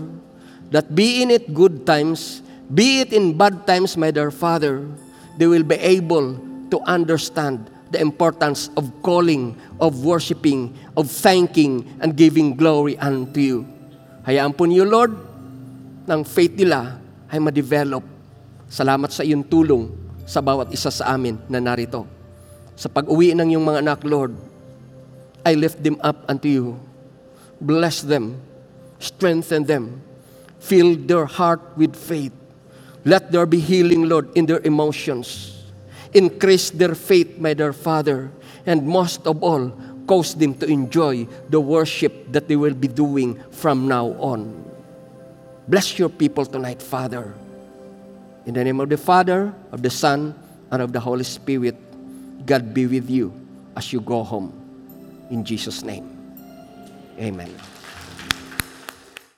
that 0.72 0.92
be 0.96 1.24
in 1.24 1.32
it 1.32 1.52
good 1.52 1.84
times, 1.84 2.42
be 2.72 3.04
it 3.04 3.12
in 3.12 3.36
bad 3.36 3.68
times, 3.68 3.96
my 4.00 4.12
dear 4.12 4.32
Father, 4.32 4.88
they 5.36 5.48
will 5.48 5.64
be 5.64 5.76
able 5.80 6.40
to 6.74 6.82
understand 6.90 7.70
the 7.94 8.02
importance 8.02 8.74
of 8.74 8.90
calling, 9.06 9.54
of 9.78 10.02
worshiping, 10.02 10.74
of 10.98 11.06
thanking, 11.06 11.86
and 12.02 12.18
giving 12.18 12.58
glory 12.58 12.98
unto 12.98 13.38
you. 13.38 13.62
Hayaan 14.26 14.58
po 14.58 14.66
niyo, 14.66 14.90
Lord, 14.90 15.14
ng 16.10 16.22
faith 16.26 16.58
nila 16.58 16.98
ay 17.30 17.38
ma-develop. 17.38 18.02
Salamat 18.66 19.14
sa 19.14 19.22
iyong 19.22 19.46
tulong 19.46 19.94
sa 20.26 20.42
bawat 20.42 20.74
isa 20.74 20.90
sa 20.90 21.14
amin 21.14 21.38
na 21.46 21.62
narito. 21.62 22.10
Sa 22.74 22.90
pag-uwi 22.90 23.38
ng 23.38 23.54
iyong 23.54 23.62
mga 23.62 23.86
anak, 23.86 24.02
Lord, 24.02 24.34
I 25.46 25.54
lift 25.54 25.86
them 25.86 26.02
up 26.02 26.26
unto 26.26 26.50
you. 26.50 26.82
Bless 27.62 28.02
them, 28.02 28.42
strengthen 28.98 29.70
them, 29.70 30.02
fill 30.58 30.98
their 30.98 31.30
heart 31.30 31.62
with 31.78 31.94
faith. 31.94 32.34
Let 33.06 33.30
there 33.30 33.46
be 33.46 33.62
healing, 33.62 34.10
Lord, 34.10 34.34
in 34.34 34.50
their 34.50 34.66
emotions. 34.66 35.53
Increase 36.14 36.70
their 36.70 36.96
faith, 36.96 37.38
my 37.38 37.54
dear 37.54 37.74
Father, 37.74 38.32
and 38.66 38.86
most 38.86 39.26
of 39.26 39.42
all, 39.42 39.74
cause 40.06 40.36
them 40.36 40.54
to 40.56 40.66
enjoy 40.66 41.28
the 41.50 41.60
worship 41.60 42.32
that 42.32 42.48
they 42.48 42.56
will 42.56 42.74
be 42.74 42.88
doing 42.88 43.42
from 43.52 43.88
now 43.88 44.14
on. 44.20 44.64
Bless 45.68 45.98
your 45.98 46.10
people 46.10 46.46
tonight, 46.46 46.82
Father. 46.82 47.34
In 48.46 48.54
the 48.54 48.64
name 48.64 48.80
of 48.80 48.90
the 48.90 48.98
Father, 48.98 49.54
of 49.72 49.82
the 49.82 49.90
Son, 49.90 50.36
and 50.72 50.82
of 50.82 50.92
the 50.92 51.00
Holy 51.00 51.24
Spirit, 51.24 51.76
God 52.46 52.74
be 52.74 52.86
with 52.86 53.10
you 53.10 53.34
as 53.76 53.94
you 53.94 54.02
go 54.02 54.24
home. 54.24 54.52
In 55.30 55.46
Jesus' 55.46 55.84
name, 55.84 56.06
amen. 57.18 57.73